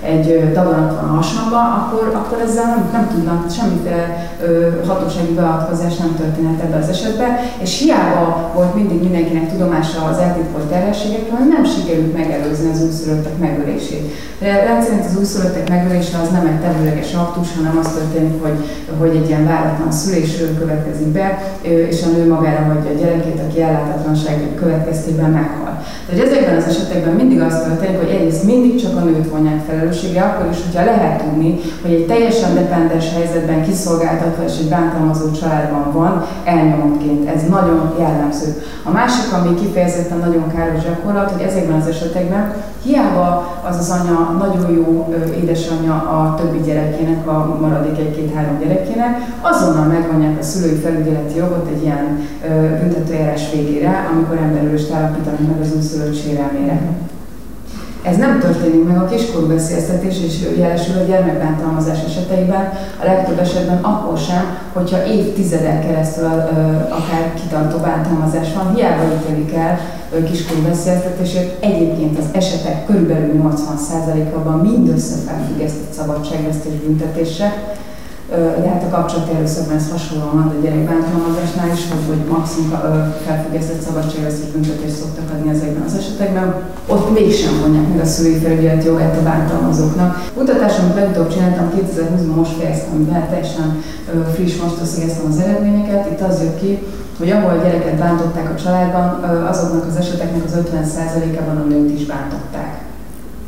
egy 0.01 0.53
daganat 0.53 0.95
van 0.95 1.09
a 1.09 1.15
hasamba, 1.15 1.59
akkor, 1.79 2.11
akkor 2.15 2.37
ezzel 2.47 2.65
nem, 2.65 2.89
nem 2.91 3.07
tudnak 3.13 3.51
semmiféle 3.51 4.03
hatósági 4.87 5.33
beavatkozás 5.33 5.95
nem 5.95 6.15
történhet 6.15 6.61
ebbe 6.61 6.77
az 6.77 6.89
esetben, 6.89 7.31
és 7.63 7.79
hiába 7.79 8.51
volt 8.53 8.75
mindig 8.75 8.99
mindenkinek 9.01 9.51
tudomása 9.51 10.03
az 10.11 10.17
eltitkolt 10.17 10.69
terhességekről, 10.69 11.39
nem 11.55 11.65
sikerült 11.65 12.13
megelőzni 12.17 12.71
az 12.71 12.83
újszülöttek 12.83 13.37
megölését. 13.37 14.05
De 14.39 14.63
rendszerint 14.63 15.05
az 15.05 15.17
újszülöttek 15.17 15.69
megölése 15.69 16.17
az 16.23 16.29
nem 16.31 16.45
egy 16.45 16.59
tevőleges 16.59 17.13
aktus, 17.13 17.47
hanem 17.55 17.77
az 17.77 17.87
történik, 17.97 18.30
hogy, 18.41 18.57
hogy 18.99 19.15
egy 19.15 19.27
ilyen 19.27 19.45
váratlan 19.45 19.91
szülés 19.91 20.37
következik 20.59 21.07
be, 21.07 21.41
és 21.61 22.03
a 22.03 22.09
nő 22.09 22.27
magára 22.27 22.73
hagyja 22.73 22.91
a 22.91 22.99
gyerekét, 22.99 23.39
aki 23.47 23.61
ellátatlanság 23.61 24.47
következtében 24.55 25.29
meghal. 25.29 25.70
Tehát 26.07 26.25
ezekben 26.25 26.55
az 26.55 26.67
esetekben 26.67 27.13
mindig 27.13 27.41
az 27.41 27.55
történik, 27.67 27.97
hogy 27.97 28.09
egyrészt 28.09 28.43
mindig 28.43 28.81
csak 28.81 28.95
a 28.97 28.99
nőt 28.99 29.29
vonják 29.29 29.61
felelősségre, 29.67 30.21
akkor 30.21 30.49
is, 30.51 30.57
hogyha 30.65 30.85
lehet 30.85 31.23
tudni, 31.23 31.59
hogy 31.81 31.91
egy 31.91 32.05
teljesen 32.05 32.53
dependes 32.55 33.13
helyzetben 33.13 33.63
kiszolgáltatva 33.63 34.43
és 34.43 34.57
egy 34.59 34.69
bántalmazó 34.69 35.31
családban 35.31 35.91
van, 35.91 36.25
elnyomottként. 36.43 37.29
Ez 37.29 37.41
nagyon 37.49 37.93
jellemző. 37.99 38.49
A 38.83 38.91
másik, 38.91 39.33
ami 39.33 39.55
kifejezetten 39.55 40.17
nagyon 40.17 40.47
káros 40.55 40.83
gyakorlat, 40.83 41.31
hogy 41.31 41.41
ezekben 41.41 41.79
az 41.79 41.87
esetekben 41.87 42.53
hiába 42.83 43.59
az 43.69 43.77
az 43.77 43.89
anya 43.89 44.35
nagyon 44.39 44.71
jó 44.71 45.13
édesanyja 45.41 45.93
a 45.93 46.35
többi 46.35 46.59
gyerekének, 46.65 47.27
a 47.27 47.57
maradék 47.61 47.97
egy-két-három 47.97 48.59
gyerekének, 48.59 49.17
azonnal 49.41 49.85
megvonják 49.85 50.39
a 50.39 50.43
szülői 50.43 50.75
felügyeleti 50.75 51.37
jogot 51.37 51.69
egy 51.75 51.83
ilyen 51.83 52.27
büntetőjárás 52.79 53.51
végére, 53.53 54.09
amikor 54.13 54.37
emberülést 54.37 54.91
állapítanak 54.91 55.39
meg 55.39 55.59
az 55.61 55.70
újszülött 55.75 56.21
sérelmére. 56.21 56.81
Ez 58.03 58.17
nem 58.17 58.39
történik 58.39 58.87
meg 58.87 58.97
a 58.97 59.05
kiskorú 59.05 59.47
beszéltetés 59.47 60.17
és 60.27 60.57
jelesül 60.57 61.01
a 61.01 61.03
gyermekbántalmazás 61.03 61.97
eseteiben, 62.07 62.69
a 63.01 63.05
legtöbb 63.05 63.39
esetben 63.39 63.77
akkor 63.77 64.17
sem, 64.17 64.57
hogyha 64.73 65.05
évtizedek 65.05 65.87
keresztül 65.87 66.25
akár 66.89 67.33
kitartó 67.41 67.77
bántalmazás 67.77 68.53
van, 68.53 68.75
hiába 68.75 69.03
ítélik 69.03 69.53
el 69.53 69.79
kiskorú 70.31 70.61
beszéltetésért. 70.61 71.63
Egyébként 71.63 72.17
az 72.17 72.25
esetek 72.31 72.85
körülbelül 72.85 73.41
80%-ában 73.43 74.59
mindössze 74.59 75.15
felfüggesztett 75.27 75.93
szabadságvesztés 75.93 76.73
büntetése, 76.85 77.53
de 78.31 78.67
hát 78.69 78.83
a 78.83 78.95
kapcsolati 78.95 79.35
erőszakban 79.35 79.75
ez 79.75 79.91
hasonlóan 79.91 80.35
van 80.35 80.55
a 80.57 80.61
gyerekbántalmazásnál 80.63 81.71
is, 81.77 81.83
hogy, 81.89 82.05
hogy 82.07 82.21
maximum 82.35 82.69
felfüggesztett 83.25 83.81
szabadságvesztés 83.81 84.49
büntetést 84.51 84.95
szoktak 84.95 85.29
adni 85.33 85.49
ezekben 85.49 85.83
az 85.87 85.95
esetekben. 85.95 86.47
Ott 86.87 87.13
mégsem 87.17 87.59
vonják 87.61 87.87
meg 87.87 87.99
a 87.99 88.05
szülői 88.05 88.39
felügyelet 88.43 88.83
jogát 88.83 89.17
a 89.17 89.23
bántalmazóknak. 89.23 90.29
Kutatásom, 90.37 90.83
amit 90.83 90.95
legutóbb 90.95 91.29
csináltam 91.33 91.71
2020-ban, 91.75 92.35
most 92.35 92.55
fejeztem 92.59 93.05
be, 93.09 93.27
teljesen 93.29 93.69
friss, 94.33 94.61
most 94.61 94.81
összegeztem 94.81 95.25
az 95.29 95.39
eredményeket. 95.39 96.11
Itt 96.11 96.21
az 96.21 96.41
jött 96.41 96.59
ki, 96.59 96.79
hogy 97.17 97.29
ahol 97.29 97.49
a 97.49 97.63
gyereket 97.63 97.97
bántották 97.97 98.49
a 98.49 98.61
családban, 98.63 99.05
azoknak 99.51 99.85
az 99.87 99.95
eseteknek 99.95 100.43
az 100.45 100.57
50%-ában 100.57 101.57
a 101.57 101.67
nőt 101.67 101.99
is 101.99 102.05
bántották 102.05 102.90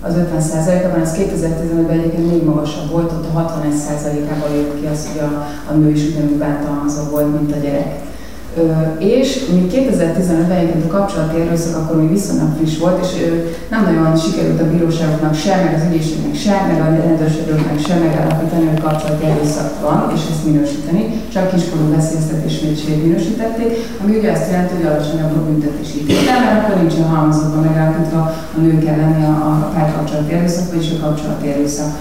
az 0.03 0.13
50%-ában, 0.15 1.01
ez 1.01 1.15
2015-ben 1.17 1.99
egyébként 1.99 2.31
még 2.31 2.43
magasabb 2.43 2.89
volt, 2.89 3.11
ott 3.11 3.25
a 3.25 3.59
61%-ában 3.59 4.55
jött 4.55 4.79
ki 4.79 4.85
az, 4.85 5.07
hogy 5.07 5.19
a, 5.19 5.47
a 5.69 5.73
nő 5.73 5.89
is 5.89 6.07
ugyanúgy 6.07 6.37
bántalmazó 6.37 7.03
volt, 7.03 7.39
mint 7.39 7.51
a 7.51 7.59
gyerek. 7.59 8.12
És 8.97 9.27
még 9.53 9.65
2015-ben 9.75 10.57
egyébként 10.57 10.91
a 10.91 10.97
kapcsolati 10.97 11.39
erőszak 11.39 11.75
akkor 11.75 11.95
még 12.01 12.09
viszonylag 12.09 12.49
friss 12.57 12.77
volt, 12.77 13.05
és 13.05 13.11
nem 13.69 13.83
nagyon 13.83 14.17
sikerült 14.17 14.61
a 14.61 14.69
bíróságoknak 14.71 15.35
sem, 15.35 15.57
meg 15.63 15.73
az 15.77 15.85
ügyészségnek 15.89 16.35
sem, 16.35 16.59
meg 16.67 16.79
a 16.81 16.87
rendőrségeknek 17.07 17.79
sem 17.87 17.99
megállapítani, 18.05 18.65
hogy 18.71 18.81
kapcsolati 18.81 19.25
erőszak 19.25 19.69
van, 19.81 20.11
és 20.15 20.21
ezt 20.31 20.45
minősíteni. 20.45 21.03
Csak 21.33 21.53
kiskorú 21.53 21.85
veszélyeztetés 21.95 22.55
minősítették, 23.03 23.71
ami 24.01 24.11
ugye 24.17 24.31
azt 24.31 24.49
jelenti, 24.51 24.73
hogy 24.75 24.85
alacsonyabb 24.85 25.35
a 25.37 25.45
büntetési 25.47 25.97
ítélet, 26.01 26.39
mert 26.43 26.57
akkor 26.59 26.75
nincsen 26.81 27.09
halmazotban 27.13 27.63
megállapítva 27.63 28.21
a 28.55 28.59
nők 28.65 28.85
elleni 28.85 29.23
a, 29.23 29.35
a 29.53 29.71
párkapcsolati 29.75 30.33
erőszak, 30.33 30.71
vagyis 30.73 30.91
a 30.91 31.05
kapcsolati 31.05 31.47
erőszak 31.53 31.91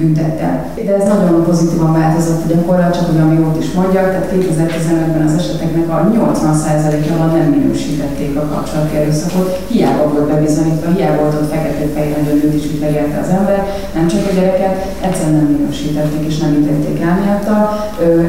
büntettel. 0.00 0.54
De 0.86 0.94
ez 0.94 1.08
nagyon 1.08 1.44
pozitívan 1.44 1.92
változott 1.92 2.44
a 2.44 2.48
gyakorlat, 2.54 2.94
csak 2.96 3.06
hogy 3.10 3.20
ami 3.20 3.36
jót 3.38 3.62
is 3.62 3.72
mondjak, 3.72 4.08
tehát 4.10 4.32
2015-ben 4.34 5.26
az 5.26 5.34
eseteknek 5.40 5.88
a 5.88 6.10
80%-ában 6.14 7.30
nem 7.36 7.48
minősítették 7.56 8.36
a 8.36 8.48
kapcsolati 8.52 8.96
erőszakot, 8.96 9.58
hiába 9.68 10.08
volt 10.12 10.28
bebizonyítva, 10.32 10.90
hiába 10.90 11.20
volt 11.20 11.34
ott 11.34 11.50
fekete 11.52 11.86
fehér, 11.94 12.14
hogy 12.14 12.32
a 12.32 12.34
nőt 12.34 12.54
is 12.54 12.64
megélte 12.80 13.18
az 13.24 13.28
ember, 13.38 13.66
nem 13.94 14.06
csak 14.08 14.20
a 14.30 14.34
gyereket, 14.34 14.74
egyszerűen 15.00 15.36
nem 15.36 15.50
minősítették 15.54 16.26
és 16.30 16.38
nem 16.38 16.52
ítélték 16.60 17.00
el 17.00 17.18
miatta. 17.22 17.56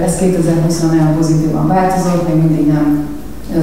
Ez 0.06 0.14
2020-ra 0.22 0.88
nagyon 0.88 1.16
pozitívan 1.16 1.68
változott, 1.68 2.28
még 2.28 2.44
mindig 2.44 2.68
nem 2.68 3.08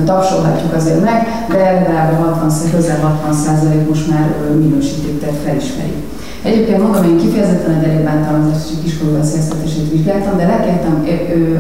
tapsolhatjuk 0.04 0.74
azért 0.74 1.04
meg, 1.04 1.46
de 1.48 1.56
legalább 1.56 2.12
60, 2.24 2.50
közel 2.70 2.98
60 3.00 3.32
százalék 3.32 3.88
most 3.88 4.10
már 4.10 4.34
minősítik, 4.58 5.20
tehát 5.20 5.36
felismeri. 5.44 5.94
Egyébként 6.46 6.82
magam 6.82 7.04
én 7.04 7.18
kifejezetten 7.18 7.74
a 7.74 7.80
gyerekbántalmazás 7.82 8.62
és 8.70 8.82
kiskorú 8.82 9.12
veszélyeztetését 9.16 9.90
vizsgáltam, 9.90 10.36
de 10.36 10.46
lekértem 10.46 11.04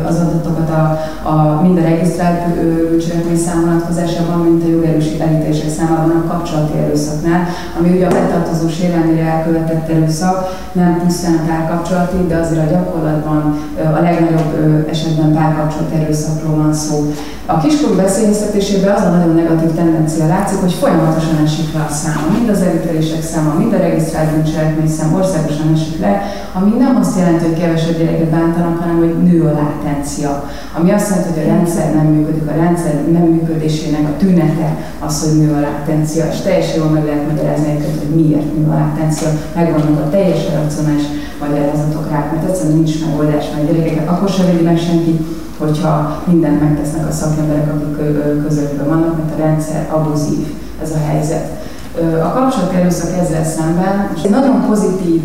az 0.08 0.16
adatokat 0.16 0.70
a, 0.70 0.82
a 1.28 1.60
mind 1.62 1.78
a 1.78 1.82
regisztrált 1.82 2.54
bűncselekmény 2.90 3.36
szám 3.36 3.60
vonatkozásában, 3.60 4.38
mint 4.38 4.64
a 4.64 4.68
jogerős 4.68 5.06
elítések 5.18 5.70
számában 5.70 6.10
a 6.10 6.28
kapcsolati 6.32 6.78
erőszaknál, 6.78 7.46
ami 7.78 7.88
ugye 7.96 8.06
a 8.06 8.10
betartozó 8.10 8.68
sérelmére 8.68 9.24
elkövetett 9.24 9.88
erőszak, 9.88 10.36
nem 10.72 11.00
pusztán 11.04 11.34
a 11.34 11.46
párkapcsolati, 11.48 12.16
de 12.28 12.36
azért 12.36 12.66
a 12.66 12.72
gyakorlatban 12.72 13.58
a 13.96 14.00
legnagyobb 14.00 14.86
esetben 14.90 15.32
párkapcsolat 15.32 15.92
erőszakról 15.92 16.56
van 16.56 16.74
szó. 16.74 17.12
A 17.48 17.58
kiskorú 17.58 17.94
veszélyeztetésében 17.94 18.94
az 18.94 19.02
a 19.02 19.08
nagyon 19.08 19.34
negatív 19.34 19.70
tendencia 19.74 20.26
látszik, 20.26 20.58
hogy 20.58 20.72
folyamatosan 20.72 21.40
esik 21.44 21.74
le 21.74 21.86
a 21.88 21.92
száma, 21.92 22.26
mind 22.38 22.48
az 22.48 22.62
elítélések 22.62 23.22
száma, 23.22 23.54
mind 23.58 23.72
a 23.72 23.76
regisztrált 23.76 24.30
bűncselekmény 24.30 24.88
szám 24.88 25.14
országosan 25.14 25.72
esik 25.74 26.00
le, 26.00 26.22
ami 26.52 26.70
nem 26.78 26.96
azt 26.96 27.18
jelenti, 27.18 27.44
hogy 27.44 27.58
kevesebb 27.58 27.98
gyereket 27.98 28.30
bántanak, 28.30 28.78
hanem 28.78 28.96
hogy 28.96 29.22
nő 29.22 29.42
a 29.42 29.52
látencia. 29.52 30.50
Ami 30.78 30.90
azt 30.90 31.08
jelenti, 31.08 31.28
hogy 31.32 31.48
a 31.48 31.52
rendszer 31.52 31.94
nem 31.94 32.06
működik, 32.06 32.48
a 32.48 32.56
rendszer 32.62 32.94
nem 33.12 33.22
működésének 33.22 34.04
a 34.08 34.16
tünete 34.18 34.76
az, 35.06 35.22
hogy 35.22 35.38
nő 35.38 35.52
a 35.52 35.60
látencia, 35.60 36.24
és 36.32 36.40
teljesen 36.40 36.76
jól 36.76 36.88
meg 36.88 37.04
lehet 37.04 37.28
magyarázni 37.30 37.78
hogy 37.98 38.14
miért 38.14 38.56
nő 38.56 38.66
a 38.70 38.74
látencia. 38.74 39.28
Megvannak 39.54 40.00
a 40.00 40.10
teljesen 40.10 40.62
racionális 40.62 41.06
magyarázatok 41.40 42.10
rá, 42.10 42.30
mert 42.32 42.48
egyszerűen 42.48 42.76
nincs 42.76 43.04
megoldás, 43.04 43.44
mert 43.54 43.66
gyerekeket 43.66 44.08
akkor 44.08 44.28
sem 44.28 44.46
védi 44.46 44.64
meg 44.64 44.78
senki, 44.78 45.26
hogyha 45.58 46.22
mindent 46.26 46.60
megtesznek 46.60 47.08
a 47.08 47.12
szakemberek, 47.12 47.68
akik 47.74 47.96
közöttben 48.46 48.88
vannak, 48.88 49.16
mert 49.16 49.38
a 49.38 49.42
rendszer 49.42 49.88
abuzív 49.90 50.46
ez 50.82 50.90
a 50.90 51.08
helyzet. 51.08 51.64
A 52.24 52.32
kapcsolati 52.32 52.76
erőszak 52.76 53.10
ezzel 53.20 53.44
szemben, 53.44 54.10
és 54.16 54.22
egy 54.22 54.30
nagyon 54.30 54.66
pozitív 54.66 55.22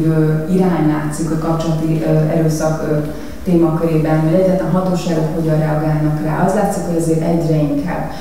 irány 0.49 0.87
látszik 0.87 1.31
a 1.31 1.37
kapcsolati 1.37 2.03
erőszak 2.35 3.03
témakörében, 3.43 4.19
hogy 4.19 4.33
egyetlen 4.33 4.71
hatóságok 4.71 5.35
hogyan 5.35 5.59
reagálnak 5.59 6.23
rá. 6.23 6.43
Az 6.45 6.53
látszik, 6.53 6.83
hogy 6.83 6.97
azért 6.97 7.21
egyre 7.21 7.55
inkább. 7.55 8.11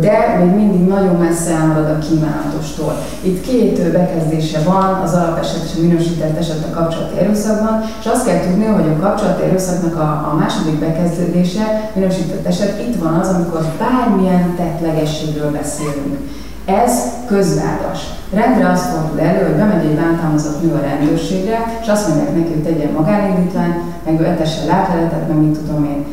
De 0.00 0.38
még 0.38 0.54
mindig 0.54 0.86
nagyon 0.88 1.16
messze 1.16 1.50
elmarad 1.50 1.90
a 1.90 1.98
kívánatostól. 1.98 2.96
Itt 3.22 3.40
két 3.40 3.92
bekezdése 3.92 4.60
van, 4.64 5.00
az 5.04 5.14
alapeset 5.14 5.62
és 5.64 5.78
a 5.78 5.80
minősített 5.80 6.38
eset 6.38 6.66
a 6.70 6.74
kapcsolati 6.74 7.18
erőszakban, 7.18 7.82
és 8.00 8.06
azt 8.06 8.26
kell 8.26 8.40
tudni, 8.40 8.64
hogy 8.64 8.88
a 8.88 9.00
kapcsolati 9.00 9.42
erőszaknak 9.42 9.96
a, 9.96 10.28
a 10.32 10.36
második 10.38 10.78
bekezdése, 10.78 11.90
minősített 11.94 12.46
eset, 12.46 12.80
itt 12.80 12.96
van 13.02 13.14
az, 13.14 13.28
amikor 13.28 13.64
bármilyen 13.78 14.54
tettlegességről 14.56 15.50
beszélünk 15.50 16.18
ez 16.64 16.92
közvádas. 17.26 18.00
Rendre 18.32 18.68
azt 18.68 18.90
fordul 18.90 19.20
elő, 19.20 19.46
hogy 19.46 19.56
bemegy 19.56 19.84
egy 19.84 19.96
bántalmazott 19.96 20.62
nő 20.62 20.72
a 20.72 20.80
rendőrségre, 20.80 21.78
és 21.82 21.88
azt 21.88 22.08
mondják 22.08 22.36
neki, 22.36 22.52
hogy 22.52 22.62
tegyen 22.62 22.92
magánindítványt, 22.92 23.76
meg 24.04 24.20
ő 24.20 24.24
etesse 24.24 24.64
látleletet, 24.64 25.28
meg 25.28 25.36
mit 25.36 25.58
tudom 25.58 25.84
én. 25.84 26.06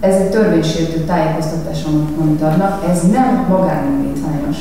Ez 0.00 0.14
egy 0.14 0.30
törvénysértő 0.30 1.00
tájékoztatás, 1.00 1.84
amit 2.20 2.42
adnak, 2.42 2.84
ez 2.90 3.02
nem 3.02 3.46
magánindítványos 3.48 4.56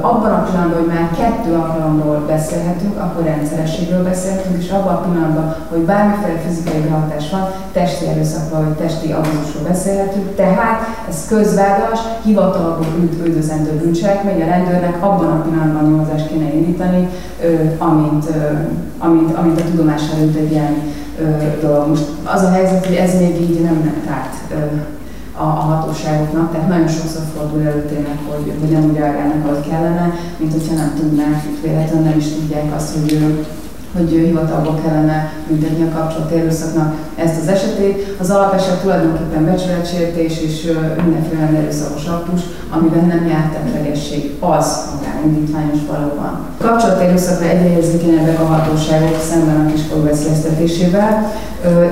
abban 0.00 0.32
a 0.32 0.42
pillanatban, 0.42 0.78
hogy 0.78 0.92
már 0.94 1.10
kettő 1.18 1.54
alkalomról 1.54 2.24
beszélhetünk, 2.26 3.00
akkor 3.00 3.24
rendszerességről 3.24 4.02
beszélhetünk, 4.02 4.62
és 4.62 4.70
abban 4.70 4.94
a 4.94 5.00
pillanatban, 5.00 5.56
hogy 5.70 5.78
bármiféle 5.78 6.38
fizikai 6.46 6.80
behatás 6.80 7.30
van, 7.30 7.48
testi 7.72 8.06
erőszakról 8.06 8.64
vagy 8.64 8.72
testi 8.72 9.12
abuzusról 9.12 9.62
beszélhetünk, 9.68 10.34
tehát 10.34 10.80
ez 11.08 11.26
közvádas, 11.28 12.00
hivatalból 12.24 12.86
üldözendő 13.24 13.70
bűncselekmény, 13.70 14.42
a 14.42 14.46
rendőrnek 14.46 14.96
abban 15.00 15.30
a 15.30 15.42
pillanatban 15.42 15.90
nyomozást 15.90 16.28
kéne 16.28 16.52
indítani, 16.54 17.08
amint, 17.78 18.24
amint, 18.98 19.36
amint 19.36 19.60
a 19.60 19.64
tudomására 19.70 20.20
jut 20.20 20.36
egy 20.36 20.50
ilyen 20.50 20.74
dolog. 21.60 21.88
Most 21.88 22.06
az 22.24 22.42
a 22.42 22.50
helyzet, 22.50 22.86
hogy 22.86 22.94
ez 22.94 23.18
még 23.18 23.40
így 23.40 23.62
nem 23.62 23.74
ment 23.74 24.08
át 24.10 24.34
a, 25.40 25.42
a 25.42 25.46
hatóságoknak, 25.46 26.52
tehát 26.52 26.68
nagyon 26.68 26.88
sokszor 26.88 27.22
fordul 27.36 27.62
elő 27.62 27.84
tényleg, 27.84 28.18
hogy, 28.28 28.52
hogy 28.60 28.70
nem 28.70 28.84
úgy 28.84 28.96
reagálnak, 28.96 29.46
ahogy 29.46 29.68
kellene, 29.68 30.14
mint 30.36 30.52
hogyha 30.52 30.74
nem 30.74 30.94
tudnák, 30.96 31.42
véletlenül 31.62 32.08
nem 32.08 32.18
is 32.18 32.28
tudják 32.32 32.74
azt, 32.74 32.96
hogy 32.98 33.18
hogy 33.96 34.10
hivatalból 34.10 34.80
kellene 34.84 35.32
büntetni 35.48 35.84
a 35.84 35.98
kapcsolat 35.98 36.32
erőszaknak 36.32 36.94
ezt 37.16 37.40
az 37.40 37.48
esetét. 37.48 38.16
Az 38.20 38.30
alapeset 38.30 38.80
tulajdonképpen 38.80 39.44
becsületsértés 39.44 40.40
és 40.40 40.72
mindenféle 41.04 41.58
erőszakos 41.58 42.06
aktus, 42.06 42.40
amiben 42.70 43.06
nem 43.06 43.26
járt 43.26 43.52
tetlegesség, 43.52 44.36
az 44.40 44.88
magánindítványos 44.94 45.78
valóban. 45.88 46.46
A 46.60 46.64
kapcsolat 46.64 47.00
erőszakra 47.00 47.48
egyre 47.48 47.76
érzékenyebbek 47.76 48.40
a 48.40 48.44
hatóságok 48.44 49.20
szemben 49.30 49.66
a 49.66 49.72
kiskorú 49.72 50.02
veszélyeztetésével. 50.02 51.32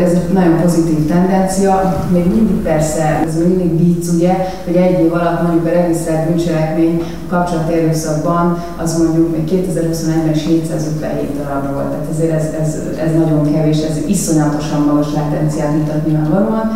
Ez 0.01 0.13
egy 0.13 0.33
nagyon 0.33 0.61
pozitív 0.61 1.07
tendencia, 1.07 2.05
még 2.13 2.27
mindig 2.27 2.57
persze, 2.57 3.23
ez 3.27 3.37
mindig 3.37 3.79
vicc, 3.79 4.09
ugye, 4.15 4.35
hogy 4.65 4.77
egy 4.77 5.01
év 5.01 5.13
alatt 5.13 5.43
mondjuk 5.43 5.67
a 5.67 5.69
regisztrált 5.69 6.29
bűncselekmény 6.29 7.03
a 7.29 7.35
kapcsolat 7.35 7.71
erőszakban, 7.71 8.63
az 8.83 8.99
mondjuk 8.99 9.37
még 9.37 9.65
2021-ben 9.67 10.35
757 10.35 11.37
darab 11.37 11.73
volt, 11.73 11.88
tehát 11.91 12.07
ezért 12.11 12.33
ez, 12.33 12.47
ez, 12.61 12.77
ez 13.07 13.15
nagyon 13.15 13.53
kevés, 13.53 13.79
ez 13.79 13.97
iszonyatosan 14.07 14.81
magas 14.81 15.13
látenciát 15.15 15.77
mutat 15.77 16.07
nyilvánvalóan 16.07 16.71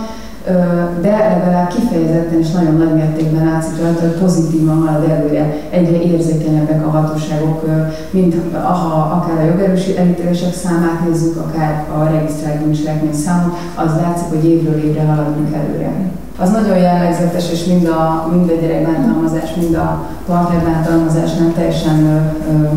de 1.00 1.10
legalább 1.10 1.68
kifejezetten 1.68 2.38
és 2.38 2.50
nagyon 2.50 2.76
nagy 2.76 2.94
mértékben 2.94 3.44
látszik 3.44 3.80
rajta, 3.80 4.00
hogy 4.00 4.20
pozitívan 4.20 4.86
halad 4.86 5.10
előre, 5.10 5.54
egyre 5.70 6.02
érzékenyebbek 6.02 6.86
a 6.86 6.90
hatóságok, 6.90 7.64
mint 8.10 8.34
ha 8.52 9.18
akár 9.22 9.44
a 9.44 9.46
jogerősi 9.46 9.96
elítélések 9.98 10.54
számát 10.54 11.08
nézzük, 11.08 11.36
akár 11.36 11.86
a 11.98 12.04
regisztrált 12.04 12.60
bűncselekmény 12.60 13.14
számot, 13.14 13.56
az 13.74 13.90
látszik, 14.00 14.28
hogy 14.28 14.44
évről 14.44 14.84
évre 14.84 15.02
haladunk 15.02 15.54
előre. 15.54 15.90
Az 16.38 16.50
nagyon 16.50 16.76
jellegzetes, 16.76 17.50
és 17.50 17.64
mind 17.64 17.86
a, 17.86 18.28
mind 18.32 18.50
a 18.50 18.60
gyerekbántalmazás, 18.60 19.54
mind 19.54 19.74
a 19.74 20.06
partnerbántalmazás 20.26 21.34
nem 21.34 21.52
teljesen 21.54 22.06
ö, 22.06 22.52
ö, 22.52 22.68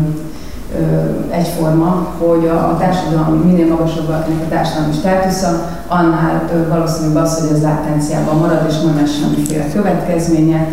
egyforma, 1.30 2.08
hogy 2.18 2.46
a, 2.46 2.68
a 2.68 2.76
társadalom 2.78 3.34
minél 3.34 3.66
magasabb 3.66 4.06
valakinek 4.06 4.42
a 4.42 4.48
társadalmi 4.48 4.92
státusza, 4.92 5.48
annál 5.88 6.42
valószínűbb 6.68 7.16
az, 7.16 7.40
hogy 7.40 7.56
ez 7.56 7.62
látenciában 7.62 8.38
marad, 8.38 8.66
és 8.68 8.80
nem 8.80 8.96
lesz 8.96 9.18
semmiféle 9.20 9.64
következménye. 9.72 10.68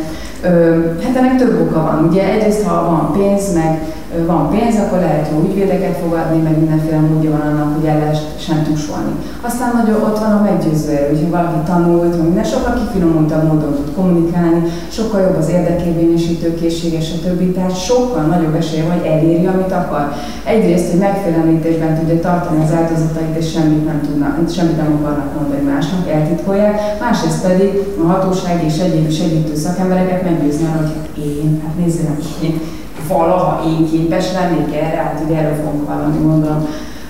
Hát 1.03 1.15
ennek 1.15 1.37
több 1.37 1.61
oka 1.61 1.81
van. 1.81 2.07
Ugye 2.09 2.29
egyrészt, 2.29 2.63
ha 2.63 2.89
van 2.89 3.11
pénz, 3.11 3.53
meg 3.53 3.81
van 4.25 4.49
pénz, 4.49 4.75
akkor 4.79 4.99
lehet 4.99 5.29
jó 5.31 5.39
ügyvédeket 5.47 5.97
fogadni, 5.97 6.41
meg 6.41 6.57
mindenféle 6.57 6.99
módja 6.99 7.31
van 7.31 7.41
annak, 7.41 7.75
hogy 7.75 7.85
el 7.85 7.99
lehessen 7.99 8.63
tusolni. 8.63 9.13
Aztán 9.41 9.71
nagyon 9.75 10.01
ott 10.01 10.19
van 10.19 10.31
a 10.31 10.41
meggyőző 10.41 10.91
erő, 10.91 11.07
hogy 11.07 11.29
valaki 11.29 11.59
tanult, 11.65 12.21
minden 12.23 12.43
sokkal 12.43 12.73
kifinomultabb 12.73 13.43
módon 13.43 13.73
tud 13.75 13.93
kommunikálni, 13.95 14.61
sokkal 14.91 15.21
jobb 15.21 15.37
az 15.37 15.49
érdekérvényesítő 15.49 16.55
készsége, 16.55 17.01
stb. 17.01 17.53
Tehát 17.53 17.83
sokkal 17.85 18.23
nagyobb 18.23 18.55
esélye, 18.55 18.83
hogy 18.91 19.05
eléri, 19.05 19.45
amit 19.45 19.71
akar. 19.71 20.11
Egyrészt, 20.45 20.89
hogy 20.89 20.99
megfélemlítésben 20.99 21.97
tudja 21.99 22.19
tartani 22.19 22.63
az 22.63 22.73
áldozatait, 22.73 23.37
és 23.37 23.51
semmit 23.51 23.85
nem 23.85 24.01
tudnak, 24.01 24.49
semmit 24.55 24.77
nem 24.77 24.99
akarnak 24.99 25.33
mondani 25.39 25.61
másnak, 25.61 26.09
eltitkolják. 26.09 26.75
Másrészt 26.99 27.41
pedig 27.47 27.69
a 28.03 28.05
hatóság 28.11 28.63
és 28.65 28.77
egyéb 28.79 29.11
segítő 29.11 29.55
szakembereket 29.55 30.23
meggyőzni 30.23 30.65
arra, 30.65 30.81
hogy 30.81 30.95
hát 31.01 31.17
én, 31.17 31.61
hát 31.65 31.85
nézzének, 31.85 32.19
én 32.43 32.61
valaha 33.07 33.63
én 33.69 33.89
képes 33.91 34.25
lennék 34.33 34.75
erre, 34.75 34.97
hát 34.97 35.21
ugye 35.25 35.37
erről 35.37 35.55
fogunk 35.55 35.87
valami 35.87 36.17
gondolom. 36.21 36.67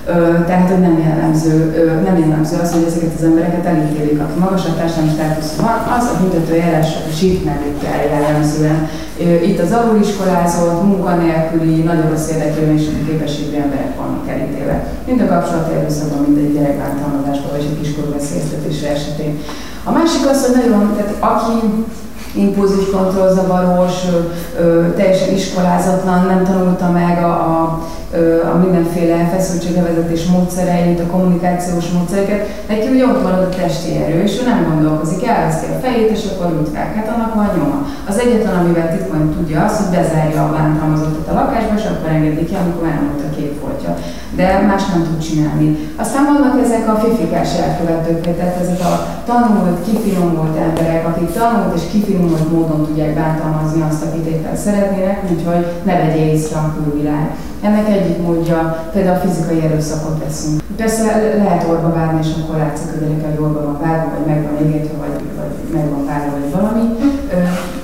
Ö, 0.08 0.14
tehát, 0.48 0.70
hogy 0.70 0.80
nem 0.80 0.98
jellemző, 1.08 1.56
ö, 1.78 2.02
nem 2.08 2.18
jellemző 2.20 2.56
az, 2.64 2.72
hogy 2.74 2.86
ezeket 2.88 3.14
az 3.18 3.24
embereket 3.24 3.66
elítélik, 3.66 4.20
aki 4.22 4.40
magasabb 4.40 4.78
társadalmi 4.78 5.12
státusz 5.16 5.56
van, 5.56 5.78
az 5.98 6.06
a 6.12 6.18
büntető 6.20 6.54
eljárás 6.60 6.92
sípmerőkkel 7.18 8.00
jellemzően. 8.14 8.80
Ö, 9.20 9.24
itt 9.50 9.60
az 9.60 9.72
aluliskolázott, 9.72 10.84
munkanélküli, 10.84 11.76
nagyon 11.82 12.10
rossz 12.10 12.30
és 12.76 12.86
képességű 13.08 13.56
emberek 13.64 13.92
vannak 13.98 14.30
elítélve. 14.34 14.78
Mind 15.08 15.22
a 15.22 15.28
kapcsolati 15.28 15.74
erőszakban, 15.76 16.24
mind 16.26 16.38
egy 16.38 16.54
gyerekbántalmazásban, 16.54 17.52
vagy 17.52 17.68
egy 17.70 17.80
kiskorú 17.82 18.10
veszélyeztetésre 18.18 18.90
esetén. 18.98 19.34
A 19.84 19.92
másik 19.92 20.24
az, 20.32 20.46
hogy 20.46 20.56
nagyon, 20.56 20.96
tehát 20.96 21.16
aki 21.20 21.56
impulzus 22.34 22.90
kontrollzavaros, 22.92 24.06
teljesen 24.96 25.34
iskolázatlan, 25.34 26.26
nem 26.26 26.44
tanulta 26.44 26.90
meg 26.90 27.24
a, 27.24 27.30
a, 27.30 27.80
a 28.54 28.58
mindenféle 28.64 29.30
feszültséglevezetés 29.34 30.26
módszereit, 30.26 31.00
a 31.00 31.12
kommunikációs 31.14 31.88
módszereket, 31.96 32.42
neki 32.68 32.88
úgy 32.94 33.02
ott 33.02 33.24
marad 33.24 33.44
a 33.44 33.50
testi 33.50 33.90
erő, 34.04 34.18
és 34.24 34.40
ő 34.40 34.44
nem 34.46 34.68
gondolkozik, 34.70 35.28
elveszi 35.28 35.66
a 35.66 35.82
fejét, 35.84 36.10
és 36.18 36.24
akkor 36.30 36.48
mit 36.58 36.74
vág. 36.74 36.90
Hát 36.96 37.14
annak 37.14 37.34
van 37.36 37.50
nyoma. 37.58 37.78
Az 38.10 38.20
egyetlen, 38.20 38.60
amivel 38.60 38.90
titkon 38.92 39.34
tudja 39.36 39.64
az, 39.66 39.78
hogy 39.78 39.96
bezárja 39.98 40.42
a 40.46 40.54
bántalmazottat 40.58 41.28
a 41.32 41.38
lakásba, 41.40 41.74
és 41.80 41.86
akkor 41.86 42.10
engedi 42.10 42.44
ki, 42.46 42.56
amikor 42.62 42.88
volt 43.08 43.24
a 43.28 43.36
képfoltja. 43.36 43.92
De 44.40 44.48
más 44.70 44.84
nem 44.86 45.04
tud 45.04 45.22
csinálni. 45.28 45.68
Aztán 46.04 46.24
vannak 46.32 46.56
ezek 46.66 46.86
a 46.88 47.00
fifikás 47.04 47.50
elkövetők, 47.66 48.22
tehát 48.38 48.62
ezek 48.64 48.82
a 48.92 48.94
tanult, 49.30 49.78
kifinomult 49.88 50.56
emberek, 50.68 51.08
akik 51.08 51.32
tanult 51.32 51.76
és 51.76 51.84
kifinomult 51.92 52.52
módon 52.52 52.86
tudják 52.86 53.14
bántalmazni 53.22 53.82
azt, 53.90 54.04
akit 54.04 54.26
éppen 54.34 54.56
szeretnének, 54.56 55.20
úgyhogy 55.32 55.66
ne 55.84 55.96
vegye 56.02 56.24
észre 56.34 56.58
a 56.58 56.74
külvilág. 56.76 57.28
Ennek 57.62 57.90
egyik 58.04 58.22
módja 58.28 58.58
például 58.94 59.20
fizikai 59.26 59.62
erőszakot 59.68 60.20
teszünk. 60.24 60.62
Persze 60.76 61.02
lehet 61.44 61.68
orba 61.70 61.90
várni, 61.94 62.20
és 62.24 62.32
akkor 62.42 62.58
látszik 62.58 62.90
a 62.96 63.00
gyerek, 63.00 63.26
hogy 63.26 63.44
orba 63.46 63.62
van 63.68 63.78
várva, 63.82 64.08
vagy 64.16 64.26
meg 64.32 64.40
van 64.48 64.56
égetve, 64.66 64.96
vagy, 65.04 65.16
vagy 65.38 65.54
meg 65.76 65.90
van 65.90 66.06
várva, 66.06 66.32
vagy 66.40 66.52
valami. 66.58 66.86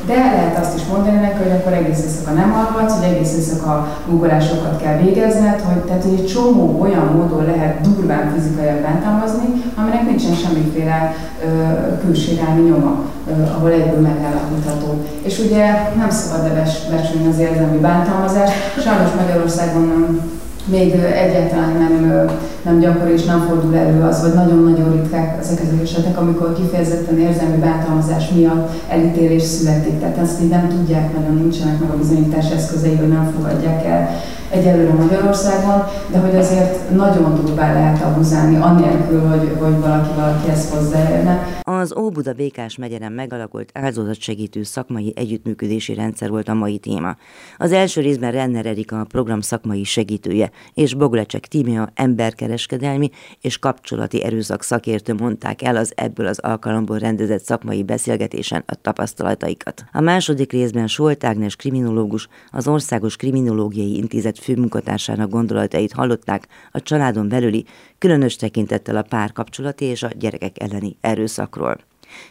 De 0.10 0.16
lehet 0.16 0.58
azt 0.58 0.76
is 0.76 0.86
mondani 0.92 1.20
neki, 1.20 1.38
hogy 1.44 1.49
akkor 1.70 1.84
egész 1.84 2.04
éjszaka 2.04 2.32
nem 2.32 2.54
alhatsz, 2.54 2.94
hogy 2.94 3.14
egész 3.14 3.34
éjszaka 3.34 3.88
guggolásokat 4.08 4.82
kell 4.82 4.98
végezned, 4.98 5.60
hogy, 5.62 5.82
tehát, 5.82 6.04
egy 6.04 6.26
csomó 6.26 6.82
olyan 6.82 7.06
módon 7.16 7.46
lehet 7.46 7.82
durván 7.82 8.34
fizikailag 8.36 8.82
bántalmazni, 8.82 9.48
aminek 9.76 10.04
nincsen 10.04 10.34
semmiféle 10.34 11.16
ö, 11.44 12.62
nyoma, 12.62 13.04
ö, 13.28 13.32
ahol 13.56 13.72
egyből 13.72 14.00
megállapítható. 14.00 15.04
És 15.22 15.40
ugye 15.40 15.66
nem 15.98 16.10
szabad 16.10 16.50
becsülni 16.90 17.28
az 17.30 17.40
érzelmi 17.40 17.78
bántalmazást. 17.78 18.54
Sajnos 18.84 19.10
Magyarországon 19.22 19.88
nem 19.88 20.39
még 20.70 20.92
egyáltalán 20.94 21.74
nem, 21.78 22.26
nem 22.66 22.80
gyakori 22.80 23.12
és 23.12 23.24
nem 23.24 23.46
fordul 23.48 23.76
elő 23.76 24.02
az, 24.02 24.22
vagy 24.22 24.34
nagyon-nagyon 24.34 24.92
ritkák 24.92 25.40
ezek 25.40 25.60
az 25.60 25.82
esetek, 25.84 26.20
amikor 26.20 26.54
kifejezetten 26.54 27.20
érzelmi 27.20 27.58
bántalmazás 27.58 28.30
miatt 28.30 28.70
elítélés 28.90 29.44
születik. 29.44 30.00
Tehát 30.00 30.18
ezt 30.18 30.42
így 30.42 30.50
nem 30.50 30.68
tudják, 30.68 31.14
nagyon 31.14 31.36
nincsenek 31.36 31.80
meg 31.80 31.90
a 31.90 31.98
bizonyítás 31.98 32.52
eszközei, 32.52 32.96
hogy 32.96 33.10
nem 33.10 33.32
fogadják 33.36 33.86
el 33.86 34.10
egyelőre 34.50 34.94
Magyarországon, 34.94 35.84
de 36.12 36.18
hogy 36.18 36.36
azért 36.36 36.90
nagyon 36.90 37.36
durván 37.36 37.74
lehet 37.74 38.04
abuzálni, 38.04 38.56
annélkül, 38.56 39.22
hogy, 39.22 39.56
hogy 39.60 39.80
valaki 39.80 40.10
valaki 40.16 40.50
ezt 40.50 40.74
hozzáérne. 40.74 41.60
Az 41.62 41.98
Óbuda 41.98 42.34
Békás 42.34 42.78
megyeren 42.78 43.12
megalakult 43.12 43.72
áldozatsegítő 43.74 44.64
szakmai 44.64 45.14
együttműködési 45.16 45.94
rendszer 45.94 46.30
volt 46.30 46.48
a 46.48 46.54
mai 46.54 46.78
téma. 46.78 47.16
Az 47.58 47.72
első 47.72 48.02
részben 48.02 48.32
Renner 48.32 48.66
Erika 48.66 49.00
a 49.00 49.04
program 49.04 49.42
szakmai 49.42 49.84
segítője, 49.84 50.50
és 50.74 50.93
Boglecsek 50.93 51.47
Tímea 51.47 51.91
emberkereskedelmi 51.93 53.10
és 53.41 53.57
kapcsolati 53.57 54.24
erőszak 54.24 54.64
szakértő 54.64 55.14
mondták 55.14 55.62
el 55.62 55.76
az 55.76 55.91
ebből 55.95 56.28
az 56.28 56.39
alkalomból 56.39 56.97
rendezett 56.97 57.43
szakmai 57.43 57.84
beszélgetésen 57.84 58.64
a 58.66 58.76
tapasztalataikat. 58.76 59.84
A 59.91 60.01
második 60.01 60.51
részben 60.51 60.88
Solt 60.88 61.24
Ágnes 61.24 61.55
kriminológus, 61.55 62.28
az 62.51 62.68
Országos 62.68 63.16
Kriminológiai 63.16 63.95
Intézet 63.95 64.39
főmunkatársának 64.39 65.30
gondolatait 65.30 65.91
hallották 65.91 66.47
a 66.72 66.82
családon 66.82 67.30
belüli, 67.30 67.66
különös 67.97 68.36
tekintettel 68.36 68.95
a 68.95 69.01
párkapcsolati 69.01 69.86
és 69.86 70.03
a 70.03 70.10
gyerekek 70.20 70.62
elleni 70.62 70.97
erőszakról. 71.01 71.78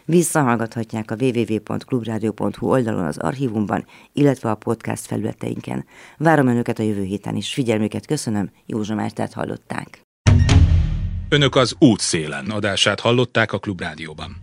Visszahallgathatják 0.04 1.10
a 1.10 1.16
www.clubradio.hu 1.20 2.70
oldalon 2.70 3.04
az 3.04 3.18
archívumban, 3.18 3.86
illetve 4.12 4.50
a 4.50 4.54
podcast 4.54 5.06
felületeinken. 5.06 5.84
Várom 6.16 6.46
Önöket 6.46 6.78
a 6.78 6.82
jövő 6.82 7.02
héten 7.02 7.36
is. 7.36 7.52
Figyelmüket 7.52 8.06
köszönöm, 8.06 8.50
Józsa 8.66 8.94
Mártát 8.94 9.32
hallották. 9.32 10.00
Önök 11.28 11.56
az 11.56 11.74
útszélen 11.78 12.50
adását 12.50 13.00
hallották 13.00 13.52
a 13.52 13.58
Klubrádióban. 13.58 14.36